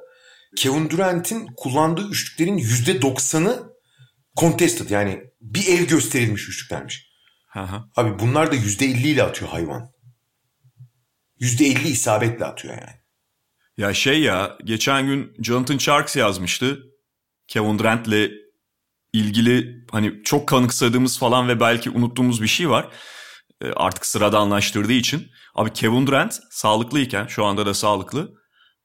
Kevin 0.57 0.89
Durant'in 0.89 1.47
kullandığı 1.57 2.09
üçlüklerin 2.09 2.57
%90'ı 2.57 3.73
contested 4.37 4.89
yani 4.89 5.23
bir 5.41 5.67
el 5.67 5.87
gösterilmiş 5.87 6.49
üçlüklermiş. 6.49 7.11
Aha. 7.55 7.89
Abi 7.95 8.19
bunlar 8.19 8.51
da 8.51 8.55
%50 8.55 9.07
ile 9.07 9.23
atıyor 9.23 9.51
hayvan. 9.51 9.91
%50 11.39 11.87
isabetle 11.87 12.45
atıyor 12.45 12.73
yani. 12.73 13.01
Ya 13.77 13.93
şey 13.93 14.21
ya 14.21 14.57
geçen 14.63 15.05
gün 15.05 15.33
Jonathan 15.43 15.77
Sharks 15.77 16.15
yazmıştı. 16.15 16.83
Kevin 17.47 17.79
Durant'le 17.79 18.31
ilgili 19.13 19.85
hani 19.91 20.23
çok 20.23 20.47
kanıksadığımız 20.47 21.19
falan 21.19 21.47
ve 21.47 21.59
belki 21.59 21.89
unuttuğumuz 21.89 22.41
bir 22.41 22.47
şey 22.47 22.69
var. 22.69 22.89
E, 23.61 23.67
artık 23.75 24.05
sırada 24.05 24.39
anlaştırdığı 24.39 24.93
için. 24.93 25.27
Abi 25.55 25.73
Kevin 25.73 26.07
Durant 26.07 26.39
sağlıklıyken 26.51 27.27
şu 27.27 27.45
anda 27.45 27.65
da 27.65 27.73
sağlıklı 27.73 28.40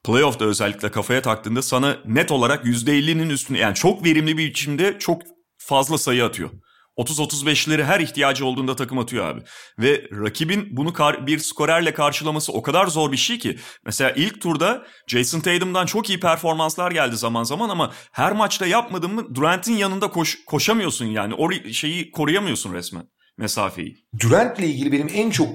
playoff'ta 0.07 0.45
özellikle 0.45 0.91
kafaya 0.91 1.23
taktığında 1.23 1.63
sana 1.63 1.97
net 2.05 2.31
olarak 2.31 2.65
%50'nin 2.65 3.31
üstünde 3.31 3.59
yani 3.59 3.75
çok 3.75 4.05
verimli 4.05 4.39
bir 4.39 4.49
biçimde 4.51 4.97
çok 4.99 5.23
fazla 5.59 5.99
sayı 5.99 6.25
atıyor. 6.25 6.51
30-35'leri 6.99 7.85
her 7.85 8.01
ihtiyacı 8.01 8.47
olduğunda 8.47 8.77
takım 8.77 8.99
atıyor 8.99 9.27
abi. 9.27 9.41
Ve 9.79 10.09
rakibin 10.13 10.69
bunu 10.77 10.93
bir 11.27 11.39
skorerle 11.39 11.95
karşılaması 11.95 12.53
o 12.53 12.63
kadar 12.63 12.87
zor 12.87 13.13
bir 13.13 13.17
şey 13.17 13.39
ki. 13.39 13.59
Mesela 13.85 14.11
ilk 14.11 14.41
turda 14.41 14.87
Jason 15.07 15.41
Tatum'dan 15.41 15.87
çok 15.87 16.09
iyi 16.09 16.21
performanslar 16.21 16.91
geldi 16.91 17.17
zaman 17.17 17.45
zaman 17.45 17.69
ama 17.69 17.93
her 18.13 18.33
maçta 18.33 18.67
yapmadın 18.67 19.15
mı 19.15 19.35
Durant'in 19.35 19.77
yanında 19.77 20.07
koş- 20.11 20.45
koşamıyorsun 20.47 21.07
yani. 21.07 21.35
O 21.35 21.51
şeyi 21.73 22.11
koruyamıyorsun 22.11 22.75
resmen 22.75 23.05
mesafeyi. 23.39 23.97
Durant'le 24.21 24.59
ilgili 24.59 24.93
benim 24.93 25.09
en 25.15 25.31
çok 25.31 25.49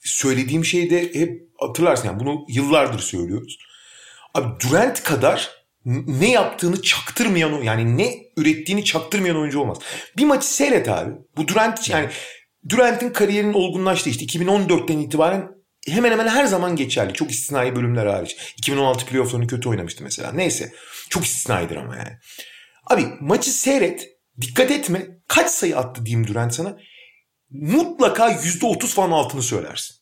söylediğim 0.00 0.64
şey 0.64 0.90
de 0.90 1.14
hep 1.14 1.42
hatırlarsın 1.58 2.08
yani 2.08 2.20
bunu 2.20 2.44
yıllardır 2.48 2.98
söylüyoruz. 2.98 3.58
Abi 4.34 4.60
Durant 4.60 5.02
kadar 5.02 5.50
ne 6.06 6.30
yaptığını 6.30 6.82
çaktırmayan 6.82 7.62
yani 7.62 7.98
ne 7.98 8.14
ürettiğini 8.36 8.84
çaktırmayan 8.84 9.36
oyuncu 9.36 9.60
olmaz. 9.60 9.78
Bir 10.16 10.24
maçı 10.24 10.54
seyret 10.54 10.88
abi. 10.88 11.10
Bu 11.36 11.48
Durant 11.48 11.88
yani 11.88 12.08
Durant'in 12.68 13.10
kariyerinin 13.10 13.52
olgunlaştığı 13.52 14.10
işte 14.10 14.24
2014'ten 14.24 14.98
itibaren 14.98 15.50
hemen 15.88 16.12
hemen 16.12 16.28
her 16.28 16.44
zaman 16.44 16.76
geçerli. 16.76 17.12
Çok 17.12 17.30
istisnai 17.30 17.76
bölümler 17.76 18.06
hariç. 18.06 18.36
2016 18.58 19.06
playoff'larını 19.06 19.46
kötü 19.46 19.68
oynamıştı 19.68 20.04
mesela. 20.04 20.32
Neyse. 20.32 20.72
Çok 21.10 21.24
istisnaidir 21.24 21.76
ama 21.76 21.96
yani. 21.96 22.18
Abi 22.90 23.06
maçı 23.20 23.50
seyret. 23.50 24.08
Dikkat 24.40 24.70
etme. 24.70 25.06
Kaç 25.28 25.50
sayı 25.50 25.78
attı 25.78 26.06
diyeyim 26.06 26.26
Durant 26.26 26.54
sana. 26.54 26.76
Mutlaka 27.50 28.30
%30 28.30 28.86
falan 28.86 29.10
altını 29.10 29.42
söylersin. 29.42 29.93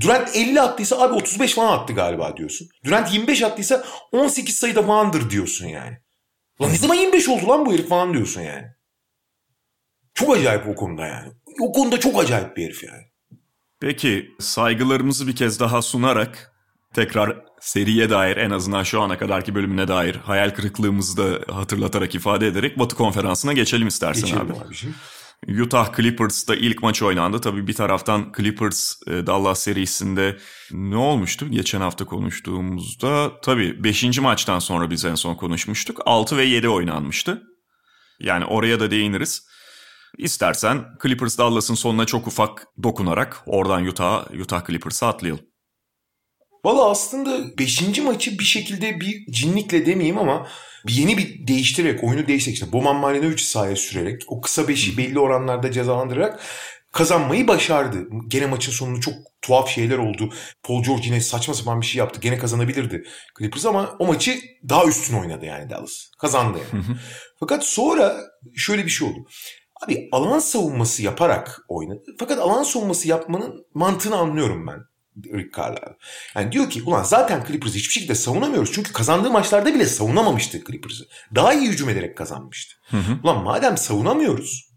Durant 0.00 0.36
50 0.36 0.60
attıysa 0.60 0.98
abi 0.98 1.14
35 1.14 1.54
falan 1.54 1.78
attı 1.78 1.92
galiba 1.92 2.36
diyorsun. 2.36 2.68
Durant 2.84 3.14
25 3.14 3.42
attıysa 3.42 3.84
18 4.12 4.56
sayıda 4.56 4.82
falandır 4.82 5.30
diyorsun 5.30 5.66
yani. 5.66 5.98
Lan 6.62 6.72
ne 6.72 6.76
zaman 6.76 6.94
25 6.94 7.28
oldu 7.28 7.48
lan 7.48 7.66
bu 7.66 7.72
herif 7.72 7.88
falan 7.88 8.14
diyorsun 8.14 8.40
yani. 8.40 8.66
Çok 10.14 10.36
acayip 10.36 10.68
o 10.68 10.74
konuda 10.74 11.06
yani. 11.06 11.32
O 11.60 11.72
konuda 11.72 12.00
çok 12.00 12.22
acayip 12.22 12.56
bir 12.56 12.64
herif 12.64 12.84
yani. 12.84 13.02
Peki 13.80 14.30
saygılarımızı 14.40 15.26
bir 15.26 15.36
kez 15.36 15.60
daha 15.60 15.82
sunarak 15.82 16.52
tekrar 16.94 17.36
seriye 17.60 18.10
dair 18.10 18.36
en 18.36 18.50
azından 18.50 18.82
şu 18.82 19.00
ana 19.00 19.18
kadarki 19.18 19.54
bölümüne 19.54 19.88
dair 19.88 20.14
hayal 20.14 20.50
kırıklığımızı 20.50 21.16
da 21.16 21.54
hatırlatarak 21.54 22.14
ifade 22.14 22.46
ederek 22.46 22.78
Batı 22.78 22.96
konferansına 22.96 23.52
geçelim 23.52 23.88
istersen 23.88 24.24
geçelim 24.24 24.52
abi. 24.52 24.66
Abiciğim. 24.66 24.96
Utah 25.46 25.96
Clippers'ta 25.96 26.54
ilk 26.54 26.82
maç 26.82 27.02
oynandı. 27.02 27.40
Tabii 27.40 27.66
bir 27.66 27.72
taraftan 27.72 28.32
Clippers 28.36 28.94
e, 29.06 29.26
Dallas 29.26 29.60
serisinde 29.62 30.38
ne 30.72 30.96
olmuştu? 30.96 31.48
Geçen 31.50 31.80
hafta 31.80 32.04
konuştuğumuzda 32.04 33.40
tabii 33.40 33.84
5. 33.84 34.18
maçtan 34.18 34.58
sonra 34.58 34.90
biz 34.90 35.04
en 35.04 35.14
son 35.14 35.34
konuşmuştuk. 35.34 36.00
6 36.06 36.36
ve 36.36 36.44
7 36.44 36.68
oynanmıştı. 36.68 37.42
Yani 38.20 38.44
oraya 38.44 38.80
da 38.80 38.90
değiniriz. 38.90 39.48
İstersen 40.18 40.84
Clippers 41.02 41.38
Dallas'ın 41.38 41.74
sonuna 41.74 42.04
çok 42.04 42.26
ufak 42.26 42.66
dokunarak 42.82 43.42
oradan 43.46 43.86
Utah, 43.86 44.30
Utah 44.40 44.66
Clippers'a 44.66 45.08
atlayalım. 45.08 45.47
Valla 46.64 46.90
aslında 46.90 47.58
5. 47.58 47.98
maçı 47.98 48.38
bir 48.38 48.44
şekilde 48.44 49.00
bir 49.00 49.32
cinlikle 49.32 49.86
demeyeyim 49.86 50.18
ama 50.18 50.48
bir 50.86 50.92
yeni 50.92 51.18
bir 51.18 51.46
değiştirerek, 51.46 52.04
oyunu 52.04 52.26
değiştirerek 52.26 52.62
işte 52.62 52.72
Boman 52.72 52.96
Marinovic 52.96 53.38
sahaya 53.38 53.76
sürerek, 53.76 54.22
o 54.28 54.40
kısa 54.40 54.68
beşi 54.68 54.98
belli 54.98 55.18
oranlarda 55.18 55.72
cezalandırarak 55.72 56.40
kazanmayı 56.92 57.48
başardı. 57.48 58.08
Gene 58.28 58.46
maçın 58.46 58.72
sonunda 58.72 59.00
çok 59.00 59.14
tuhaf 59.42 59.68
şeyler 59.68 59.98
oldu. 59.98 60.32
Paul 60.62 60.82
George 60.82 61.02
yine 61.04 61.20
saçma 61.20 61.54
sapan 61.54 61.80
bir 61.80 61.86
şey 61.86 61.98
yaptı. 61.98 62.20
Gene 62.20 62.38
kazanabilirdi 62.38 63.04
Clippers 63.38 63.66
ama 63.66 63.96
o 63.98 64.06
maçı 64.06 64.40
daha 64.68 64.84
üstün 64.84 65.14
oynadı 65.14 65.44
yani 65.44 65.70
Dallas. 65.70 66.10
Kazandı 66.18 66.58
yani. 66.58 66.84
Fakat 67.40 67.64
sonra 67.64 68.16
şöyle 68.56 68.84
bir 68.84 68.90
şey 68.90 69.08
oldu. 69.08 69.18
Abi 69.84 70.08
alan 70.12 70.38
savunması 70.38 71.02
yaparak 71.02 71.60
oynadı. 71.68 72.02
Fakat 72.18 72.38
alan 72.38 72.62
savunması 72.62 73.08
yapmanın 73.08 73.66
mantığını 73.74 74.16
anlıyorum 74.16 74.66
ben. 74.66 74.78
Rick 75.24 75.56
Carlisle. 75.56 75.96
Yani 76.34 76.52
diyor 76.52 76.70
ki 76.70 76.82
ulan 76.82 77.02
zaten 77.02 77.44
Clippers'ı 77.48 77.74
hiçbir 77.74 77.92
şekilde 77.92 78.14
savunamıyoruz. 78.14 78.72
Çünkü 78.72 78.92
kazandığı 78.92 79.30
maçlarda 79.30 79.74
bile 79.74 79.86
savunamamıştı 79.86 80.64
Clippers'ı. 80.64 81.04
Daha 81.34 81.54
iyi 81.54 81.68
hücum 81.68 81.88
ederek 81.88 82.16
kazanmıştı. 82.16 82.74
Hı 82.90 82.96
hı. 82.96 83.18
Ulan 83.22 83.44
madem 83.44 83.76
savunamıyoruz 83.76 84.68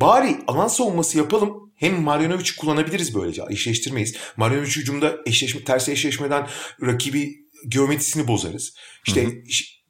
bari 0.00 0.38
alan 0.46 0.68
savunması 0.68 1.18
yapalım. 1.18 1.72
Hem 1.76 2.02
Marjanovic'i 2.02 2.56
kullanabiliriz 2.56 3.14
böylece. 3.14 3.42
Eşleştirmeyiz. 3.50 4.16
Marjanovic 4.36 4.70
hücumda 4.70 5.16
eşleşme, 5.26 5.64
ters 5.64 5.88
eşleşmeden 5.88 6.48
rakibi 6.82 7.34
geometrisini 7.68 8.28
bozarız. 8.28 8.74
İşte 9.06 9.24
hı 9.24 9.28
hı. 9.28 9.32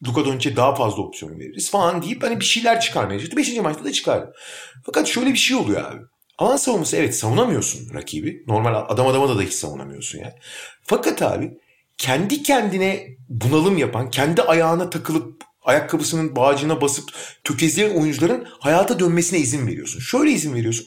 Luka 0.06 0.24
Doncic'e 0.24 0.56
daha 0.56 0.74
fazla 0.74 1.02
opsiyon 1.02 1.38
veririz 1.38 1.70
falan 1.70 2.02
deyip 2.02 2.22
hani 2.22 2.40
bir 2.40 2.44
şeyler 2.44 2.80
çıkarmaya 2.80 3.18
çalıştı. 3.18 3.36
Beşinci 3.36 3.60
maçta 3.60 3.84
da 3.84 3.92
çıkardı. 3.92 4.32
Fakat 4.86 5.08
şöyle 5.08 5.30
bir 5.30 5.38
şey 5.38 5.56
oluyor 5.56 5.92
abi. 5.92 6.00
Alan 6.38 6.56
savunması 6.56 6.96
evet 6.96 7.16
savunamıyorsun 7.16 7.94
rakibi. 7.94 8.44
Normal 8.46 8.74
adam 8.88 9.06
adama 9.06 9.28
da, 9.28 9.38
da 9.38 9.42
hiç 9.42 9.52
savunamıyorsun 9.52 10.18
yani. 10.18 10.34
Fakat 10.82 11.22
abi 11.22 11.58
kendi 11.98 12.42
kendine 12.42 13.06
bunalım 13.28 13.78
yapan, 13.78 14.10
kendi 14.10 14.42
ayağına 14.42 14.90
takılıp 14.90 15.42
ayakkabısının 15.62 16.36
bağcığına 16.36 16.80
basıp 16.80 17.10
tökezleyen 17.44 18.00
oyuncuların 18.00 18.46
hayata 18.60 19.00
dönmesine 19.00 19.38
izin 19.38 19.66
veriyorsun. 19.66 20.00
Şöyle 20.00 20.30
izin 20.30 20.54
veriyorsun. 20.54 20.86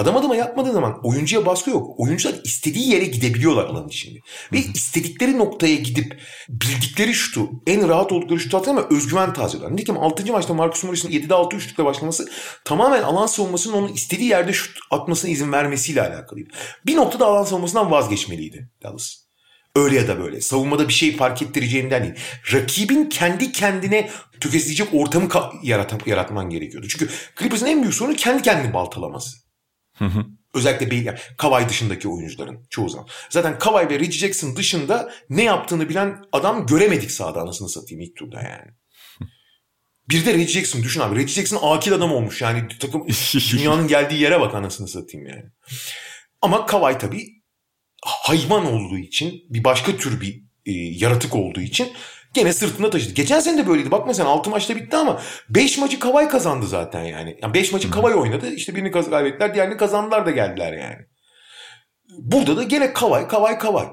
Adam 0.00 0.16
adama 0.16 0.36
yapmadığın 0.36 0.72
zaman 0.72 1.00
oyuncuya 1.02 1.46
baskı 1.46 1.70
yok. 1.70 2.00
Oyuncular 2.00 2.34
istediği 2.44 2.90
yere 2.90 3.04
gidebiliyorlar 3.04 3.64
alanın 3.64 3.88
içinde. 3.88 4.18
Ve 4.52 4.58
istedikleri 4.58 5.38
noktaya 5.38 5.74
gidip 5.76 6.20
bildikleri 6.48 7.14
şutu, 7.14 7.50
en 7.66 7.88
rahat 7.88 8.12
oldukları 8.12 8.40
şutu 8.40 8.56
atıyor 8.56 8.76
ama 8.76 8.86
özgüven 8.90 9.32
tazeliyorlar. 9.32 9.72
Nitekim 9.72 9.98
6. 9.98 10.32
maçta 10.32 10.54
Marcus 10.54 10.84
Morris'in 10.84 11.10
7'de 11.10 11.34
6 11.34 11.56
üçlükle 11.56 11.84
başlaması 11.84 12.28
tamamen 12.64 13.02
alan 13.02 13.26
savunmasının 13.26 13.76
onun 13.76 13.92
istediği 13.92 14.28
yerde 14.28 14.52
şut 14.52 14.78
atmasına 14.90 15.30
izin 15.30 15.52
vermesiyle 15.52 16.02
alakalıydı. 16.02 16.50
Bir 16.86 16.96
noktada 16.96 17.26
alan 17.26 17.44
savunmasından 17.44 17.90
vazgeçmeliydi 17.90 18.70
Dallas. 18.82 19.16
Öyle 19.76 19.96
ya 19.96 20.08
da 20.08 20.18
böyle. 20.18 20.40
Savunmada 20.40 20.88
bir 20.88 20.92
şey 20.92 21.16
fark 21.16 21.42
ettireceğinden 21.42 22.02
değil. 22.02 22.14
Rakibin 22.52 23.08
kendi 23.08 23.52
kendine 23.52 24.10
tökezleyecek 24.40 24.88
ortamı 24.92 25.28
yarat 25.62 26.06
yaratman 26.06 26.50
gerekiyordu. 26.50 26.88
Çünkü 26.88 27.08
Clippers'ın 27.38 27.66
en 27.66 27.82
büyük 27.82 27.94
sorunu 27.94 28.16
kendi 28.16 28.42
kendini 28.42 28.74
baltalaması. 28.74 29.49
Hı 30.00 30.04
hı. 30.04 30.26
Özellikle 30.54 30.96
yani 30.96 31.18
Kawhi 31.36 31.68
dışındaki 31.68 32.08
oyuncuların 32.08 32.66
çoğu 32.70 32.88
zaman. 32.88 33.08
Zaten 33.30 33.58
Kawhi 33.58 33.90
ve 33.90 34.00
Reggie 34.00 34.18
Jackson 34.18 34.56
dışında 34.56 35.12
ne 35.30 35.42
yaptığını 35.42 35.88
bilen 35.88 36.24
adam 36.32 36.66
göremedik 36.66 37.10
sahada 37.10 37.40
anasını 37.40 37.68
satayım 37.68 38.00
ilk 38.00 38.16
turda 38.16 38.42
yani. 38.42 38.70
Bir 40.08 40.26
de 40.26 40.34
Reggie 40.34 40.46
Jackson 40.46 40.82
düşün 40.82 41.00
abi. 41.00 41.16
Reggie 41.16 41.34
Jackson 41.34 41.58
akil 41.62 41.92
adam 41.92 42.12
olmuş 42.12 42.42
yani 42.42 42.68
takım 42.80 43.06
dünyanın 43.52 43.88
geldiği 43.88 44.20
yere 44.20 44.40
bak 44.40 44.54
anasını 44.54 44.88
satayım 44.88 45.26
yani. 45.26 45.44
Ama 46.42 46.66
Kawhi 46.66 46.98
tabii 46.98 47.26
hayvan 48.04 48.66
olduğu 48.66 48.98
için 48.98 49.44
bir 49.48 49.64
başka 49.64 49.96
tür 49.96 50.20
bir 50.20 50.42
e, 50.66 50.72
yaratık 50.72 51.34
olduğu 51.36 51.60
için 51.60 51.92
gene 52.34 52.52
sırtında 52.52 52.90
taşıdı. 52.90 53.14
Geçen 53.14 53.40
sene 53.40 53.58
de 53.58 53.68
böyleydi. 53.68 53.90
Bakma 53.90 54.14
sen 54.14 54.24
6 54.24 54.50
maçta 54.50 54.76
bitti 54.76 54.96
ama 54.96 55.20
5 55.48 55.78
maçı 55.78 55.98
Kavay 55.98 56.28
kazandı 56.28 56.66
zaten 56.66 57.04
yani. 57.04 57.38
yani 57.42 57.54
5 57.54 57.72
maçı 57.72 57.90
Kavay 57.90 58.14
oynadı. 58.14 58.52
İşte 58.54 58.74
birini 58.74 58.90
kaybettiler 58.90 59.54
diğerini 59.54 59.76
kazandılar 59.76 60.26
da 60.26 60.30
geldiler 60.30 60.72
yani. 60.72 60.96
Burada 62.18 62.56
da 62.56 62.62
gene 62.62 62.92
Kavay 62.92 63.28
Kavay 63.28 63.58
Kavay. 63.58 63.86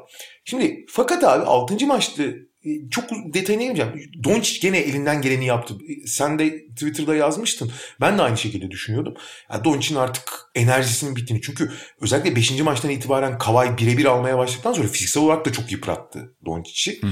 Şimdi 0.46 0.86
fakat 0.90 1.24
abi 1.24 1.46
6. 1.46 1.88
maçta 1.88 2.24
e, 2.68 2.90
çok 2.92 3.04
detayına 3.34 3.64
girmeyeceğim. 3.64 4.12
Doncic 4.24 4.60
gene 4.62 4.78
elinden 4.78 5.22
geleni 5.22 5.46
yaptı. 5.46 5.74
Sen 6.06 6.40
de 6.40 6.68
Twitter'da 6.68 7.16
yazmıştın. 7.16 7.72
Ben 8.02 8.18
de 8.18 8.22
aynı 8.22 8.38
şekilde 8.38 8.72
düşünüyordum. 8.72 9.14
Yani 9.52 9.64
Doncic'in 9.64 10.00
artık 10.00 10.24
enerjisinin 10.56 11.16
bittiğini. 11.16 11.42
Çünkü 11.42 11.72
özellikle 12.02 12.36
5. 12.36 12.62
maçtan 12.62 12.92
itibaren 12.92 13.38
Kavay 13.38 13.78
birebir 13.78 14.06
almaya 14.06 14.38
başladıktan 14.38 14.74
sonra 14.74 14.88
fiziksel 14.88 15.24
olarak 15.24 15.46
da 15.46 15.52
çok 15.52 15.72
yıprattı 15.72 16.36
Doncic'i. 16.46 16.92
E, 16.92 17.02
ben, 17.04 17.08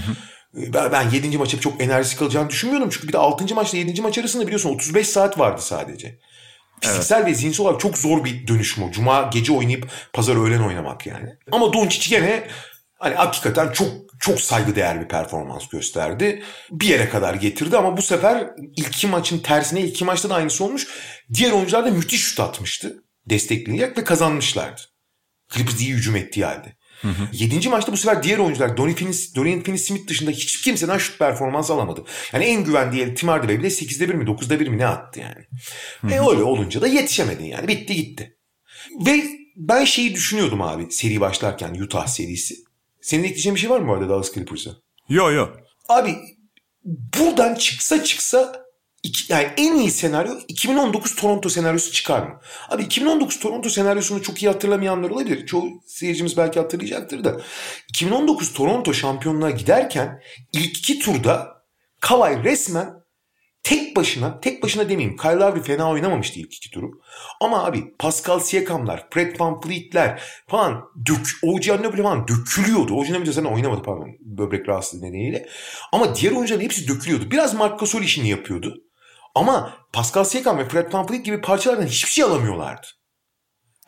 ben 0.74 1.10
7. 1.10 1.38
maça 1.38 1.60
çok 1.60 1.82
enerjisi 1.82 2.18
kalacağını 2.18 2.50
düşünmüyordum. 2.50 2.90
Çünkü 2.90 3.08
bir 3.08 3.14
de 3.14 3.18
6. 3.18 3.56
maçla 3.56 3.78
7. 3.78 4.02
maç 4.02 4.18
arasında 4.18 4.44
biliyorsun 4.44 4.70
35 4.70 5.10
saat 5.10 5.40
vardı 5.40 5.62
sadece. 5.62 6.20
Fiziksel 6.82 7.18
evet. 7.18 7.28
ve 7.28 7.34
zihinsel 7.34 7.66
olarak 7.66 7.80
çok 7.80 7.98
zor 7.98 8.24
bir 8.24 8.48
dönüşüm 8.48 8.84
o. 8.84 8.92
Cuma 8.92 9.30
gece 9.34 9.54
oynayıp 9.54 9.88
pazar 10.14 10.36
öğlen 10.36 10.60
oynamak 10.60 11.08
yani. 11.08 11.30
Ama 11.52 11.74
Doncic 11.74 12.10
gene 12.10 12.48
hani 13.00 13.16
hakikaten 13.16 13.72
çok 13.72 13.88
çok 14.20 14.42
saygıdeğer 14.42 15.02
bir 15.02 15.08
performans 15.08 15.70
gösterdi. 15.70 16.44
Bir 16.72 16.88
yere 16.88 17.10
kadar 17.10 17.34
getirdi 17.34 17.78
ama 17.78 17.98
bu 17.98 18.02
sefer 18.02 18.50
ilk 18.78 18.88
iki 18.88 19.08
maçın 19.08 19.40
tersine 19.40 19.82
ilk 19.82 19.90
iki 19.90 20.06
maçta 20.06 20.30
da 20.30 20.36
aynısı 20.36 20.64
olmuş. 20.64 20.88
Diğer 21.34 21.52
oyuncular 21.52 21.86
da 21.86 21.92
müthiş 21.92 22.22
şut 22.22 22.40
atmıştı. 22.40 23.04
Destekleyerek 23.26 23.98
ve 23.98 24.04
kazanmışlardı. 24.04 24.82
Clippers 25.54 25.82
iyi 25.82 25.94
hücum 25.94 26.16
ettiği 26.16 26.46
halde. 26.46 26.76
Hı 27.06 27.10
hı. 27.10 27.28
Yedinci 27.34 27.70
maçta 27.70 27.92
bu 27.92 27.98
sefer 27.98 28.24
diğer 28.24 28.38
oyuncular 28.38 28.78
Dorian 28.78 29.62
Finney-Smith 29.62 30.08
dışında 30.08 30.32
hiç 30.32 30.62
kimseden 30.62 30.98
şut 30.98 31.20
performans 31.20 31.72
alamadı. 31.72 32.04
Yani 32.34 32.46
en 32.46 32.64
güvendiği 32.64 33.04
el 33.04 33.16
Tim 33.16 33.30
Hardaway 33.30 33.60
bile 33.60 33.68
8'de 33.68 34.10
1 34.10 34.14
mi 34.14 34.24
9'da 34.24 34.60
1 34.60 34.68
mi 34.68 34.78
ne 34.78 34.88
attı 34.88 35.20
yani. 35.20 35.46
Hı 36.02 36.08
hı. 36.08 36.12
E 36.12 36.30
öyle 36.32 36.44
olunca 36.44 36.82
da 36.82 36.88
yetişemedin 36.88 37.46
yani. 37.46 37.68
Bitti 37.68 37.96
gitti. 37.96 38.38
Ve 39.06 39.24
ben 39.56 39.86
şeyi 39.86 40.16
düşünüyordum 40.16 40.62
abi 40.62 40.92
seri 40.92 41.22
başlarken 41.22 41.74
Utah 41.74 42.08
serisi. 42.08 42.56
Senin 43.02 43.24
ekleyeceğin 43.24 43.56
bir 43.56 43.60
şey 43.60 43.70
var 43.70 43.80
mı 43.80 43.88
bu 43.88 43.94
arada 43.94 44.10
Dallas 44.10 44.34
Clippers'a? 44.34 44.72
Yo 45.10 45.32
yo. 45.32 45.48
Abi 45.90 46.16
buradan 46.86 47.56
çıksa 47.56 48.04
çıksa 48.04 48.65
iki, 49.06 49.34
yani 49.34 49.48
en 49.58 49.76
iyi 49.76 49.92
senaryo 49.92 50.34
2019 50.48 51.16
Toronto 51.16 51.50
senaryosu 51.50 51.92
çıkar 51.92 52.28
mı? 52.28 52.40
Abi 52.70 52.84
2019 52.84 53.40
Toronto 53.40 53.70
senaryosunu 53.70 54.22
çok 54.22 54.44
iyi 54.44 54.48
hatırlamayanlar 54.48 55.10
olabilir. 55.10 55.46
Çoğu 55.46 55.70
seyircimiz 55.86 56.38
belki 56.38 56.60
hatırlayacaktır 56.60 57.24
da. 57.24 57.42
2019 57.90 58.54
Toronto 58.54 58.94
şampiyonluğa 58.94 59.50
giderken 59.50 60.22
ilk 60.54 60.78
iki 60.78 61.00
turda 61.00 61.56
Kawhi 62.00 62.44
resmen 62.44 63.06
Tek 63.66 63.96
başına, 63.96 64.40
tek 64.40 64.64
başına 64.64 64.90
demeyeyim. 64.90 65.18
Kyle 65.18 65.36
Lowry 65.36 65.62
fena 65.62 65.92
oynamamıştı 65.92 66.40
ilk 66.40 66.54
iki 66.54 66.72
turu. 66.72 66.92
Ama 67.42 67.66
abi 67.66 67.96
Pascal 68.00 68.40
Siakam'lar, 68.40 69.08
Fred 69.10 69.40
VanVleet'ler 69.40 70.22
falan 70.48 70.84
dök, 71.06 71.28
OG 71.44 71.70
Anunoby 71.70 72.02
falan 72.02 72.28
dökülüyordu. 72.28 72.94
OG 72.94 73.10
Anunoby 73.10 73.32
zaten 73.32 73.50
oynamadı 73.50 73.82
pardon 73.82 74.10
böbrek 74.20 74.70
rahatsızlığı 74.70 75.06
nedeniyle. 75.06 75.50
Ama 75.92 76.16
diğer 76.16 76.32
oyuncuların 76.32 76.64
hepsi 76.64 76.88
dökülüyordu. 76.88 77.32
Biraz 77.32 77.54
Marc 77.54 77.76
Gasol 77.76 78.02
işini 78.02 78.30
yapıyordu. 78.30 78.84
Ama 79.36 79.78
Pascal 79.94 80.24
Siakam 80.24 80.58
ve 80.58 80.70
Fred 80.70 80.94
VanVleet 80.94 81.26
gibi 81.26 81.42
parçalardan 81.42 81.88
hiçbir 81.88 82.12
şey 82.12 82.24
alamıyorlardı. 82.24 82.88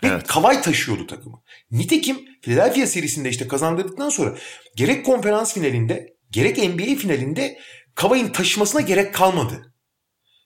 Ve 0.04 0.08
evet. 0.08 0.28
Kavay 0.28 0.62
taşıyordu 0.62 1.08
takımı. 1.08 1.42
Nitekim 1.72 2.18
Philadelphia 2.42 2.88
serisinde 2.88 3.30
işte 3.30 3.48
kazandırdıktan 3.48 4.10
sonra 4.10 4.38
gerek 4.76 5.06
konferans 5.06 5.54
finalinde 5.54 6.18
gerek 6.30 6.58
NBA 6.58 6.96
finalinde 6.96 7.60
Kavay'ın 7.96 8.30
taşımasına 8.30 8.82
gerek 8.82 9.14
kalmadı. 9.14 9.74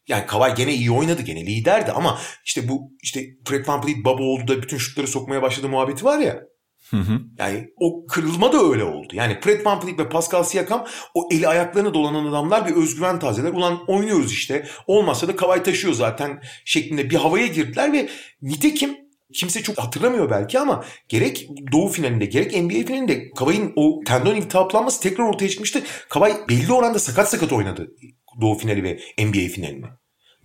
Yani 0.08 0.26
Kavay 0.26 0.56
gene 0.56 0.74
iyi 0.74 0.92
oynadı 0.92 1.22
gene 1.22 1.46
liderdi 1.46 1.92
ama 1.92 2.22
işte 2.46 2.70
bu 2.70 2.92
işte 3.02 3.26
Fred 3.48 3.68
VanVleet 3.68 4.06
baba 4.06 4.24
oldu 4.24 4.48
da 4.48 4.62
bütün 4.62 4.78
şutları 4.78 5.08
sokmaya 5.08 5.42
başladı 5.42 5.70
muhabbeti 5.70 6.06
var 6.06 6.20
ya. 6.20 6.40
Hı 6.92 6.98
hı. 6.98 7.22
Yani 7.40 7.70
o 7.80 8.06
kırılma 8.06 8.54
da 8.54 8.58
öyle 8.58 8.84
oldu. 8.84 9.08
Yani 9.14 9.38
Fred 9.42 9.66
VanVleet 9.66 10.00
ve 10.00 10.10
Pascal 10.10 10.44
Siakam 10.44 10.86
o 11.14 11.30
eli 11.32 11.48
ayaklarına 11.48 11.94
dolanan 11.94 12.26
adamlar 12.26 12.68
bir 12.68 12.76
özgüven 12.76 13.20
tazeler. 13.20 13.54
Ulan 13.54 13.80
oynuyoruz 13.88 14.32
işte. 14.32 14.68
Olmasa 14.88 15.28
da 15.28 15.36
Kavay 15.36 15.64
taşıyor 15.64 15.94
zaten 15.94 16.42
şeklinde 16.66 17.10
bir 17.10 17.16
havaya 17.16 17.48
girdiler 17.48 17.94
ve 17.94 18.10
nitekim 18.42 18.98
kimse 19.34 19.64
çok 19.64 19.78
hatırlamıyor 19.78 20.30
belki 20.30 20.60
ama 20.60 20.84
gerek 21.10 21.50
Doğu 21.72 21.88
finalinde 21.88 22.26
gerek 22.26 22.62
NBA 22.62 22.88
finalinde 22.88 23.32
Kavay'ın 23.32 23.74
o 23.76 24.00
tendon 24.06 24.36
iltihaplanması 24.36 25.02
tekrar 25.02 25.24
ortaya 25.24 25.50
çıkmıştı. 25.50 25.84
Kavay 26.10 26.34
belli 26.50 26.74
oranda 26.74 27.00
sakat 27.00 27.30
sakat 27.30 27.54
oynadı 27.54 27.92
Doğu 28.42 28.58
finali 28.58 28.84
ve 28.84 29.00
NBA 29.20 29.54
finalini. 29.54 29.86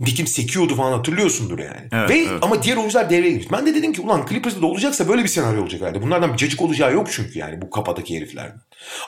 Dikim 0.04 0.26
sekiyordu 0.26 0.76
falan 0.76 0.92
hatırlıyorsundur 0.92 1.58
yani. 1.58 1.88
Evet, 1.92 2.10
Ve 2.10 2.18
evet. 2.18 2.38
ama 2.42 2.62
diğer 2.62 2.76
oyuncular 2.76 3.10
devreye 3.10 3.30
girmiş. 3.30 3.52
Ben 3.52 3.66
de 3.66 3.74
dedim 3.74 3.92
ki 3.92 4.00
ulan 4.00 4.26
Clippers'da 4.28 4.62
da 4.62 4.66
olacaksa 4.66 5.08
böyle 5.08 5.22
bir 5.22 5.28
senaryo 5.28 5.62
olacak 5.62 5.80
herhalde. 5.80 6.02
Bunlardan 6.02 6.32
bir 6.32 6.36
cacık 6.38 6.62
olacağı 6.62 6.92
yok 6.92 7.08
çünkü 7.10 7.38
yani 7.38 7.62
bu 7.62 7.70
kapadaki 7.70 8.16
heriflerden. 8.16 8.60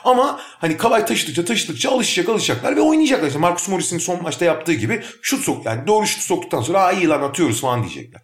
Ama 0.03 0.39
hani 0.41 0.77
Kavay 0.77 1.05
taşıdıkça 1.05 1.45
taşıdıkça 1.45 1.91
alışacak 1.91 2.29
alışacaklar 2.29 2.75
ve 2.75 2.81
oynayacaklar. 2.81 3.27
İşte 3.27 3.39
Marcus 3.39 3.69
Morris'in 3.69 3.97
son 3.97 4.23
maçta 4.23 4.45
yaptığı 4.45 4.73
gibi 4.73 5.03
şut 5.21 5.43
sok 5.43 5.65
yani 5.65 5.87
doğru 5.87 6.05
şut 6.07 6.21
soktuktan 6.21 6.61
sonra 6.61 6.81
aa 6.81 6.91
iyi 6.91 7.07
lan 7.07 7.21
atıyoruz 7.21 7.61
falan 7.61 7.83
diyecekler. 7.83 8.21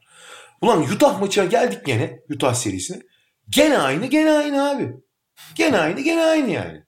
Ulan 0.62 0.82
Utah 0.82 1.20
maçına 1.20 1.46
geldik 1.46 1.86
gene 1.86 2.20
Utah 2.36 2.54
serisine. 2.54 2.98
Gene 3.50 3.78
aynı 3.78 4.06
gene 4.06 4.32
aynı 4.32 4.70
abi. 4.70 4.90
Gene 5.56 5.78
aynı 5.78 6.02
gene 6.02 6.22
aynı 6.22 6.52
yani. 6.52 6.85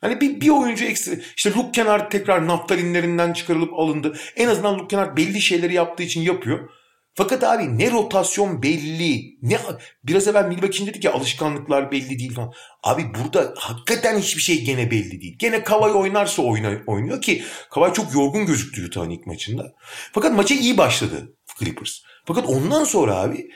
Hani 0.00 0.20
bir, 0.20 0.40
bir 0.40 0.48
oyuncu 0.48 0.84
ekstra. 0.84 1.12
İşte 1.36 1.50
Luke 1.50 1.72
Kennard 1.72 2.10
tekrar 2.10 2.46
naftalinlerinden 2.46 3.32
çıkarılıp 3.32 3.74
alındı. 3.74 4.16
En 4.36 4.48
azından 4.48 4.74
Luke 4.78 4.88
Kennard 4.88 5.16
belli 5.16 5.40
şeyleri 5.40 5.74
yaptığı 5.74 6.02
için 6.02 6.20
yapıyor. 6.20 6.70
Fakat 7.14 7.44
abi 7.44 7.78
ne 7.78 7.90
rotasyon 7.90 8.62
belli. 8.62 9.38
ne 9.42 9.58
Biraz 10.04 10.28
evvel 10.28 10.44
Milwaukee 10.44 10.86
dedik 10.86 11.04
ya 11.04 11.12
alışkanlıklar 11.12 11.92
belli 11.92 12.18
değil 12.18 12.34
falan. 12.34 12.52
Abi 12.82 13.02
burada 13.14 13.54
hakikaten 13.56 14.18
hiçbir 14.18 14.42
şey 14.42 14.64
gene 14.64 14.90
belli 14.90 15.20
değil. 15.20 15.36
Gene 15.38 15.64
Kavay 15.64 15.92
oynarsa 15.92 16.42
oyna, 16.42 16.72
oynuyor 16.86 17.20
ki 17.20 17.42
Kavay 17.70 17.92
çok 17.92 18.14
yorgun 18.14 18.46
gözüktü 18.46 18.86
Utah'ın 18.86 19.10
ilk 19.10 19.26
maçında. 19.26 19.72
Fakat 20.12 20.32
maça 20.32 20.54
iyi 20.54 20.78
başladı 20.78 21.34
Clippers. 21.58 21.98
Fakat 22.24 22.46
ondan 22.46 22.84
sonra 22.84 23.16
abi 23.16 23.50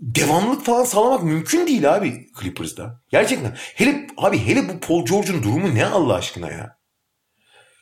devamlık 0.00 0.64
falan 0.64 0.84
sağlamak 0.84 1.22
mümkün 1.22 1.66
değil 1.66 1.94
abi 1.94 2.26
Clippers'da. 2.40 3.02
Gerçekten. 3.10 3.56
Hele 3.74 4.06
abi 4.16 4.38
hele 4.38 4.68
bu 4.68 4.80
Paul 4.80 5.06
George'un 5.06 5.42
durumu 5.42 5.74
ne 5.74 5.86
Allah 5.86 6.14
aşkına 6.14 6.50
ya. 6.50 6.78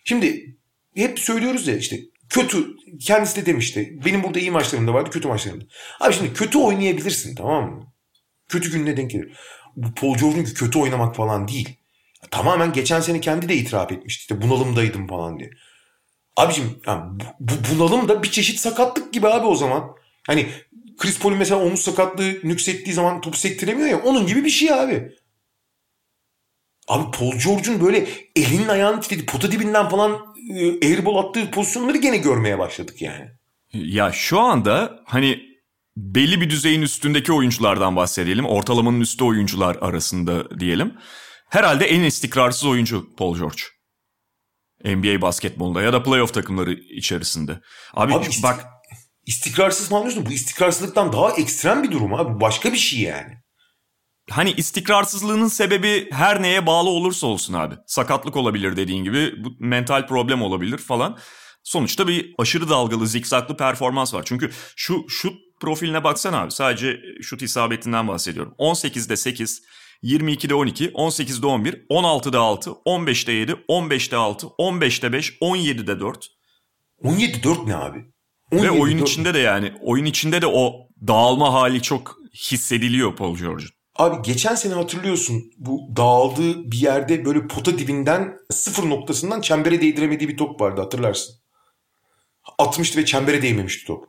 Şimdi 0.04 0.56
hep 0.94 1.18
söylüyoruz 1.18 1.68
ya 1.68 1.76
işte 1.76 2.00
kötü 2.28 2.76
kendisi 3.00 3.40
de 3.40 3.46
demişti. 3.46 3.98
Benim 4.04 4.22
burada 4.22 4.38
iyi 4.38 4.50
maçlarım 4.50 4.88
da 4.88 4.94
vardı 4.94 5.10
kötü 5.10 5.28
maçlarım 5.28 5.60
da. 5.60 5.64
Abi 6.00 6.14
şimdi 6.14 6.32
kötü 6.32 6.58
oynayabilirsin 6.58 7.34
tamam 7.34 7.70
mı? 7.70 7.92
Kötü 8.48 8.72
gününe 8.72 8.96
denk 8.96 9.10
gelir. 9.10 9.36
Bu 9.76 9.94
Paul 9.94 10.16
George'un 10.16 10.44
kötü 10.44 10.78
oynamak 10.78 11.16
falan 11.16 11.48
değil. 11.48 11.76
Tamamen 12.30 12.72
geçen 12.72 13.00
sene 13.00 13.20
kendi 13.20 13.48
de 13.48 13.56
itiraf 13.56 13.92
etmişti. 13.92 14.20
İşte 14.20 14.42
bunalımdaydım 14.42 15.06
falan 15.06 15.38
diye. 15.38 15.50
Abicim 16.36 16.80
yani 16.86 17.20
bu, 17.20 17.24
bu 17.40 17.52
bunalım 17.74 18.08
da 18.08 18.22
bir 18.22 18.30
çeşit 18.30 18.60
sakatlık 18.60 19.12
gibi 19.12 19.28
abi 19.28 19.46
o 19.46 19.54
zaman. 19.54 19.96
Hani 20.26 20.48
Chris 20.98 21.18
Paul'un 21.18 21.38
mesela 21.38 21.60
omuz 21.60 21.80
sakatlığı 21.80 22.34
nüksettiği 22.44 22.94
zaman 22.94 23.20
topu 23.20 23.36
sektiremiyor 23.36 23.88
ya 23.88 24.02
onun 24.02 24.26
gibi 24.26 24.44
bir 24.44 24.50
şey 24.50 24.72
abi. 24.72 25.12
Abi 26.88 27.16
Paul 27.18 27.32
George'un 27.44 27.80
böyle 27.80 28.08
elinin 28.36 28.68
ayağını 28.68 29.00
titredi 29.00 29.26
pota 29.26 29.52
dibinden 29.52 29.88
falan 29.88 30.34
e, 30.54 30.86
airball 30.86 31.16
attığı 31.16 31.50
pozisyonları 31.50 31.96
gene 31.96 32.16
görmeye 32.16 32.58
başladık 32.58 33.02
yani. 33.02 33.30
Ya 33.72 34.12
şu 34.12 34.40
anda 34.40 35.00
hani 35.04 35.40
belli 35.96 36.40
bir 36.40 36.50
düzeyin 36.50 36.82
üstündeki 36.82 37.32
oyunculardan 37.32 37.96
bahsedelim. 37.96 38.46
Ortalamanın 38.46 39.00
üstü 39.00 39.24
oyuncular 39.24 39.76
arasında 39.80 40.60
diyelim. 40.60 40.94
Herhalde 41.50 41.84
en 41.86 42.02
istikrarsız 42.02 42.64
oyuncu 42.64 43.16
Paul 43.16 43.36
George. 43.38 43.62
NBA 44.84 45.22
basketbolunda 45.22 45.82
ya 45.82 45.92
da 45.92 46.02
playoff 46.02 46.34
takımları 46.34 46.72
içerisinde. 46.72 47.60
Abi, 47.94 48.14
abi 48.14 48.26
bak 48.42 48.66
istikrarsız 49.26 49.88
falan 49.88 50.02
diyorsun. 50.02 50.26
Bu 50.26 50.32
istikrarsızlıktan 50.32 51.12
daha 51.12 51.30
ekstrem 51.32 51.82
bir 51.82 51.90
durum 51.90 52.14
abi. 52.14 52.40
Başka 52.40 52.72
bir 52.72 52.78
şey 52.78 53.00
yani. 53.00 53.32
Hani 54.30 54.52
istikrarsızlığının 54.52 55.48
sebebi 55.48 56.08
her 56.12 56.42
neye 56.42 56.66
bağlı 56.66 56.88
olursa 56.88 57.26
olsun 57.26 57.54
abi. 57.54 57.74
Sakatlık 57.86 58.36
olabilir 58.36 58.76
dediğin 58.76 59.04
gibi, 59.04 59.44
bu 59.44 59.52
mental 59.60 60.06
problem 60.06 60.42
olabilir 60.42 60.78
falan. 60.78 61.18
Sonuçta 61.62 62.08
bir 62.08 62.34
aşırı 62.38 62.68
dalgalı, 62.68 63.06
zikzaklı 63.06 63.56
performans 63.56 64.14
var. 64.14 64.22
Çünkü 64.26 64.50
şu 64.76 65.04
şut 65.08 65.34
profiline 65.60 66.04
baksana 66.04 66.40
abi. 66.40 66.50
Sadece 66.50 67.00
şut 67.22 67.42
isabetinden 67.42 68.08
bahsediyorum. 68.08 68.54
18'de 68.58 69.16
8, 69.16 69.62
22'de 70.02 70.54
12, 70.54 70.88
18'de 70.88 71.46
11, 71.46 71.86
16'da 71.90 72.40
6, 72.40 72.70
15'te 72.70 73.32
7, 73.32 73.52
15'te 73.52 74.16
6, 74.16 74.46
15'te 74.46 75.12
5, 75.12 75.30
17'de 75.32 76.00
4. 76.00 76.28
17 77.02 77.42
4 77.42 77.66
ne 77.66 77.76
abi? 77.76 78.15
17, 78.52 78.66
Ve 78.66 78.70
oyun 78.70 78.98
4. 78.98 79.08
içinde 79.08 79.34
de 79.34 79.38
yani 79.38 79.72
oyun 79.82 80.04
içinde 80.04 80.42
de 80.42 80.46
o 80.46 80.88
dağılma 81.06 81.52
hali 81.52 81.82
çok 81.82 82.18
hissediliyor 82.34 83.16
Paul 83.16 83.36
George'un. 83.36 83.70
Abi 83.94 84.22
geçen 84.22 84.54
sene 84.54 84.74
hatırlıyorsun 84.74 85.52
bu 85.56 85.80
dağıldığı 85.96 86.70
bir 86.70 86.78
yerde 86.78 87.24
böyle 87.24 87.46
pota 87.46 87.78
dibinden 87.78 88.38
sıfır 88.50 88.90
noktasından 88.90 89.40
çembere 89.40 89.80
değdiremediği 89.80 90.28
bir 90.28 90.36
top 90.36 90.60
vardı 90.60 90.80
hatırlarsın. 90.80 91.34
Atmıştı 92.58 92.98
ve 93.00 93.04
çembere 93.04 93.42
değmemişti 93.42 93.86
top. 93.86 94.04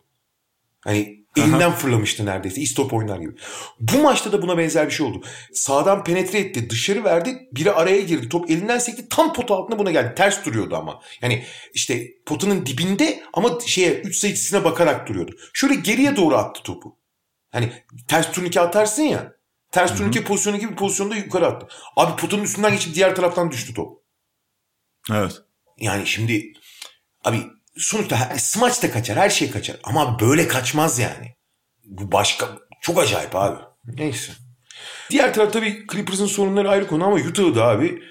Hani 0.81 1.16
elinden 1.37 1.71
fırlamıştı 1.71 2.25
neredeyse. 2.25 2.61
İstop 2.61 2.93
oynar 2.93 3.19
gibi. 3.19 3.31
Bu 3.79 3.97
maçta 3.97 4.31
da 4.31 4.41
buna 4.41 4.57
benzer 4.57 4.85
bir 4.85 4.91
şey 4.91 5.05
oldu. 5.05 5.21
Sağdan 5.53 6.03
penetre 6.03 6.39
etti. 6.39 6.69
Dışarı 6.69 7.03
verdi. 7.03 7.47
Biri 7.51 7.71
araya 7.71 8.01
girdi. 8.01 8.29
Top 8.29 8.49
elinden 8.49 8.79
sekti. 8.79 9.09
Tam 9.09 9.33
pot 9.33 9.51
altına 9.51 9.79
buna 9.79 9.91
geldi. 9.91 10.15
Ters 10.15 10.45
duruyordu 10.45 10.75
ama. 10.75 11.01
Yani 11.21 11.43
işte 11.73 12.07
potunun 12.25 12.65
dibinde 12.65 13.23
ama 13.33 13.59
şeye 13.65 13.93
3 13.93 14.17
sayısına 14.17 14.63
bakarak 14.63 15.09
duruyordu. 15.09 15.35
Şöyle 15.53 15.75
geriye 15.75 16.15
doğru 16.15 16.35
attı 16.35 16.63
topu. 16.63 16.97
Hani 17.51 17.71
ters 18.07 18.31
turnike 18.31 18.61
atarsın 18.61 19.03
ya. 19.03 19.33
Ters 19.71 19.89
Hı-hı. 19.89 19.97
turnike 19.97 20.23
pozisyonu 20.23 20.57
gibi 20.57 20.75
pozisyonda 20.75 21.15
yukarı 21.15 21.47
attı. 21.47 21.67
Abi 21.95 22.21
potunun 22.21 22.43
üstünden 22.43 22.71
geçip 22.71 22.95
diğer 22.95 23.15
taraftan 23.15 23.51
düştü 23.51 23.73
top. 23.73 24.01
Evet. 25.11 25.41
Yani 25.77 26.07
şimdi 26.07 26.53
abi 27.23 27.43
sonuçta 27.77 28.33
smaç 28.37 28.83
da 28.83 28.91
kaçar 28.91 29.17
her 29.17 29.29
şey 29.29 29.51
kaçar. 29.51 29.77
Ama 29.83 30.19
böyle 30.19 30.47
kaçmaz 30.47 30.99
yani. 30.99 31.35
Bu 31.85 32.11
başka 32.11 32.57
çok 32.81 32.99
acayip 32.99 33.35
abi. 33.35 33.59
Neyse. 33.85 34.31
Diğer 35.09 35.33
taraf 35.33 35.53
tabii 35.53 35.85
Clippers'ın 35.91 36.25
sorunları 36.25 36.69
ayrı 36.69 36.87
konu 36.87 37.05
ama 37.05 37.15
Utah'da 37.15 37.63
abi. 37.63 38.01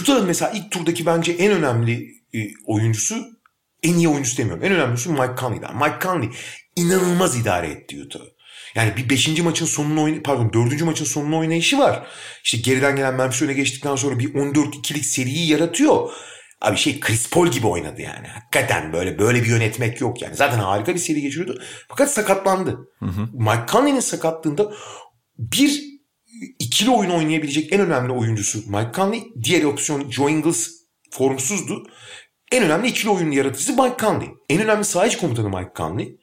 Utah'ın 0.00 0.26
mesela 0.26 0.50
ilk 0.50 0.70
turdaki 0.70 1.06
bence 1.06 1.32
en 1.32 1.52
önemli 1.52 2.08
e, 2.34 2.38
oyuncusu 2.66 3.38
en 3.82 3.94
iyi 3.94 4.08
oyuncusu 4.08 4.36
demiyorum. 4.36 4.64
En 4.64 4.72
önemlisi 4.72 5.08
Mike 5.08 5.34
Conley'den. 5.40 5.76
Mike 5.76 5.98
Conley 6.02 6.28
inanılmaz 6.76 7.36
idare 7.36 7.68
etti 7.68 8.02
Utah'ı. 8.02 8.38
Yani 8.74 8.96
bir 8.96 9.10
beşinci 9.10 9.42
maçın 9.42 9.66
sonunu 9.66 10.02
oynay 10.02 10.22
pardon 10.22 10.52
dördüncü 10.52 10.84
maçın 10.84 11.04
sonunu 11.04 11.38
oynayışı 11.38 11.78
var. 11.78 12.06
İşte 12.44 12.58
geriden 12.58 12.96
gelen 12.96 13.14
Memphis 13.14 13.42
öne 13.42 13.52
geçtikten 13.52 13.96
sonra 13.96 14.18
bir 14.18 14.34
14-2'lik 14.34 15.04
seriyi 15.04 15.48
yaratıyor. 15.48 16.10
Abi 16.60 16.76
şey 16.76 17.00
Chris 17.00 17.30
Paul 17.30 17.46
gibi 17.48 17.66
oynadı 17.66 18.02
yani. 18.02 18.26
Hakikaten 18.28 18.92
böyle 18.92 19.18
böyle 19.18 19.42
bir 19.42 19.48
yönetmek 19.48 20.00
yok 20.00 20.22
yani. 20.22 20.36
Zaten 20.36 20.58
harika 20.58 20.94
bir 20.94 20.98
seri 20.98 21.22
geçiriyordu. 21.22 21.62
Fakat 21.88 22.12
sakatlandı. 22.12 22.78
Hı 22.98 23.06
hı. 23.06 23.28
Mike 23.32 23.72
Conley'nin 23.72 24.00
sakatlığında 24.00 24.72
bir 25.38 25.84
ikili 26.58 26.90
oyun 26.90 27.10
oynayabilecek 27.10 27.72
en 27.72 27.80
önemli 27.80 28.12
oyuncusu 28.12 28.58
Mike 28.58 28.90
Conley. 28.94 29.24
Diğer 29.44 29.64
opsiyon 29.64 30.10
Joe 30.10 30.28
Ingles 30.30 30.70
formsuzdu. 31.10 31.82
En 32.52 32.64
önemli 32.64 32.88
ikili 32.88 33.10
oyun 33.10 33.30
yaratıcısı 33.30 33.72
Mike 33.72 33.96
Conley. 33.98 34.28
En 34.48 34.62
önemli 34.62 34.84
sahici 34.84 35.18
komutanı 35.18 35.48
Mike 35.48 35.72
Conley. 35.76 36.18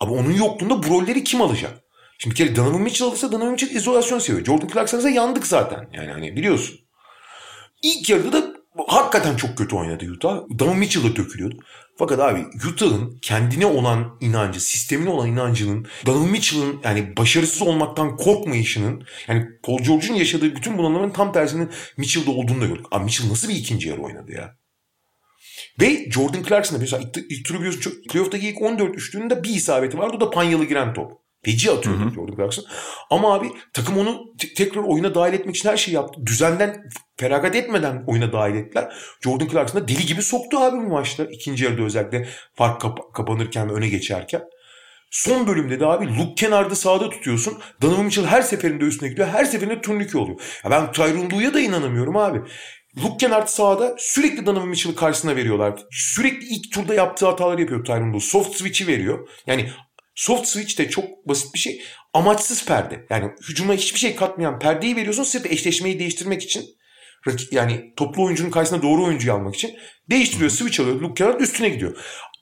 Ama 0.00 0.12
onun 0.12 0.32
yokluğunda 0.32 0.82
bu 0.82 0.88
rolleri 0.88 1.24
kim 1.24 1.42
alacak? 1.42 1.80
Şimdi 2.18 2.34
bir 2.34 2.38
kere 2.38 2.56
Donovan 2.56 2.80
Mitchell 2.80 3.08
alırsa 3.08 3.32
Donovan 3.32 3.50
Mitchell 3.50 3.70
izolasyon 3.70 4.18
seviyor. 4.18 4.46
Jordan 4.46 4.68
Clarkson'a 4.68 5.10
yandık 5.10 5.46
zaten. 5.46 5.88
Yani 5.92 6.10
hani 6.10 6.36
biliyorsun. 6.36 6.80
İlk 7.82 8.10
yarıda 8.10 8.32
da 8.32 8.55
hakikaten 8.88 9.36
çok 9.36 9.58
kötü 9.58 9.76
oynadı 9.76 10.04
Utah. 10.10 10.40
Donovan 10.58 10.78
Mitchell 10.78 11.04
da 11.04 11.16
dökülüyordu. 11.16 11.56
Fakat 11.98 12.20
abi 12.20 12.44
Utah'ın 12.72 13.18
kendine 13.22 13.66
olan 13.66 14.18
inancı, 14.20 14.60
sistemine 14.60 15.10
olan 15.10 15.28
inancının, 15.28 15.86
Donovan 16.06 16.28
Mitchell'ın 16.28 16.80
yani 16.84 17.16
başarısız 17.16 17.62
olmaktan 17.62 18.16
korkmayışının, 18.16 19.06
yani 19.28 19.46
Paul 19.62 19.78
George'un 19.78 20.14
yaşadığı 20.14 20.56
bütün 20.56 20.78
bunalımların 20.78 21.10
tam 21.10 21.32
tersinin 21.32 21.70
Mitchell'da 21.96 22.30
olduğunu 22.30 22.60
da 22.60 22.66
gördük. 22.66 22.86
Abi 22.90 23.04
Mitchell 23.04 23.30
nasıl 23.30 23.48
bir 23.48 23.54
ikinci 23.54 23.88
yarı 23.88 24.02
oynadı 24.02 24.32
ya? 24.32 24.56
Ve 25.80 26.10
Jordan 26.10 26.42
Clarkson'da 26.42 26.80
mesela 26.80 27.02
ilk, 27.02 27.32
ilk 27.32 27.44
turu 27.44 27.58
biliyorsun 27.58 27.94
playoff'taki 28.10 28.48
ilk 28.48 28.62
14 28.62 28.96
üçlüğünde 28.96 29.44
bir 29.44 29.50
isabeti 29.50 29.98
vardı. 29.98 30.16
O 30.16 30.20
da 30.20 30.30
panyalı 30.30 30.64
giren 30.64 30.94
top. 30.94 31.25
Feci 31.46 31.70
atıyordu. 31.70 32.10
Jordan 32.14 32.36
Clarkson. 32.36 32.64
Ama 33.10 33.34
abi 33.34 33.50
takım 33.72 33.98
onu 33.98 34.22
t- 34.38 34.54
tekrar 34.54 34.82
oyuna 34.82 35.14
dahil 35.14 35.32
etmek 35.32 35.56
için 35.56 35.68
her 35.68 35.76
şeyi 35.76 35.94
yaptı. 35.94 36.20
Düzenden 36.26 36.82
feragat 37.16 37.56
etmeden 37.56 38.04
oyuna 38.06 38.32
dahil 38.32 38.54
ettiler. 38.54 38.92
Jordan 39.24 39.48
Clarkson 39.48 39.80
da 39.80 39.88
deli 39.88 40.06
gibi 40.06 40.22
soktu 40.22 40.58
abi 40.58 40.76
bu 40.76 40.82
maçta. 40.90 41.24
İkinci 41.24 41.64
yarıda 41.64 41.82
özellikle 41.82 42.28
fark 42.54 42.80
kap- 42.80 43.14
kapanırken 43.14 43.70
ve 43.70 43.72
öne 43.72 43.88
geçerken. 43.88 44.42
Son 45.10 45.46
bölümde 45.46 45.80
de 45.80 45.86
abi 45.86 46.06
Luke 46.18 46.34
Kennard'ı 46.36 46.76
sağda 46.76 47.10
tutuyorsun. 47.10 47.58
Donovan 47.82 48.04
Mitchell 48.04 48.26
her 48.26 48.42
seferinde 48.42 48.84
üstüne 48.84 49.08
gidiyor. 49.08 49.28
Her 49.28 49.44
seferinde 49.44 49.80
turnike 49.80 50.18
oluyor. 50.18 50.40
Ya 50.64 50.70
ben 50.70 50.92
Tyron 50.92 51.30
Lue'ya 51.30 51.54
da 51.54 51.60
inanamıyorum 51.60 52.16
abi. 52.16 52.40
Luke 53.04 53.16
Kennard 53.20 53.46
sahada 53.46 53.94
sürekli 53.98 54.46
Donovan 54.46 54.68
Mitchell'ı 54.68 54.96
karşısına 54.96 55.36
veriyorlar. 55.36 55.74
Sürekli 55.90 56.46
ilk 56.46 56.72
turda 56.72 56.94
yaptığı 56.94 57.26
hataları 57.26 57.60
yapıyor 57.60 57.84
Tyron 57.84 58.12
Lue. 58.12 58.20
Soft 58.20 58.56
switch'i 58.56 58.86
veriyor. 58.86 59.28
Yani 59.46 59.70
soft 60.16 60.48
switch 60.48 60.78
de 60.78 60.88
çok 60.88 61.28
basit 61.28 61.54
bir 61.54 61.58
şey. 61.58 61.82
Amaçsız 62.12 62.64
perde. 62.64 63.06
Yani 63.10 63.30
hücuma 63.48 63.74
hiçbir 63.74 63.98
şey 63.98 64.16
katmayan 64.16 64.58
perdeyi 64.58 64.96
veriyorsun 64.96 65.22
sırf 65.22 65.46
eşleşmeyi 65.46 65.98
değiştirmek 65.98 66.42
için. 66.42 66.64
Yani 67.50 67.92
toplu 67.96 68.24
oyuncunun 68.24 68.50
karşısına 68.50 68.82
doğru 68.82 69.04
oyuncuyu 69.04 69.34
almak 69.34 69.54
için. 69.54 69.76
Değiştiriyor, 70.10 70.50
switch 70.50 70.80
alıyor. 70.80 71.00
Luke 71.00 71.14
Kennard 71.14 71.40
üstüne 71.40 71.68
gidiyor. 71.68 71.96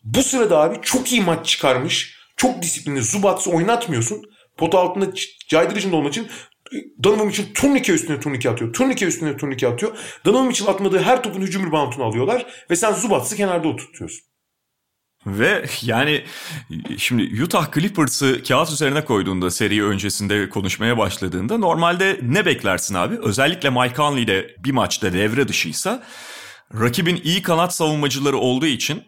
Bu 0.04 0.22
sırada 0.22 0.58
abi 0.58 0.76
çok 0.82 1.12
iyi 1.12 1.20
maç 1.20 1.46
çıkarmış. 1.46 2.16
Çok 2.36 2.62
disiplinli. 2.62 3.02
Zubats'ı 3.02 3.50
oynatmıyorsun. 3.50 4.22
Pot 4.56 4.74
altında 4.74 5.06
caydırıcında 5.48 5.96
olmak 5.96 6.12
için 6.12 6.28
Donovan 7.02 7.26
Mitchell 7.26 7.54
turnike 7.54 7.92
üstüne 7.92 8.20
turnike 8.20 8.50
atıyor. 8.50 8.72
Turnike 8.72 9.06
üstüne 9.06 9.36
turnike 9.36 9.68
atıyor. 9.68 9.98
Donovan 10.24 10.46
Mitchell 10.46 10.68
atmadığı 10.68 11.02
her 11.02 11.22
topun 11.22 11.40
hücum 11.40 11.66
reboundunu 11.66 12.04
alıyorlar. 12.04 12.46
Ve 12.70 12.76
sen 12.76 12.92
Zubats'ı 12.92 13.36
kenarda 13.36 13.68
oturtuyorsun. 13.68 14.33
Ve 15.26 15.66
yani 15.82 16.24
şimdi 16.98 17.42
Utah 17.42 17.72
Clippers'ı 17.74 18.42
kağıt 18.48 18.70
üzerine 18.70 19.04
koyduğunda 19.04 19.50
seri 19.50 19.84
öncesinde 19.84 20.48
konuşmaya 20.48 20.98
başladığında 20.98 21.58
normalde 21.58 22.20
ne 22.22 22.46
beklersin 22.46 22.94
abi? 22.94 23.18
Özellikle 23.22 23.70
Mike 23.70 23.94
Conley 23.94 24.26
de 24.26 24.56
bir 24.58 24.70
maçta 24.70 25.12
devre 25.12 25.48
dışıysa 25.48 26.02
rakibin 26.80 27.20
iyi 27.24 27.42
kanat 27.42 27.74
savunmacıları 27.74 28.36
olduğu 28.36 28.66
için 28.66 29.02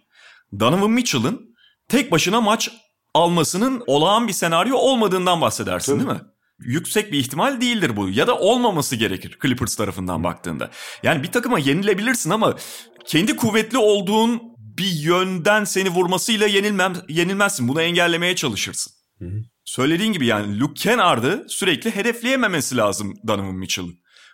Donovan 0.61 0.91
Mitchell'ın 0.91 1.57
tek 1.89 2.13
başına 2.13 2.41
maç 2.41 2.71
almasının 3.15 3.83
olağan 3.87 4.29
bir 4.29 4.33
senaryo 4.33 4.77
olmadığından 4.77 5.41
bahsedersin 5.41 5.99
Tabii. 5.99 6.09
değil 6.09 6.21
mi? 6.21 6.27
yüksek 6.59 7.13
bir 7.13 7.19
ihtimal 7.19 7.61
değildir 7.61 7.97
bu. 7.97 8.09
Ya 8.09 8.27
da 8.27 8.39
olmaması 8.39 8.97
gerekir 8.97 9.39
Clippers 9.43 9.77
tarafından 9.77 10.25
baktığında. 10.25 10.71
Yani 11.03 11.23
bir 11.23 11.33
takıma 11.33 11.59
yenilebilirsin 11.59 12.31
ama 12.31 12.57
kendi 13.05 13.37
kuvvetli 13.37 13.79
olduğun 13.79 14.43
bir 14.79 14.91
yönden 14.91 15.65
seni 15.65 15.89
vurmasıyla 15.89 16.47
yenilmem, 16.47 16.95
yenilmezsin. 17.09 17.69
Bunu 17.69 17.83
engellemeye 17.83 18.37
çalışırsın. 18.37 18.93
Hı 19.19 19.25
hı. 19.25 19.43
Söylediğin 19.65 20.13
gibi 20.13 20.27
yani 20.27 20.61
Luke 20.61 20.83
Kennard'ı 20.83 21.47
sürekli 21.49 21.97
hedefleyememesi 21.97 22.77
lazım 22.77 23.15
Donovan 23.27 23.55
Mitchell'ı. 23.55 23.93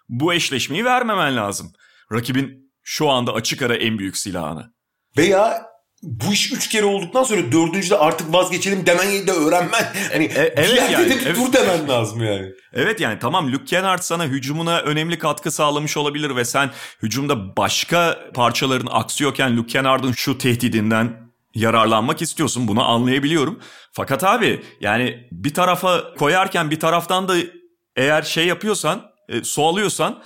Bu 0.09 0.33
eşleşmeyi 0.35 0.85
vermemen 0.85 1.37
lazım. 1.37 1.73
Rakibin 2.13 2.73
şu 2.83 3.11
anda 3.11 3.33
açık 3.33 3.63
ara 3.63 3.77
en 3.77 3.99
büyük 3.99 4.17
silahını. 4.17 4.73
Veya 5.17 5.72
bu 6.03 6.33
iş 6.33 6.53
üç 6.53 6.69
kere 6.69 6.85
olduktan 6.85 7.25
sonra 7.25 7.53
dördüncüde 7.53 7.99
artık 7.99 8.33
vazgeçelim 8.33 8.87
demen 8.87 9.27
de 9.27 9.33
öğrenmen. 9.33 9.93
Hani 10.13 10.25
e, 10.25 10.53
evet 10.57 10.59
bir 10.59 10.75
yerde 10.75 10.93
yani, 10.93 11.11
de 11.11 11.21
bir 11.21 11.27
evet. 11.27 11.37
dur 11.37 11.53
demen 11.53 11.89
lazım 11.89 12.25
yani. 12.25 12.53
Evet 12.73 13.01
yani 13.01 13.19
tamam 13.19 13.53
Luke 13.53 13.65
Kennard 13.65 14.03
sana 14.03 14.25
hücumuna 14.25 14.81
önemli 14.81 15.19
katkı 15.19 15.51
sağlamış 15.51 15.97
olabilir 15.97 16.37
ve 16.37 16.45
sen 16.45 16.71
hücumda 17.03 17.57
başka 17.57 18.19
parçaların 18.35 18.89
aksıyorken 18.91 19.57
Luke 19.57 19.73
Kennard'ın 19.73 20.13
şu 20.13 20.39
tehdidinden 20.39 21.33
yararlanmak 21.55 22.23
istiyorsun. 22.23 22.69
Bunu 22.69 22.89
anlayabiliyorum. 22.89 23.59
Fakat 23.93 24.25
abi 24.25 24.63
yani 24.81 25.29
bir 25.33 25.55
tarafa 25.55 26.15
koyarken 26.15 26.71
bir 26.71 26.81
taraftan 26.81 27.29
da 27.29 27.35
eğer 27.97 28.23
şey 28.23 28.47
yapıyorsan, 28.47 29.03
e, 29.29 29.45
su 29.45 29.65
alıyorsan 29.65 30.23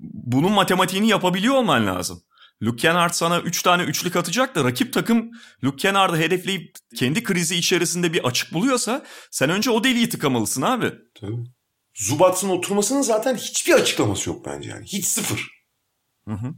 bunun 0.00 0.52
matematiğini 0.52 1.08
yapabiliyor 1.08 1.54
olman 1.54 1.86
lazım. 1.86 2.22
Luke 2.62 2.82
Kennard 2.82 3.12
sana 3.12 3.40
3 3.40 3.46
üç 3.48 3.62
tane 3.62 3.82
üçlük 3.82 4.16
atacak 4.16 4.54
da 4.54 4.64
rakip 4.64 4.92
takım 4.92 5.30
Luke 5.64 5.76
Kennard'ı 5.76 6.16
hedefleyip 6.16 6.74
kendi 6.96 7.22
krizi 7.22 7.56
içerisinde 7.56 8.12
bir 8.12 8.24
açık 8.24 8.54
buluyorsa 8.54 9.04
sen 9.30 9.50
önce 9.50 9.70
o 9.70 9.84
deliği 9.84 10.08
tıkamalısın 10.08 10.62
abi. 10.62 10.92
Tabii. 11.20 11.44
Zubats'ın 11.94 12.48
oturmasının 12.48 13.02
zaten 13.02 13.36
hiçbir 13.36 13.72
açıklaması 13.72 14.30
yok 14.30 14.46
bence 14.46 14.70
yani. 14.70 14.86
Hiç 14.86 15.04
sıfır. 15.04 15.48
Hı 16.28 16.34
hı. 16.34 16.54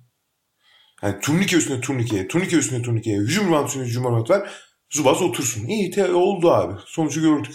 Yani 1.03 1.21
turnike 1.21 1.57
üstüne 1.57 1.81
turnike, 1.81 2.29
turnike 2.29 2.57
üstüne 2.57 2.83
turnike, 2.83 3.11
hücum 3.11 3.51
round 3.51 3.67
üstüne 3.69 3.85
hücum 3.85 4.05
round 4.05 4.31
ver. 4.31 4.51
Zubats 4.91 5.23
otursun. 5.23 5.67
İyi 5.67 5.91
te 5.91 6.15
oldu 6.15 6.51
abi. 6.51 6.81
Sonucu 6.87 7.21
gördük. 7.21 7.55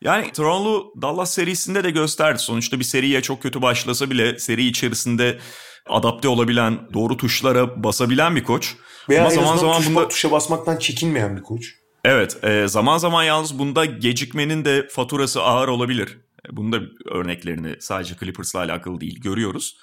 Yani 0.00 0.32
Toronto 0.32 0.92
Dallas 1.02 1.34
serisinde 1.34 1.84
de 1.84 1.90
gösterdi. 1.90 2.38
Sonuçta 2.38 2.78
bir 2.78 2.84
seriye 2.84 3.22
çok 3.22 3.42
kötü 3.42 3.62
başlasa 3.62 4.10
bile 4.10 4.38
seri 4.38 4.66
içerisinde 4.66 5.38
adapte 5.86 6.28
olabilen, 6.28 6.78
doğru 6.94 7.16
tuşlara 7.16 7.84
basabilen 7.84 8.36
bir 8.36 8.44
koç. 8.44 8.74
Veya 9.08 9.20
Ama 9.20 9.30
zaman 9.30 9.56
zaman 9.56 9.78
tuş, 9.78 9.88
bunda 9.88 10.08
tuşa 10.08 10.30
basmaktan 10.30 10.76
çekinmeyen 10.76 11.36
bir 11.36 11.42
koç. 11.42 11.74
Evet, 12.04 12.44
e, 12.44 12.68
zaman 12.68 12.98
zaman 12.98 13.24
yalnız 13.24 13.58
bunda 13.58 13.84
gecikmenin 13.84 14.64
de 14.64 14.88
faturası 14.88 15.42
ağır 15.42 15.68
olabilir. 15.68 16.18
E, 16.48 16.56
bunun 16.56 16.72
da 16.72 16.80
örneklerini 17.10 17.76
sadece 17.80 18.14
Clippers'la 18.20 18.58
alakalı 18.58 19.00
değil 19.00 19.20
görüyoruz. 19.20 19.76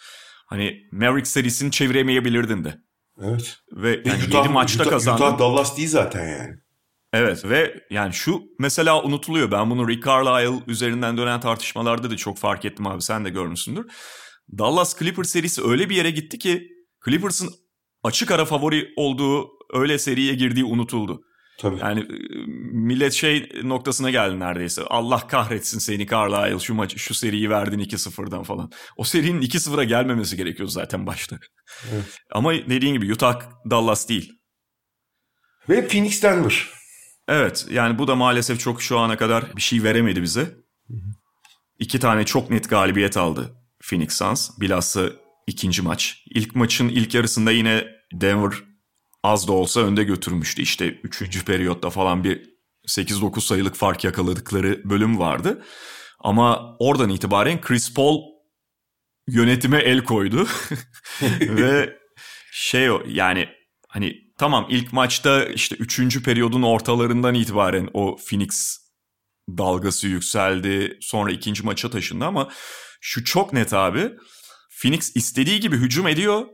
Hani 0.46 0.82
Mavericks 0.92 1.32
serisini 1.32 1.72
çeviremeyebilirdin 1.72 2.64
de. 2.64 2.78
Evet. 3.24 3.58
Ve 3.72 4.02
yani 4.06 4.24
Utah, 4.28 4.44
7 4.44 4.50
maçta 4.54 4.84
Utah, 4.84 4.92
kazandın. 4.92 5.24
Utah 5.26 5.40
Dallas 5.40 5.78
değil 5.78 5.90
zaten 5.90 6.28
yani. 6.28 6.56
Evet 7.14 7.46
ve 7.46 7.84
yani 7.90 8.14
şu 8.14 8.42
mesela 8.60 9.04
unutuluyor. 9.04 9.52
Ben 9.52 9.70
bunu 9.70 9.88
Rick 9.88 10.06
Carlisle 10.06 10.64
üzerinden 10.68 11.18
dönen 11.18 11.40
tartışmalarda 11.40 12.12
da 12.12 12.18
çok 12.18 12.38
fark 12.38 12.66
ettim 12.66 12.88
abi. 12.88 13.02
Sen 13.02 13.26
de 13.26 13.30
görmüşsündür. 13.30 13.86
Dallas 14.58 15.00
Clippers 15.00 15.30
serisi 15.30 15.64
öyle 15.64 15.90
bir 15.90 15.96
yere 15.96 16.12
gitti 16.12 16.40
ki 16.40 16.68
Clippers'ın 17.06 17.50
açık 18.04 18.32
ara 18.32 18.46
favori 18.46 18.94
olduğu 18.96 19.50
öyle 19.74 20.00
seriye 20.00 20.36
girdiği 20.36 20.66
unutuldu. 20.66 21.22
Tabii. 21.60 21.80
Yani 21.80 22.00
e, 22.00 22.06
millet 22.72 23.14
şey 23.14 23.50
noktasına 23.64 24.10
geldi 24.10 24.40
neredeyse. 24.40 24.84
Allah 24.84 25.28
kahretsin 25.28 25.80
seni 25.80 26.08
Carlisle 26.08 26.60
şu 26.60 26.74
maçı 26.74 27.00
şu 27.00 27.14
seriyi 27.14 27.50
verdin 27.50 27.80
2-0'dan 27.80 28.44
falan. 28.44 28.72
O 28.98 29.04
serinin 29.04 29.42
2-0'a 29.42 29.84
gelmemesi 29.84 30.38
gerekiyor 30.38 30.70
zaten 30.70 31.08
başta. 31.08 31.40
Evet. 31.92 32.20
Ama 32.32 32.54
dediğin 32.54 32.94
gibi 32.94 33.14
Utah 33.14 33.42
Dallas 33.70 34.10
değil. 34.10 34.34
Ve 35.70 35.88
Phoenix 35.88 36.24
Denver. 36.24 36.70
Evet 37.28 37.68
yani 37.72 38.00
bu 38.00 38.08
da 38.08 38.16
maalesef 38.16 38.60
çok 38.60 38.82
şu 38.82 39.00
ana 39.00 39.18
kadar 39.18 39.56
bir 39.56 39.62
şey 39.62 39.84
veremedi 39.84 40.22
bize. 40.22 40.42
Hı 40.42 40.94
hı. 40.94 41.12
İki 41.80 42.00
tane 42.00 42.26
çok 42.26 42.50
net 42.50 42.70
galibiyet 42.70 43.18
aldı 43.18 43.61
Phoenix 43.84 44.14
Suns. 44.14 44.50
Bilhassa 44.60 45.10
ikinci 45.48 45.82
maç. 45.82 46.24
İlk 46.30 46.56
maçın 46.56 46.90
ilk 46.90 47.14
yarısında 47.14 47.52
yine 47.52 47.88
Denver 48.14 48.54
az 49.24 49.48
da 49.48 49.52
olsa 49.52 49.80
önde 49.80 50.04
götürmüştü. 50.04 50.62
İşte 50.62 50.88
üçüncü 50.88 51.46
periyotta 51.46 51.90
falan 51.90 52.24
bir 52.24 52.52
8-9 52.88 53.42
sayılık 53.42 53.76
fark 53.76 54.04
yakaladıkları 54.04 54.90
bölüm 54.90 55.20
vardı. 55.20 55.66
Ama 56.20 56.76
oradan 56.80 57.10
itibaren 57.10 57.62
Chris 57.62 57.94
Paul 57.94 58.22
yönetime 59.28 59.80
el 59.80 60.04
koydu. 60.04 60.48
Ve 61.42 61.98
şey 62.52 62.92
o 62.92 63.04
yani 63.08 63.50
hani 63.88 64.16
tamam 64.38 64.68
ilk 64.70 64.94
maçta 64.94 65.46
işte 65.46 65.76
üçüncü 65.76 66.24
periyodun 66.24 66.62
ortalarından 66.62 67.36
itibaren 67.36 67.90
o 67.94 68.18
Phoenix 68.30 68.78
dalgası 69.58 70.08
yükseldi. 70.08 70.98
Sonra 71.02 71.32
ikinci 71.32 71.64
maça 71.64 71.90
taşındı 71.90 72.26
ama 72.26 72.50
şu 73.02 73.24
çok 73.24 73.54
net 73.54 73.74
abi. 73.74 74.12
Phoenix 74.82 75.12
istediği 75.16 75.60
gibi 75.60 75.78
hücum 75.78 76.08
ediyor 76.08 76.46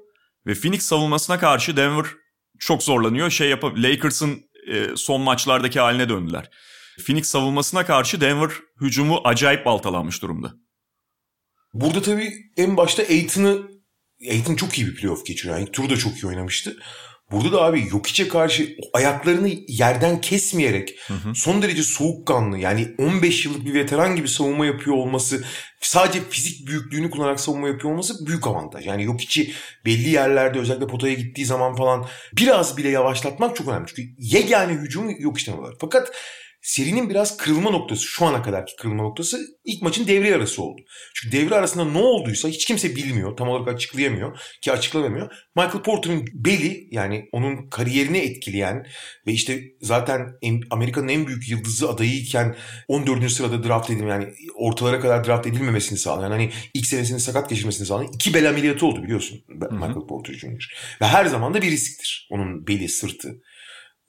ve 0.46 0.54
Phoenix 0.54 0.82
savunmasına 0.82 1.40
karşı 1.40 1.78
Denver 1.78 2.06
çok 2.60 2.84
zorlanıyor. 2.84 3.30
Şey 3.30 3.50
yap 3.50 3.64
Lakers'ın 3.64 4.42
e, 4.72 4.88
son 4.96 5.22
maçlardaki 5.22 5.80
haline 5.80 6.10
döndüler. 6.10 6.50
Phoenix 7.06 7.28
savunmasına 7.28 7.86
karşı 7.86 8.22
Denver 8.22 8.52
hücumu 8.82 9.22
acayip 9.24 9.66
baltalanmış 9.66 10.22
durumda. 10.22 10.54
Burada 11.74 12.02
tabii 12.02 12.34
en 12.58 12.78
başta 12.78 13.04
Aiton'ı 13.04 13.68
Aiton 14.32 14.56
çok 14.56 14.78
iyi 14.78 14.88
bir 14.88 14.96
playoff 14.96 15.26
geçiriyor. 15.26 15.58
Yani 15.58 15.72
turu 15.72 15.90
da 15.90 15.98
çok 15.98 16.18
iyi 16.18 16.28
oynamıştı. 16.28 16.78
Burada 17.32 17.52
da 17.52 17.62
abi 17.62 17.90
Jokic'e 17.90 18.28
karşı 18.28 18.76
ayaklarını 18.94 19.50
yerden 19.68 20.22
kesmeyerek 20.22 20.96
hı 21.08 21.14
hı. 21.14 21.36
son 21.36 21.62
derece 21.62 21.84
soğukkanlı 21.84 22.58
yani 22.58 22.88
15 22.98 23.46
yıllık 23.46 23.66
bir 23.66 23.74
veteran 23.74 24.16
gibi 24.16 24.28
savunma 24.28 24.66
yapıyor 24.66 24.96
olması 24.96 25.44
sadece 25.82 26.30
fizik 26.30 26.68
büyüklüğünü 26.68 27.10
kullanarak 27.10 27.40
savunma 27.40 27.68
yapıyor 27.68 27.94
olması 27.94 28.26
büyük 28.26 28.48
avantaj. 28.48 28.88
Yani 28.88 29.04
Jokic'i 29.04 29.54
belli 29.86 30.10
yerlerde 30.10 30.60
özellikle 30.60 30.88
potaya 30.88 31.14
gittiği 31.14 31.46
zaman 31.46 31.76
falan 31.76 32.06
biraz 32.34 32.78
bile 32.78 32.90
yavaşlatmak 32.90 33.56
çok 33.56 33.68
önemli. 33.68 33.88
Çünkü 33.88 34.10
yegane 34.18 34.74
hücumu 34.74 35.12
Jokic'ten 35.22 35.58
var. 35.58 35.76
Fakat 35.82 36.12
serinin 36.68 37.10
biraz 37.10 37.38
kırılma 37.38 37.70
noktası 37.70 38.04
şu 38.04 38.26
ana 38.26 38.42
kadarki 38.42 38.76
kırılma 38.76 39.04
noktası 39.04 39.40
ilk 39.66 39.82
maçın 39.82 40.08
devre 40.08 40.36
arası 40.36 40.64
oldu. 40.64 40.82
Çünkü 41.14 41.38
devre 41.38 41.56
arasında 41.56 41.86
ne 41.86 41.98
olduysa 41.98 42.50
hiç 42.50 42.66
kimse 42.66 42.96
bilmiyor. 42.96 43.38
Tam 43.38 43.50
olarak 43.50 43.76
açıklayamıyor 43.76 44.40
ki 44.62 44.72
açıklamıyor. 44.72 45.32
Michael 45.56 45.84
Porter'ın 45.84 46.26
beli 46.34 46.88
yani 46.92 47.30
onun 47.32 47.70
kariyerini 47.70 48.18
etkileyen 48.18 48.88
ve 49.28 49.32
işte 49.32 49.64
zaten 49.82 50.28
Amerika'nın 50.70 51.08
en 51.08 51.28
büyük 51.28 51.50
yıldızı 51.50 51.90
adayıyken 51.90 52.56
14. 52.88 53.32
sırada 53.32 53.64
draft 53.64 53.90
edilme 53.90 54.10
yani 54.10 54.28
ortalara 54.56 55.00
kadar 55.00 55.28
draft 55.28 55.48
edilmemesini 55.48 55.98
sağlayan 55.98 56.32
hani 56.32 56.52
ilk 56.74 56.86
senesini 56.86 57.20
sakat 57.20 57.50
geçirmesini 57.50 57.88
sağlayan 57.88 58.12
iki 58.14 58.34
bel 58.34 58.50
ameliyatı 58.50 58.86
oldu 58.86 59.04
biliyorsun 59.04 59.44
Michael 59.48 60.08
Porter 60.10 60.34
Jr. 60.34 60.98
Ve 61.02 61.06
her 61.06 61.26
zaman 61.26 61.54
da 61.54 61.62
bir 61.62 61.72
risktir 61.72 62.28
onun 62.32 62.68
beli 62.68 62.90
sırtı. 62.90 63.42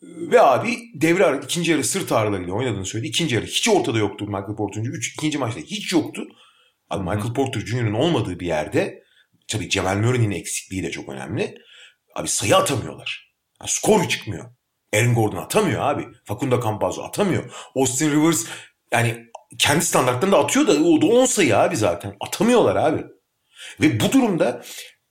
Ve 0.02 0.40
abi 0.40 0.78
devre 0.94 1.24
arası 1.24 1.44
ikinci 1.44 1.70
yarı 1.70 1.84
sırt 1.84 2.12
ağrılarıyla 2.12 2.52
oynadığını 2.52 2.86
söyledi. 2.86 3.08
İkinci 3.08 3.34
yarı 3.34 3.46
hiç 3.46 3.68
ortada 3.68 3.98
yoktu 3.98 4.26
Michael 4.26 4.56
Porter 4.56 4.84
Jr. 4.84 4.88
Üç, 4.88 5.14
ikinci 5.14 5.38
maçta 5.38 5.60
hiç 5.60 5.92
yoktu. 5.92 6.26
Abi 6.90 7.02
Michael 7.02 7.34
Porter 7.34 7.60
Jr.'ın 7.60 7.92
olmadığı 7.92 8.40
bir 8.40 8.46
yerde 8.46 9.02
tabii 9.48 9.68
Cemal 9.68 9.96
Murray'nin 9.96 10.30
eksikliği 10.30 10.82
de 10.82 10.90
çok 10.90 11.08
önemli. 11.08 11.54
Abi 12.14 12.28
sayı 12.28 12.56
atamıyorlar. 12.56 13.34
Yani 13.60 13.70
skor 13.70 14.08
çıkmıyor. 14.08 14.44
Aaron 14.94 15.14
Gordon 15.14 15.36
atamıyor 15.36 15.82
abi. 15.82 16.06
Facundo 16.24 16.62
Campazzo 16.62 17.02
atamıyor. 17.02 17.52
Austin 17.76 18.10
Rivers 18.10 18.46
yani 18.92 19.26
kendi 19.58 19.84
standartlarında 19.84 20.38
atıyor 20.38 20.66
da 20.66 20.72
o 20.72 21.02
da 21.02 21.06
10 21.06 21.26
sayı 21.26 21.58
abi 21.58 21.76
zaten. 21.76 22.16
Atamıyorlar 22.20 22.76
abi. 22.76 23.04
Ve 23.80 24.00
bu 24.00 24.12
durumda 24.12 24.64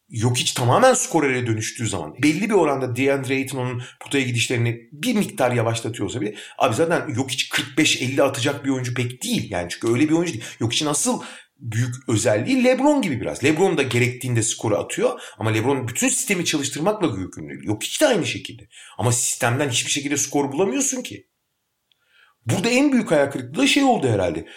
Yok 0.09 0.37
hiç 0.37 0.51
tamamen 0.51 0.93
skorere 0.93 1.47
dönüştüğü 1.47 1.87
zaman 1.87 2.15
belli 2.23 2.49
bir 2.49 2.53
oranda 2.53 2.95
DeAndre 2.95 3.33
Ayton 3.33 3.57
onun 3.57 3.81
potaya 3.99 4.23
gidişlerini 4.23 4.89
bir 4.91 5.15
miktar 5.15 5.51
yavaşlatıyorsa 5.51 6.21
bile 6.21 6.35
abi 6.57 6.75
zaten 6.75 7.13
yok 7.15 7.31
hiç 7.31 7.49
45-50 7.49 8.21
atacak 8.21 8.65
bir 8.65 8.69
oyuncu 8.69 8.93
pek 8.93 9.23
değil. 9.23 9.51
Yani 9.51 9.67
çünkü 9.69 9.87
öyle 9.93 10.09
bir 10.09 10.13
oyuncu 10.13 10.33
değil. 10.33 10.45
Yok 10.59 10.73
için 10.73 10.85
asıl 10.85 11.21
büyük 11.59 12.09
özelliği 12.09 12.63
LeBron 12.63 13.01
gibi 13.01 13.21
biraz. 13.21 13.43
LeBron 13.43 13.77
da 13.77 13.83
gerektiğinde 13.83 14.43
skoru 14.43 14.77
atıyor 14.77 15.21
ama 15.37 15.49
LeBron 15.49 15.87
bütün 15.87 16.09
sistemi 16.09 16.45
çalıştırmakla 16.45 17.19
yükümlü. 17.19 17.67
Yok 17.67 17.83
hiç 17.83 18.01
de 18.01 18.07
aynı 18.07 18.25
şekilde. 18.25 18.67
Ama 18.97 19.11
sistemden 19.11 19.69
hiçbir 19.69 19.91
şekilde 19.91 20.17
skor 20.17 20.51
bulamıyorsun 20.51 21.01
ki. 21.01 21.27
Burada 22.45 22.69
en 22.69 22.91
büyük 22.91 23.11
ayak 23.11 23.33
kırıklığı 23.33 23.67
şey 23.67 23.83
oldu 23.83 24.07
herhalde. 24.07 24.47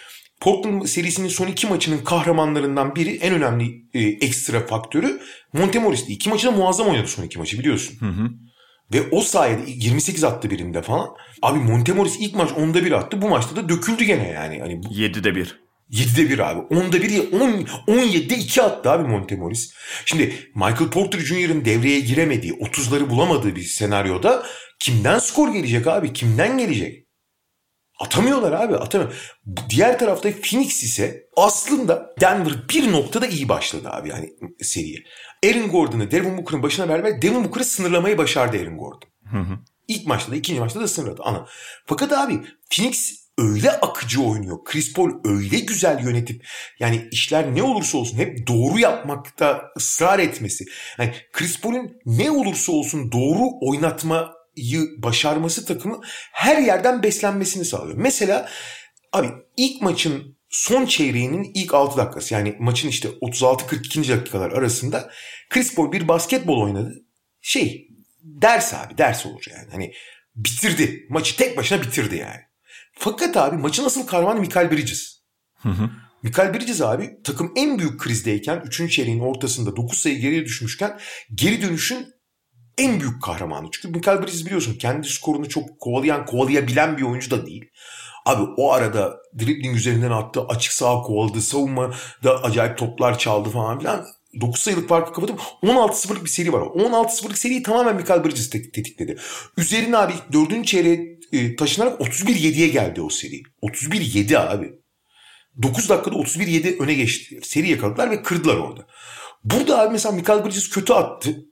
Portland 0.41 0.85
serisinin 0.85 1.27
son 1.27 1.47
iki 1.47 1.67
maçının 1.67 2.03
kahramanlarından 2.03 2.95
biri 2.95 3.15
en 3.15 3.33
önemli 3.33 3.85
e, 3.93 3.99
ekstra 4.01 4.65
faktörü 4.65 5.21
Montemoris'ti. 5.53 6.13
İki 6.13 6.29
maçı 6.29 6.47
da 6.47 6.51
muazzam 6.51 6.87
oynadı 6.87 7.07
son 7.07 7.23
iki 7.23 7.39
maçı 7.39 7.59
biliyorsun. 7.59 7.97
Hı 7.99 8.05
hı. 8.05 8.29
Ve 8.93 9.01
o 9.11 9.21
sayede 9.21 9.61
28 9.67 10.23
attı 10.23 10.49
birinde 10.49 10.81
falan. 10.81 11.09
Abi 11.41 11.59
Montemoris 11.59 12.17
ilk 12.19 12.35
maç 12.35 12.49
10'da 12.49 12.85
1 12.85 12.91
attı. 12.91 13.21
Bu 13.21 13.29
maçta 13.29 13.55
da 13.55 13.69
döküldü 13.69 14.03
gene 14.03 14.27
yani. 14.27 14.59
Hani 14.59 14.83
bu... 14.83 14.87
7'de 14.87 15.35
1. 15.35 15.61
7'de 15.91 16.29
1 16.29 16.39
abi. 16.39 16.59
10'da 16.59 17.01
1 17.01 17.31
10, 17.33 17.97
17'de 17.97 18.35
2 18.35 18.61
attı 18.61 18.91
abi 18.91 19.07
Montemoris. 19.07 19.73
Şimdi 20.05 20.33
Michael 20.55 20.89
Porter 20.91 21.19
Jr.'ın 21.19 21.65
devreye 21.65 21.99
giremediği, 21.99 22.53
30'ları 22.53 23.09
bulamadığı 23.09 23.55
bir 23.55 23.63
senaryoda 23.63 24.43
kimden 24.79 25.19
skor 25.19 25.53
gelecek 25.53 25.87
abi? 25.87 26.13
Kimden 26.13 26.57
gelecek? 26.57 27.00
Atamıyorlar 28.01 28.51
abi 28.51 28.75
atamıyor. 28.75 29.31
Diğer 29.69 29.99
tarafta 29.99 30.29
Phoenix 30.41 30.83
ise 30.83 31.27
aslında 31.37 32.15
Denver 32.21 32.53
bir 32.69 32.91
noktada 32.91 33.27
iyi 33.27 33.49
başladı 33.49 33.89
abi 33.91 34.09
yani 34.09 34.29
seriye. 34.61 34.97
Aaron 35.45 35.67
Gordon'ı 35.69 36.11
Devin 36.11 36.37
Booker'ın 36.37 36.63
başına 36.63 36.87
vermek 36.87 37.21
Devin 37.21 37.43
Booker'ı 37.43 37.65
sınırlamayı 37.65 38.17
başardı 38.17 38.57
Aaron 38.57 38.77
Gordon. 38.77 39.09
Hı 39.31 39.37
hı. 39.37 39.59
İlk 39.87 40.07
maçta 40.07 40.31
da 40.31 40.35
ikinci 40.35 40.59
maçta 40.59 40.79
da 40.79 40.87
sınırladı. 40.87 41.21
Ana. 41.23 41.45
Fakat 41.85 42.13
abi 42.13 42.41
Phoenix 42.69 43.21
öyle 43.37 43.71
akıcı 43.71 44.21
oynuyor. 44.21 44.63
Chris 44.65 44.93
Paul 44.93 45.11
öyle 45.23 45.59
güzel 45.59 46.03
yönetip 46.03 46.47
yani 46.79 47.07
işler 47.11 47.55
ne 47.55 47.63
olursa 47.63 47.97
olsun 47.97 48.17
hep 48.17 48.47
doğru 48.47 48.79
yapmakta 48.79 49.61
ısrar 49.77 50.19
etmesi. 50.19 50.65
Yani 50.97 51.13
Chris 51.33 51.61
Paul'un 51.61 51.91
ne 52.05 52.31
olursa 52.31 52.71
olsun 52.71 53.11
doğru 53.11 53.49
oynatmayı 53.61 54.40
başarması 54.97 55.65
takımı 55.65 55.99
her 56.31 56.61
yerden 56.61 57.03
beslenmesini 57.03 57.65
sağlıyor. 57.65 57.97
Mesela 57.97 58.49
abi 59.13 59.27
ilk 59.57 59.81
maçın 59.81 60.37
son 60.49 60.85
çeyreğinin 60.85 61.51
ilk 61.53 61.73
6 61.73 61.97
dakikası 61.97 62.33
yani 62.33 62.55
maçın 62.59 62.89
işte 62.89 63.09
36-42. 63.09 64.09
dakikalar 64.09 64.51
arasında 64.51 65.11
Chris 65.49 65.75
Paul 65.75 65.91
bir 65.91 66.07
basketbol 66.07 66.61
oynadı. 66.61 66.95
Şey 67.41 67.87
ders 68.23 68.73
abi 68.73 68.97
ders 68.97 69.25
olur 69.25 69.43
yani. 69.49 69.67
Hani 69.71 69.93
bitirdi. 70.35 71.05
Maçı 71.09 71.37
tek 71.37 71.57
başına 71.57 71.81
bitirdi 71.81 72.15
yani. 72.15 72.39
Fakat 72.93 73.37
abi 73.37 73.57
maçın 73.57 73.85
asıl 73.85 74.07
kahramanı 74.07 74.39
Michael 74.39 74.71
Bridges. 74.71 75.21
Hı 75.55 75.69
hı. 75.69 75.89
Michael 76.23 76.53
Bridges 76.53 76.81
abi 76.81 77.17
takım 77.23 77.53
en 77.55 77.79
büyük 77.79 77.99
krizdeyken 77.99 78.63
3. 78.65 78.91
çeyreğin 78.91 79.19
ortasında 79.19 79.75
9 79.75 79.99
sayı 79.99 80.19
geriye 80.19 80.45
düşmüşken 80.45 80.99
geri 81.33 81.61
dönüşün 81.61 82.13
en 82.81 82.99
büyük 82.99 83.21
kahramanı. 83.21 83.67
Çünkü 83.71 83.87
Michael 83.87 84.21
Bridges 84.21 84.45
biliyorsun 84.45 84.73
kendi 84.73 85.07
skorunu 85.07 85.49
çok 85.49 85.79
kovalayan, 85.79 86.25
kovalayabilen 86.25 86.97
bir 86.97 87.03
oyuncu 87.03 87.31
da 87.31 87.45
değil. 87.45 87.65
Abi 88.25 88.43
o 88.57 88.71
arada 88.71 89.17
dribbling 89.39 89.77
üzerinden 89.77 90.11
attı, 90.11 90.41
açık 90.49 90.73
sağa 90.73 91.01
kovaladı, 91.01 91.41
savunma 91.41 91.93
da 92.23 92.43
acayip 92.43 92.77
toplar 92.77 93.19
çaldı 93.19 93.49
falan 93.49 93.79
filan. 93.79 94.05
9 94.41 94.61
sayılık 94.61 94.89
farkı 94.89 95.13
kapatıp 95.13 95.39
16-0'lık 95.63 96.23
bir 96.23 96.29
seri 96.29 96.53
var. 96.53 96.61
16-0'lık 96.61 97.37
seriyi 97.37 97.63
tamamen 97.63 97.95
Michael 97.95 98.23
Bridges 98.23 98.49
tetikledi. 98.49 99.17
Üzerine 99.57 99.97
abi 99.97 100.13
4. 100.33 100.67
çeyreğe 100.67 101.19
e, 101.31 101.55
taşınarak 101.55 102.01
31-7'ye 102.01 102.67
geldi 102.67 103.01
o 103.01 103.09
seri. 103.09 103.41
31-7 103.63 104.37
abi. 104.37 104.73
9 105.63 105.89
dakikada 105.89 106.15
31-7 106.15 106.83
öne 106.83 106.93
geçti. 106.93 107.39
Seri 107.43 107.69
yakaladılar 107.69 108.11
ve 108.11 108.23
kırdılar 108.23 108.55
orada. 108.57 108.87
Burada 109.43 109.79
abi 109.81 109.91
mesela 109.91 110.15
Michael 110.15 110.45
Bridges 110.45 110.69
kötü 110.69 110.93
attı. 110.93 111.45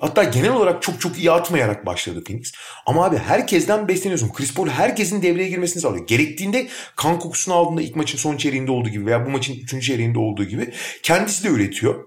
Hatta 0.00 0.24
genel 0.24 0.52
olarak 0.52 0.82
çok 0.82 1.00
çok 1.00 1.18
iyi 1.18 1.30
atmayarak 1.30 1.86
başladı 1.86 2.24
Phoenix. 2.24 2.52
Ama 2.86 3.04
abi 3.04 3.16
herkesten 3.16 3.88
besleniyorsun. 3.88 4.32
Chris 4.32 4.54
Paul 4.54 4.68
herkesin 4.68 5.22
devreye 5.22 5.48
girmesini 5.48 5.82
sağlıyor. 5.82 6.06
Gerektiğinde 6.06 6.68
kan 6.96 7.18
kokusunu 7.18 7.54
aldığında 7.54 7.82
ilk 7.82 7.96
maçın 7.96 8.18
son 8.18 8.36
çeyreğinde 8.36 8.70
olduğu 8.70 8.88
gibi 8.88 9.06
veya 9.06 9.26
bu 9.26 9.30
maçın 9.30 9.54
üçüncü 9.54 9.86
çeyreğinde 9.86 10.18
olduğu 10.18 10.44
gibi 10.44 10.72
kendisi 11.02 11.44
de 11.44 11.48
üretiyor. 11.48 12.04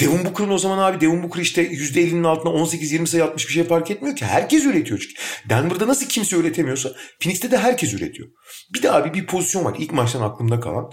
Devin 0.00 0.24
Booker'ın 0.24 0.50
o 0.50 0.58
zaman 0.58 0.78
abi 0.78 1.00
Devin 1.00 1.22
Booker 1.22 1.42
işte 1.42 1.66
%50'nin 1.68 2.24
altına 2.24 2.52
18-20 2.52 3.06
sayı 3.06 3.24
atmış 3.24 3.48
bir 3.48 3.52
şey 3.52 3.64
fark 3.64 3.90
etmiyor 3.90 4.16
ki. 4.16 4.24
Herkes 4.24 4.64
üretiyor 4.64 5.00
çünkü. 5.00 5.14
Denver'da 5.48 5.88
nasıl 5.88 6.08
kimse 6.08 6.36
üretemiyorsa 6.36 6.92
Phoenix'te 7.20 7.50
de 7.50 7.58
herkes 7.58 7.94
üretiyor. 7.94 8.28
Bir 8.74 8.82
de 8.82 8.92
abi 8.92 9.14
bir 9.14 9.26
pozisyon 9.26 9.64
var 9.64 9.74
ilk 9.78 9.92
maçtan 9.92 10.22
aklımda 10.22 10.60
kalan. 10.60 10.92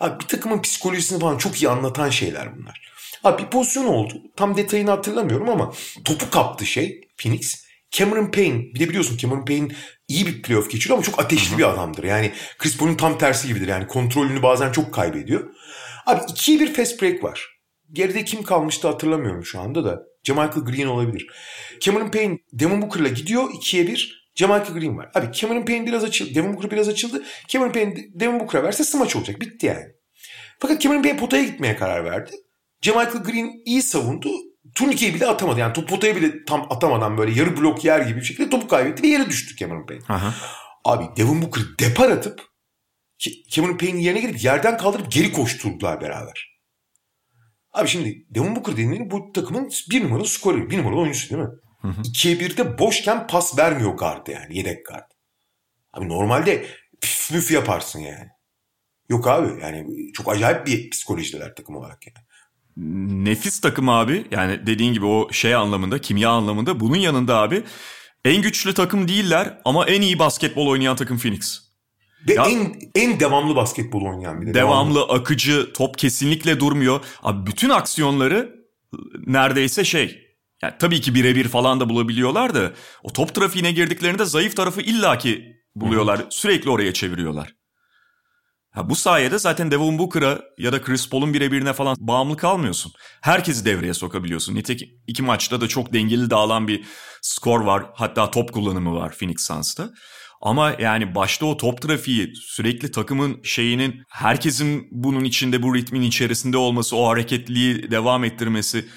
Abi 0.00 0.20
bir 0.20 0.26
takımın 0.26 0.62
psikolojisini 0.62 1.20
falan 1.20 1.38
çok 1.38 1.62
iyi 1.62 1.68
anlatan 1.68 2.10
şeyler 2.10 2.56
bunlar. 2.56 2.92
Abi 3.24 3.42
bir 3.42 3.48
pozisyon 3.48 3.84
oldu. 3.84 4.22
Tam 4.36 4.56
detayını 4.56 4.90
hatırlamıyorum 4.90 5.48
ama 5.48 5.72
topu 6.04 6.30
kaptı 6.30 6.66
şey 6.66 7.00
Phoenix. 7.16 7.68
Cameron 7.90 8.30
Payne 8.30 8.62
bir 8.74 8.80
de 8.80 8.88
biliyorsun 8.88 9.16
Cameron 9.16 9.44
Payne 9.44 9.68
iyi 10.08 10.26
bir 10.26 10.42
playoff 10.42 10.70
geçiriyor 10.70 10.96
ama 10.96 11.04
çok 11.04 11.20
ateşli 11.20 11.50
Hı-hı. 11.50 11.58
bir 11.58 11.68
adamdır. 11.68 12.04
Yani 12.04 12.32
Chris 12.58 12.76
Paul'un 12.76 12.94
tam 12.94 13.18
tersi 13.18 13.48
gibidir. 13.48 13.68
Yani 13.68 13.86
kontrolünü 13.86 14.42
bazen 14.42 14.72
çok 14.72 14.94
kaybediyor. 14.94 15.50
Abi 16.06 16.20
ikiye 16.28 16.60
bir 16.60 16.74
fast 16.74 17.02
break 17.02 17.24
var. 17.24 17.58
Geride 17.92 18.24
kim 18.24 18.42
kalmıştı 18.42 18.88
hatırlamıyorum 18.88 19.44
şu 19.44 19.60
anda 19.60 19.84
da. 19.84 20.02
Jamichael 20.24 20.64
Green 20.64 20.86
olabilir. 20.86 21.26
Cameron 21.80 22.10
Payne 22.10 22.38
Devin 22.52 22.82
Booker'la 22.82 23.08
gidiyor. 23.08 23.50
ikiye 23.54 23.86
bir. 23.86 24.28
Jamichael 24.34 24.78
Green 24.80 24.96
var. 24.96 25.10
Abi 25.14 25.32
Cameron 25.32 25.64
Payne 25.64 25.86
biraz 25.86 26.04
açıldı. 26.04 26.34
Devin 26.34 26.54
Booker 26.54 26.70
biraz 26.70 26.88
açıldı. 26.88 27.22
Cameron 27.48 27.72
Payne 27.72 27.96
Devin 28.14 28.40
Booker'a 28.40 28.62
verse 28.62 28.84
smaç 28.84 29.16
olacak. 29.16 29.40
Bitti 29.40 29.66
yani. 29.66 29.84
Fakat 30.58 30.80
Cameron 30.80 31.02
Payne 31.02 31.16
potaya 31.16 31.44
gitmeye 31.44 31.76
karar 31.76 32.04
verdi. 32.04 32.30
Jamichael 32.82 33.24
Green 33.24 33.62
iyi 33.64 33.82
savundu. 33.82 34.30
Turnikeyi 34.74 35.14
bile 35.14 35.26
atamadı. 35.26 35.60
Yani 35.60 35.72
top 35.72 35.88
potaya 35.88 36.16
bile 36.16 36.44
tam 36.44 36.66
atamadan 36.70 37.18
böyle 37.18 37.40
yarı 37.40 37.56
blok 37.56 37.84
yer 37.84 38.00
gibi 38.00 38.20
bir 38.20 38.24
şekilde 38.24 38.50
topu 38.50 38.68
kaybetti 38.68 39.02
ve 39.02 39.06
yere 39.06 39.26
düştü 39.26 39.56
Cameron 39.56 39.86
Payne. 39.86 40.02
Aha. 40.08 40.34
Abi 40.84 41.04
Devin 41.16 41.42
Booker 41.42 41.62
depar 41.80 42.10
atıp 42.10 42.42
Cameron 43.48 43.78
Payne'in 43.78 44.00
yerine 44.00 44.20
gelip 44.20 44.44
yerden 44.44 44.78
kaldırıp 44.78 45.12
geri 45.12 45.32
koşturdular 45.32 46.00
beraber. 46.00 46.58
Abi 47.72 47.88
şimdi 47.88 48.26
Devin 48.30 48.56
Booker 48.56 48.76
dediğin 48.76 49.10
bu 49.10 49.32
takımın 49.32 49.70
bir 49.90 50.04
numaralı 50.04 50.26
skoreri. 50.26 50.70
Bir 50.70 50.78
numaralı 50.78 51.00
oyuncusu 51.00 51.30
değil 51.30 51.42
mi? 51.42 51.48
Hı 51.80 51.88
hı. 51.88 52.02
İkiye 52.04 52.40
birde 52.40 52.78
boşken 52.78 53.26
pas 53.26 53.58
vermiyor 53.58 53.94
gardı 53.94 54.30
yani 54.30 54.56
yedek 54.56 54.86
gard. 54.86 55.10
Abi 55.92 56.08
normalde 56.08 56.66
püf 57.00 57.30
müf 57.32 57.50
yaparsın 57.50 58.00
yani. 58.00 58.28
Yok 59.08 59.26
abi 59.26 59.62
yani 59.62 59.86
çok 60.12 60.28
acayip 60.28 60.66
bir 60.66 60.90
psikolojideler 60.90 61.54
takım 61.54 61.76
olarak 61.76 62.06
yani. 62.06 62.26
Nefis 63.24 63.60
takım 63.60 63.88
abi 63.88 64.24
yani 64.30 64.66
dediğin 64.66 64.92
gibi 64.92 65.06
o 65.06 65.32
şey 65.32 65.54
anlamında 65.54 66.00
kimya 66.00 66.30
anlamında 66.30 66.80
bunun 66.80 66.96
yanında 66.96 67.36
abi 67.36 67.62
en 68.24 68.42
güçlü 68.42 68.74
takım 68.74 69.08
değiller 69.08 69.58
ama 69.64 69.86
en 69.86 70.02
iyi 70.02 70.18
basketbol 70.18 70.66
oynayan 70.66 70.96
takım 70.96 71.18
Phoenix. 71.18 71.60
Ve 72.28 72.34
ya, 72.34 72.44
en 72.44 72.74
en 72.94 73.20
devamlı 73.20 73.56
basketbol 73.56 74.02
oynayan 74.02 74.40
bir 74.40 74.46
de. 74.46 74.54
Devamlı, 74.54 74.94
devamlı, 74.94 75.12
akıcı, 75.12 75.72
top 75.72 75.98
kesinlikle 75.98 76.60
durmuyor. 76.60 77.00
Abi 77.22 77.46
bütün 77.46 77.70
aksiyonları 77.70 78.54
neredeyse 79.26 79.84
şey. 79.84 80.28
Yani 80.62 80.74
tabii 80.78 81.00
ki 81.00 81.14
birebir 81.14 81.48
falan 81.48 81.80
da 81.80 81.88
bulabiliyorlar 81.88 82.54
da 82.54 82.72
o 83.02 83.12
top 83.12 83.34
trafiğine 83.34 83.72
girdiklerinde 83.72 84.24
zayıf 84.24 84.56
tarafı 84.56 84.80
illaki 84.80 85.56
buluyorlar. 85.74 86.18
Hı-hı. 86.18 86.26
Sürekli 86.30 86.70
oraya 86.70 86.92
çeviriyorlar. 86.92 87.57
Ha, 88.78 88.90
bu 88.90 88.96
sayede 88.96 89.38
zaten 89.38 89.70
Devin 89.70 89.98
Booker'a 89.98 90.40
ya 90.58 90.72
da 90.72 90.82
Chris 90.82 91.08
Paul'un 91.08 91.34
birebirine 91.34 91.72
falan 91.72 91.96
bağımlı 92.00 92.36
kalmıyorsun. 92.36 92.92
Herkesi 93.20 93.64
devreye 93.64 93.94
sokabiliyorsun. 93.94 94.54
Nitekim 94.54 94.88
iki 95.06 95.22
maçta 95.22 95.60
da 95.60 95.68
çok 95.68 95.92
dengeli 95.92 96.30
dağılan 96.30 96.68
bir 96.68 96.84
skor 97.22 97.60
var. 97.60 97.86
Hatta 97.94 98.30
top 98.30 98.52
kullanımı 98.52 98.94
var 98.94 99.14
Phoenix 99.18 99.46
Suns'ta. 99.46 99.90
Ama 100.42 100.74
yani 100.78 101.14
başta 101.14 101.46
o 101.46 101.56
top 101.56 101.82
trafiği 101.82 102.32
sürekli 102.36 102.90
takımın 102.90 103.40
şeyinin 103.42 104.02
herkesin 104.10 104.88
bunun 104.90 105.24
içinde 105.24 105.62
bu 105.62 105.74
ritmin 105.74 106.02
içerisinde 106.02 106.56
olması, 106.56 106.96
o 106.96 107.08
hareketliği 107.08 107.90
devam 107.90 108.24
ettirmesi 108.24 108.88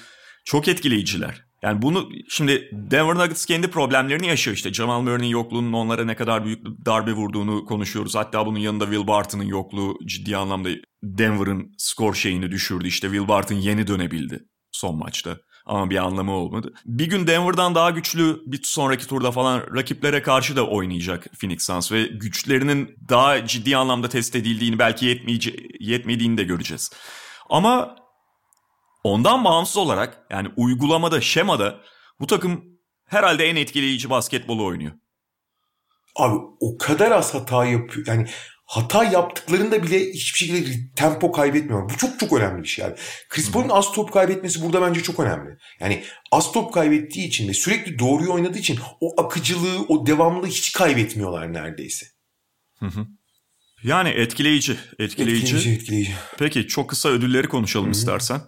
çok 0.44 0.68
etkileyiciler. 0.68 1.44
Yani 1.62 1.82
bunu 1.82 2.08
şimdi 2.28 2.68
Denver 2.72 3.14
Nuggets 3.14 3.46
kendi 3.46 3.70
problemlerini 3.70 4.26
yaşıyor 4.26 4.56
işte. 4.56 4.72
Jamal 4.72 5.00
Murray'nin 5.00 5.26
yokluğunun 5.26 5.72
onlara 5.72 6.04
ne 6.04 6.14
kadar 6.16 6.44
büyük 6.44 6.66
darbe 6.86 7.12
vurduğunu 7.12 7.64
konuşuyoruz. 7.64 8.14
Hatta 8.14 8.46
bunun 8.46 8.58
yanında 8.58 8.84
Will 8.84 9.06
Barton'ın 9.06 9.44
yokluğu 9.44 9.98
ciddi 10.06 10.36
anlamda 10.36 10.68
Denver'ın 11.02 11.74
skor 11.78 12.14
şeyini 12.14 12.50
düşürdü. 12.50 12.88
İşte 12.88 13.08
Will 13.08 13.28
Barton 13.28 13.54
yeni 13.54 13.86
dönebildi 13.86 14.40
son 14.72 14.96
maçta 14.96 15.36
ama 15.66 15.90
bir 15.90 15.96
anlamı 15.96 16.32
olmadı. 16.32 16.72
Bir 16.86 17.06
gün 17.06 17.26
Denver'dan 17.26 17.74
daha 17.74 17.90
güçlü 17.90 18.40
bir 18.46 18.60
sonraki 18.62 19.06
turda 19.06 19.30
falan 19.30 19.62
rakiplere 19.76 20.22
karşı 20.22 20.56
da 20.56 20.66
oynayacak 20.66 21.26
Phoenix 21.40 21.62
Suns 21.66 21.92
ve 21.92 22.02
güçlerinin 22.02 22.96
daha 23.08 23.46
ciddi 23.46 23.76
anlamda 23.76 24.08
test 24.08 24.36
edildiğini 24.36 24.78
belki 24.78 25.06
yetmeyece- 25.06 25.66
yetmediğini 25.80 26.38
de 26.38 26.44
göreceğiz. 26.44 26.90
Ama 27.50 27.96
ondan 29.04 29.44
bağımsız 29.44 29.76
olarak 29.76 30.26
yani 30.30 30.48
uygulamada, 30.56 31.20
şemada 31.20 31.80
bu 32.20 32.26
takım 32.26 32.64
herhalde 33.04 33.48
en 33.48 33.56
etkileyici 33.56 34.10
basketbolu 34.10 34.64
oynuyor. 34.64 34.92
Abi 36.16 36.36
o 36.60 36.78
kadar 36.78 37.10
az 37.10 37.34
hata 37.34 37.64
yapıyor. 37.64 38.06
Yani 38.06 38.26
hata 38.66 39.04
yaptıklarında 39.04 39.82
bile 39.82 40.12
hiçbir 40.12 40.38
şekilde 40.38 40.94
tempo 40.96 41.32
kaybetmiyor. 41.32 41.90
Bu 41.90 41.96
çok 41.96 42.20
çok 42.20 42.32
önemli 42.32 42.62
bir 42.62 42.68
şey 42.68 42.84
abi. 42.84 42.94
Chris 43.28 43.50
Paul'un 43.52 43.68
az 43.68 43.92
top 43.92 44.12
kaybetmesi 44.12 44.62
burada 44.62 44.82
bence 44.82 45.02
çok 45.02 45.20
önemli. 45.20 45.58
Yani 45.80 46.04
az 46.32 46.52
top 46.52 46.74
kaybettiği 46.74 47.26
için 47.26 47.48
ve 47.48 47.54
sürekli 47.54 47.98
doğruyu 47.98 48.32
oynadığı 48.32 48.58
için 48.58 48.78
o 49.00 49.22
akıcılığı, 49.22 49.82
o 49.88 50.06
devamlılığı 50.06 50.46
hiç 50.46 50.72
kaybetmiyorlar 50.72 51.52
neredeyse. 51.52 52.06
Hı 52.78 52.86
hı. 52.86 53.06
Yani 53.84 54.08
etkileyici, 54.08 54.76
etkileyici. 54.98 55.42
Etkileyici, 55.42 55.70
etkileyici. 55.70 56.14
Peki 56.38 56.66
çok 56.66 56.90
kısa 56.90 57.08
ödülleri 57.08 57.48
konuşalım 57.48 57.86
Hı-hı. 57.86 57.92
istersen. 57.92 58.40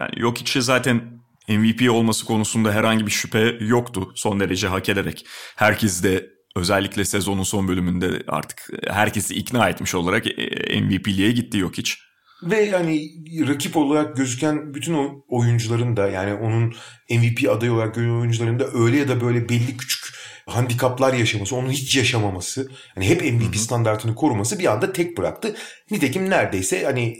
Yani 0.00 0.10
yok 0.16 0.40
içi 0.40 0.62
zaten 0.62 1.22
MVP 1.48 1.90
olması 1.90 2.24
konusunda 2.24 2.72
herhangi 2.72 3.06
bir 3.06 3.10
şüphe 3.10 3.56
yoktu 3.60 4.12
son 4.14 4.40
derece 4.40 4.68
hak 4.68 4.88
ederek. 4.88 5.26
Herkes 5.56 6.02
de 6.02 6.30
özellikle 6.56 7.04
sezonun 7.04 7.42
son 7.42 7.68
bölümünde 7.68 8.22
artık 8.28 8.68
herkesi 8.88 9.34
ikna 9.34 9.68
etmiş 9.68 9.94
olarak 9.94 10.26
e, 10.26 10.80
MVP'liğe 10.80 11.32
gitti 11.32 11.58
yok 11.58 11.78
hiç. 11.78 11.98
Ve 12.42 12.60
yani 12.60 13.10
rakip 13.48 13.76
olarak 13.76 14.16
gözüken 14.16 14.74
bütün 14.74 15.22
oyuncuların 15.28 15.96
da 15.96 16.08
yani 16.08 16.34
onun 16.34 16.74
MVP 17.10 17.50
adayı 17.50 17.72
olarak 17.72 17.94
görülen 17.94 18.20
oyuncuların 18.20 18.58
da 18.58 18.66
öyle 18.74 18.96
ya 18.96 19.08
da 19.08 19.20
böyle 19.20 19.48
belli 19.48 19.76
küçük 19.76 20.02
handikaplar 20.46 21.14
yaşaması, 21.14 21.56
onun 21.56 21.70
hiç 21.70 21.96
yaşamaması, 21.96 22.70
hani 22.94 23.08
hep 23.08 23.22
MVP 23.22 23.42
Hı-hı. 23.42 23.58
standartını 23.58 24.14
koruması 24.14 24.58
bir 24.58 24.72
anda 24.72 24.92
tek 24.92 25.18
bıraktı. 25.18 25.54
Nitekim 25.90 26.30
neredeyse 26.30 26.84
hani 26.84 27.18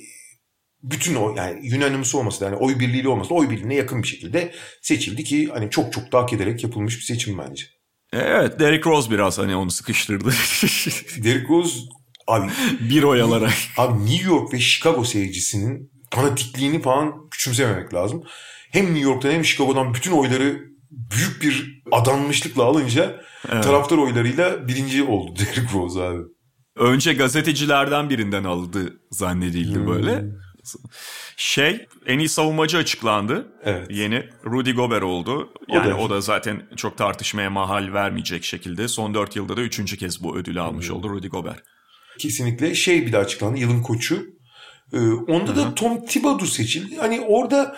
bütün 0.83 1.14
o 1.14 1.35
yani 1.37 1.76
unanimous 1.76 2.14
olması 2.14 2.41
da 2.41 2.45
yani 2.45 2.57
oy 2.57 2.78
birliğiyle 2.78 3.09
olması 3.09 3.30
da 3.30 3.35
oy 3.35 3.51
birliğine 3.51 3.74
yakın 3.74 4.03
bir 4.03 4.09
şekilde 4.09 4.53
seçildi 4.83 5.24
ki 5.24 5.49
hani 5.53 5.70
çok 5.70 5.93
çok 5.93 6.12
da 6.12 6.18
hak 6.18 6.33
ederek 6.33 6.62
yapılmış 6.62 6.99
bir 6.99 7.05
seçim 7.05 7.39
bence. 7.39 7.64
Evet 8.12 8.61
Derrick 8.61 8.91
Rose 8.91 9.11
biraz 9.11 9.39
hani 9.39 9.57
onu 9.57 9.70
sıkıştırdı. 9.70 10.28
Derrick 11.24 11.49
Rose 11.49 11.78
abi 12.26 12.51
bir 12.80 13.03
oyalarak. 13.03 13.53
Abi 13.76 14.07
New 14.07 14.26
York 14.30 14.53
ve 14.53 14.61
Chicago 14.61 15.05
seyircisinin 15.05 15.93
fanatikliğini 16.11 16.83
falan 16.83 17.28
küçümsememek 17.30 17.95
lazım. 17.95 18.22
Hem 18.70 18.85
New 18.85 19.01
York'tan 19.01 19.30
hem 19.30 19.45
Chicago'dan 19.45 19.95
bütün 19.95 20.12
oyları 20.12 20.72
büyük 20.91 21.43
bir 21.43 21.83
adanmışlıkla 21.93 22.64
alınca 22.64 23.20
evet. 23.53 23.64
taraftar 23.64 23.99
oylarıyla 23.99 24.68
birinci 24.68 25.03
oldu 25.03 25.35
Derrick 25.39 25.74
Rose 25.74 26.01
abi. 26.01 26.22
Önce 26.76 27.12
gazetecilerden 27.12 28.11
birinden 28.11 28.45
aldı 28.45 29.01
zannedildi 29.11 29.78
hmm. 29.78 29.87
böyle. 29.87 30.24
Şey 31.36 31.86
en 32.06 32.18
iyi 32.18 32.28
savunmacı 32.28 32.78
açıklandı. 32.78 33.52
Evet. 33.64 33.86
Yeni 33.90 34.28
Rudy 34.44 34.72
Gobert 34.72 35.02
oldu. 35.02 35.52
Yani 35.68 35.94
o 35.94 35.98
da, 35.98 36.02
o 36.02 36.10
da 36.10 36.20
zaten 36.20 36.68
çok 36.76 36.98
tartışmaya 36.98 37.50
mahal 37.50 37.92
vermeyecek 37.92 38.44
şekilde 38.44 38.88
son 38.88 39.14
4 39.14 39.36
yılda 39.36 39.56
da 39.56 39.60
üçüncü 39.60 39.96
kez 39.96 40.22
bu 40.22 40.36
ödülü 40.36 40.60
almış 40.60 40.88
hmm. 40.88 40.96
oldu 40.96 41.10
Rudy 41.10 41.28
Gobert. 41.28 41.62
Kesinlikle 42.18 42.74
şey 42.74 43.06
bir 43.06 43.12
de 43.12 43.18
açıklandı 43.18 43.58
yılın 43.58 43.82
koçu. 43.82 44.26
Ee, 44.92 44.98
onda 44.98 45.52
Hı-hı. 45.52 45.56
da 45.56 45.74
Tom 45.74 46.06
Thibodeau 46.06 46.46
seçildi. 46.46 46.96
Hani 46.96 47.20
orada 47.20 47.76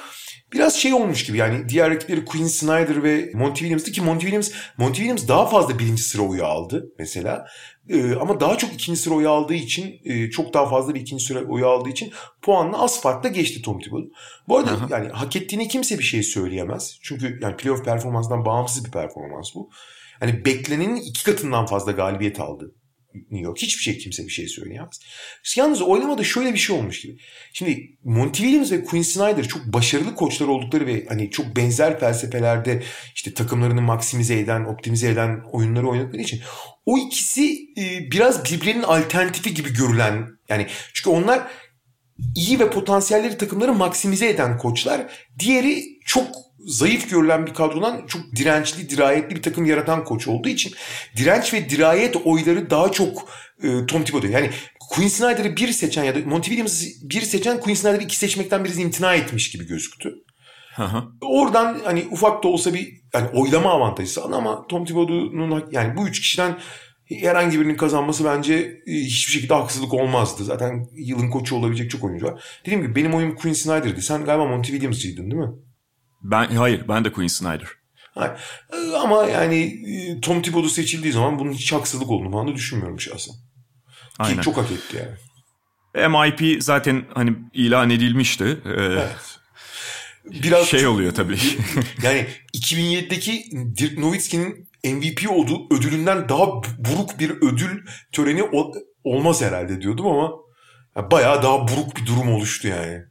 biraz 0.55 0.75
şey 0.75 0.95
olmuş 0.95 1.25
gibi 1.25 1.39
yani 1.39 1.69
diğer 1.69 1.91
rakipleri 1.91 2.25
Quinn 2.25 2.47
Snyder 2.47 3.03
ve 3.03 3.31
Monty 3.35 3.59
Williams'tı 3.59 3.93
ki 3.93 4.03
Monty 4.03 4.21
Williams 4.21 4.51
Monty 4.79 4.97
Williams 4.97 5.29
daha 5.29 5.47
fazla 5.47 5.79
birinci 5.79 6.03
sıra 6.03 6.23
oyu 6.23 6.45
aldı 6.45 6.93
mesela. 6.99 7.47
Ee, 7.89 8.15
ama 8.15 8.41
daha 8.41 8.59
çok 8.59 8.73
ikinci 8.73 9.01
sıra 9.01 9.15
oyu 9.15 9.31
aldığı 9.31 9.55
için 9.55 10.01
e, 10.05 10.31
çok 10.31 10.55
daha 10.55 10.69
fazla 10.69 10.95
bir 10.95 11.01
ikinci 11.01 11.25
sıra 11.25 11.45
oyu 11.45 11.67
aldığı 11.67 11.89
için 11.89 12.13
puanla 12.43 12.83
az 12.83 13.01
farkla 13.01 13.29
geçti 13.29 13.63
Tom 13.63 13.81
Thibodeau. 13.81 14.11
Bu 14.49 14.59
arada 14.59 14.71
Aha. 14.71 14.87
yani 14.91 15.09
hak 15.09 15.37
ettiğini 15.37 15.69
kimse 15.69 15.99
bir 15.99 16.05
şey 16.05 16.23
söyleyemez. 16.23 16.99
Çünkü 17.03 17.39
yani 17.43 17.57
playoff 17.57 17.85
performansından 17.85 18.45
bağımsız 18.45 18.85
bir 18.85 18.91
performans 18.91 19.55
bu. 19.55 19.71
Hani 20.21 20.45
beklenenin 20.45 20.97
iki 20.97 21.25
katından 21.25 21.67
fazla 21.67 21.93
galibiyet 21.93 22.41
aldı 22.41 22.75
New 23.15 23.39
York. 23.39 23.59
Hiçbir 23.59 23.83
şey 23.83 23.99
kimse 23.99 24.25
bir 24.27 24.33
şey 24.33 24.49
söyleyemez. 24.49 25.01
Yalnız 25.57 25.83
oylamada 25.83 26.25
şöyle 26.25 26.55
bir 26.55 26.59
şey 26.59 26.77
olmuş 26.77 27.01
gibi. 27.01 27.19
Şimdi 27.53 27.97
Monty 28.05 28.43
Williams 28.43 28.73
ve 28.73 28.85
Quinn 28.85 29.03
Snyder 29.03 29.49
çok 29.49 29.65
başarılı 29.65 30.15
koçlar 30.15 30.47
oldukları 30.47 30.87
ve 30.87 31.07
hani 31.09 31.31
çok 31.31 31.57
benzer 31.57 32.01
felsefelerde 32.01 32.83
işte 33.15 33.35
takımlarını 33.35 33.83
maksimize 33.83 34.39
eden, 34.39 34.65
optimize 34.65 35.09
eden 35.09 35.41
oyunları 35.53 35.89
oynadıkları 35.89 36.23
için 36.23 36.41
o 36.87 36.99
ikisi 36.99 37.69
e, 37.79 38.11
biraz 38.11 38.45
birbirlerinin 38.45 38.83
alternatifi 38.83 39.55
gibi 39.55 39.73
görülen 39.73 40.29
yani 40.49 40.67
çünkü 40.95 41.11
onlar 41.11 41.47
iyi 42.37 42.61
ve 42.61 42.71
potansiyelleri 42.71 43.39
takımları 43.39 43.75
maksimize 43.75 44.29
eden 44.29 44.59
koçlar. 44.59 45.07
Diğeri 45.39 45.85
çok 46.05 46.44
zayıf 46.67 47.11
görülen 47.11 47.47
bir 47.47 47.55
kadrodan 47.55 48.07
çok 48.07 48.23
dirençli, 48.37 48.91
dirayetli 48.91 49.37
bir 49.37 49.43
takım 49.43 49.65
yaratan 49.65 50.05
koç 50.05 50.29
olduğu 50.29 50.49
için 50.49 50.73
direnç 51.17 51.55
ve 51.55 51.71
dirayet 51.71 52.17
oyları 52.25 52.71
daha 52.71 52.93
çok 52.93 53.29
e, 53.63 53.87
Tom 53.87 54.05
Thibodeau. 54.05 54.33
Yani 54.33 54.51
Quinn 54.91 55.09
Snyder'ı 55.09 55.57
bir 55.57 55.69
seçen 55.69 56.05
ya 56.05 56.15
da 56.15 56.19
Monty 56.27 56.49
Williams'ı 56.49 56.87
bir 57.03 57.21
seçen 57.21 57.61
Quinn 57.61 57.75
Snyder'ı 57.75 58.03
iki 58.03 58.17
seçmekten 58.17 58.65
biraz 58.65 58.79
imtina 58.79 59.15
etmiş 59.15 59.51
gibi 59.51 59.67
gözüktü. 59.67 60.15
Oradan 61.21 61.81
hani 61.85 62.05
ufak 62.11 62.45
da 62.45 62.49
olsa 62.49 62.75
bir 62.75 62.89
yani 63.15 63.29
oylama 63.29 63.71
avantajı 63.71 64.13
sağladı 64.13 64.37
ama 64.37 64.67
Tom 64.67 64.85
Thibodeau'nun 64.85 65.65
yani 65.73 65.97
bu 65.97 66.09
üç 66.09 66.21
kişiden 66.21 66.59
herhangi 67.09 67.61
birinin 67.61 67.77
kazanması 67.77 68.25
bence 68.25 68.55
e, 68.87 68.93
hiçbir 68.93 69.33
şekilde 69.33 69.55
haksızlık 69.55 69.95
olmazdı. 69.95 70.45
Zaten 70.45 70.87
yılın 70.93 71.31
koçu 71.31 71.57
olabilecek 71.57 71.91
çok 71.91 72.05
oyuncu 72.05 72.27
var. 72.27 72.45
Dediğim 72.67 72.83
gibi 72.83 72.95
benim 72.95 73.15
oyum 73.15 73.35
Quinn 73.35 73.53
Snyder'dı. 73.53 74.03
Sen 74.03 74.25
galiba 74.25 74.45
Monty 74.45 74.71
Williams'ıydın 74.71 75.31
değil 75.31 75.43
mi? 75.43 75.51
Ben 76.25 76.47
hayır 76.47 76.89
ben 76.89 77.05
de 77.05 77.13
Queen 77.13 77.29
Snyder. 77.29 77.69
Hayır. 78.15 78.33
Ee, 78.73 78.97
ama 78.97 79.25
yani 79.25 79.57
e, 79.87 80.21
Tom 80.21 80.43
Thibodeau 80.43 80.69
seçildiği 80.69 81.13
zaman 81.13 81.39
bunun 81.39 81.53
hiç 81.53 81.73
haksızlık 81.73 82.11
olduğunu 82.11 82.31
falan 82.31 82.49
da 82.49 82.55
düşünmüyorum 82.55 83.01
şahsen. 83.01 83.35
Aynen. 84.19 84.37
Ki 84.37 84.43
çok 84.43 84.57
hak 84.57 84.71
etti 84.71 84.97
yani. 84.97 85.15
MIP 86.09 86.63
zaten 86.63 87.05
hani 87.15 87.37
ilan 87.53 87.91
edilmişti. 87.91 88.45
Ee, 88.65 88.71
evet. 88.71 89.39
Biraz 90.25 90.67
şey 90.67 90.87
oluyor 90.87 91.15
tabii. 91.15 91.39
yani 92.03 92.27
2007'deki 92.57 93.45
Dirk 93.77 93.99
Nowitzki'nin 93.99 94.69
MVP 94.85 95.31
olduğu 95.31 95.75
ödülünden 95.77 96.29
daha 96.29 96.47
buruk 96.79 97.19
bir 97.19 97.31
ödül 97.31 97.87
töreni 98.13 98.43
olmaz 99.05 99.43
herhalde 99.43 99.81
diyordum 99.81 100.07
ama 100.07 100.31
bayağı 101.11 101.43
daha 101.43 101.69
buruk 101.69 101.97
bir 101.97 102.07
durum 102.07 102.33
oluştu 102.33 102.69
yani. 102.69 103.03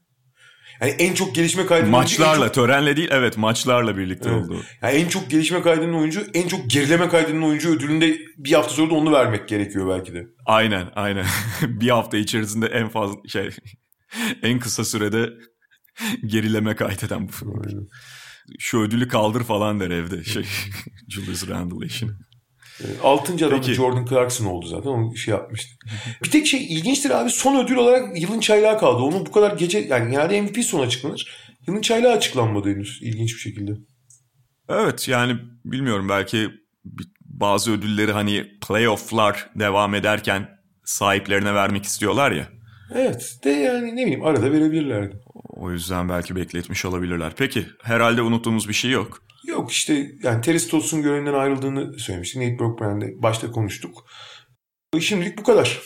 Yani 0.81 0.91
en 0.91 1.13
çok 1.13 1.35
gelişme 1.35 1.65
kaydının 1.65 1.91
Maçlarla, 1.91 2.45
çok... 2.45 2.53
törenle 2.53 2.97
değil 2.97 3.09
evet 3.11 3.37
maçlarla 3.37 3.97
birlikte 3.97 4.29
evet. 4.29 4.43
oldu. 4.43 4.61
Yani 4.81 4.93
en 4.93 5.07
çok 5.07 5.29
gelişme 5.29 5.61
kaydının 5.61 5.93
oyuncu, 5.93 6.25
en 6.33 6.47
çok 6.47 6.69
gerileme 6.69 7.09
kaydının 7.09 7.41
oyuncu 7.41 7.69
ödülünde 7.69 8.17
bir 8.37 8.51
hafta 8.51 8.73
sonra 8.73 8.89
da 8.89 8.95
onu 8.95 9.11
vermek 9.11 9.47
gerekiyor 9.49 9.89
belki 9.89 10.13
de. 10.13 10.27
Aynen 10.45 10.91
aynen. 10.95 11.25
bir 11.61 11.89
hafta 11.89 12.17
içerisinde 12.17 12.65
en 12.65 12.89
fazla 12.89 13.15
şey 13.27 13.49
en 14.43 14.59
kısa 14.59 14.85
sürede 14.85 15.29
gerileme 16.25 16.75
kaydeden 16.75 17.27
bu. 17.27 17.61
Aynen. 17.67 17.87
Şu 18.59 18.79
ödülü 18.79 19.07
kaldır 19.07 19.43
falan 19.43 19.79
der 19.79 19.89
evde 19.89 20.23
şey 20.23 20.45
Julius 21.09 21.49
Randle 21.49 21.85
için. 21.85 22.11
Altıncı 23.03 23.47
adam 23.47 23.63
Jordan 23.63 24.05
Clarkson 24.05 24.45
oldu 24.45 24.65
zaten. 24.67 24.89
Onu 24.89 25.17
şey 25.17 25.33
yapmıştı. 25.33 25.75
bir 26.23 26.31
tek 26.31 26.47
şey 26.47 26.65
ilginçtir 26.65 27.09
abi 27.09 27.29
son 27.29 27.65
ödül 27.65 27.75
olarak 27.75 28.21
yılın 28.21 28.39
çaylağı 28.39 28.79
kaldı. 28.79 29.03
Onu 29.03 29.25
bu 29.25 29.31
kadar 29.31 29.57
gece 29.57 29.79
yani 29.79 30.11
genelde 30.11 30.41
MVP 30.41 30.65
son 30.65 30.79
açıklanır. 30.85 31.27
Yılın 31.67 31.81
çaylağı 31.81 32.13
açıklanmadı 32.13 32.69
henüz 32.69 32.99
ilginç 33.01 33.33
bir 33.33 33.39
şekilde. 33.39 33.71
Evet 34.69 35.07
yani 35.07 35.37
bilmiyorum 35.65 36.09
belki 36.09 36.49
bazı 37.21 37.71
ödülleri 37.71 38.11
hani 38.11 38.45
playofflar 38.67 39.49
devam 39.55 39.95
ederken 39.95 40.49
sahiplerine 40.83 41.53
vermek 41.53 41.83
istiyorlar 41.83 42.31
ya. 42.31 42.47
Evet 42.95 43.39
de 43.43 43.49
yani 43.49 43.95
ne 43.95 44.01
bileyim 44.01 44.25
arada 44.25 44.51
verebilirlerdi. 44.51 45.15
O 45.33 45.71
yüzden 45.71 46.09
belki 46.09 46.35
bekletmiş 46.35 46.85
olabilirler. 46.85 47.33
Peki 47.37 47.65
herhalde 47.83 48.21
unuttuğumuz 48.21 48.69
bir 48.69 48.73
şey 48.73 48.91
yok. 48.91 49.23
Yok 49.47 49.71
işte 49.71 50.11
yani 50.23 50.41
Terry 50.41 50.59
Stotts'un 50.59 51.01
görevinden 51.01 51.33
ayrıldığını 51.33 51.99
söylemiştik. 51.99 52.41
Nate 52.41 52.59
Brockman'de 52.59 53.13
başta 53.21 53.51
konuştuk. 53.51 54.05
Şimdilik 54.99 55.37
bu 55.37 55.43
kadar. 55.43 55.81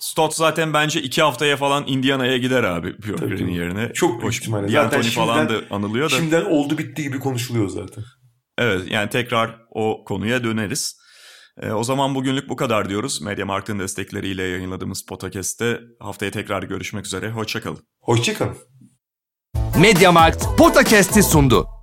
Stott 0.00 0.34
zaten 0.34 0.72
bence 0.72 1.02
iki 1.02 1.22
haftaya 1.22 1.56
falan 1.56 1.84
Indiana'ya 1.86 2.36
gider 2.36 2.64
abi 2.64 3.02
Björkgren'in 3.02 3.52
yerine. 3.52 3.92
Çok 3.92 4.20
büyük 4.20 4.34
ihtimalle. 4.34 4.68
Zaten 4.68 5.02
şimdiden, 5.02 5.26
falan 5.26 5.48
da 5.48 5.60
anılıyor 5.70 6.10
da. 6.10 6.16
Şimdiden 6.16 6.44
oldu 6.44 6.78
bitti 6.78 7.02
gibi 7.02 7.18
konuşuluyor 7.18 7.68
zaten. 7.68 8.04
Evet 8.58 8.90
yani 8.90 9.10
tekrar 9.10 9.60
o 9.70 10.04
konuya 10.04 10.44
döneriz. 10.44 10.96
E, 11.62 11.70
o 11.70 11.84
zaman 11.84 12.14
bugünlük 12.14 12.48
bu 12.48 12.56
kadar 12.56 12.88
diyoruz. 12.88 13.22
Mediamarkt'ın 13.22 13.78
destekleriyle 13.78 14.42
yayınladığımız 14.42 15.04
podcast'te 15.08 15.80
haftaya 16.00 16.30
tekrar 16.30 16.62
görüşmek 16.62 17.06
üzere. 17.06 17.30
Hoşçakalın. 17.30 17.78
Hoşçakalın. 18.00 18.56
Mediamarkt 19.80 20.44
Podcast'i 20.58 21.22
sundu. 21.22 21.75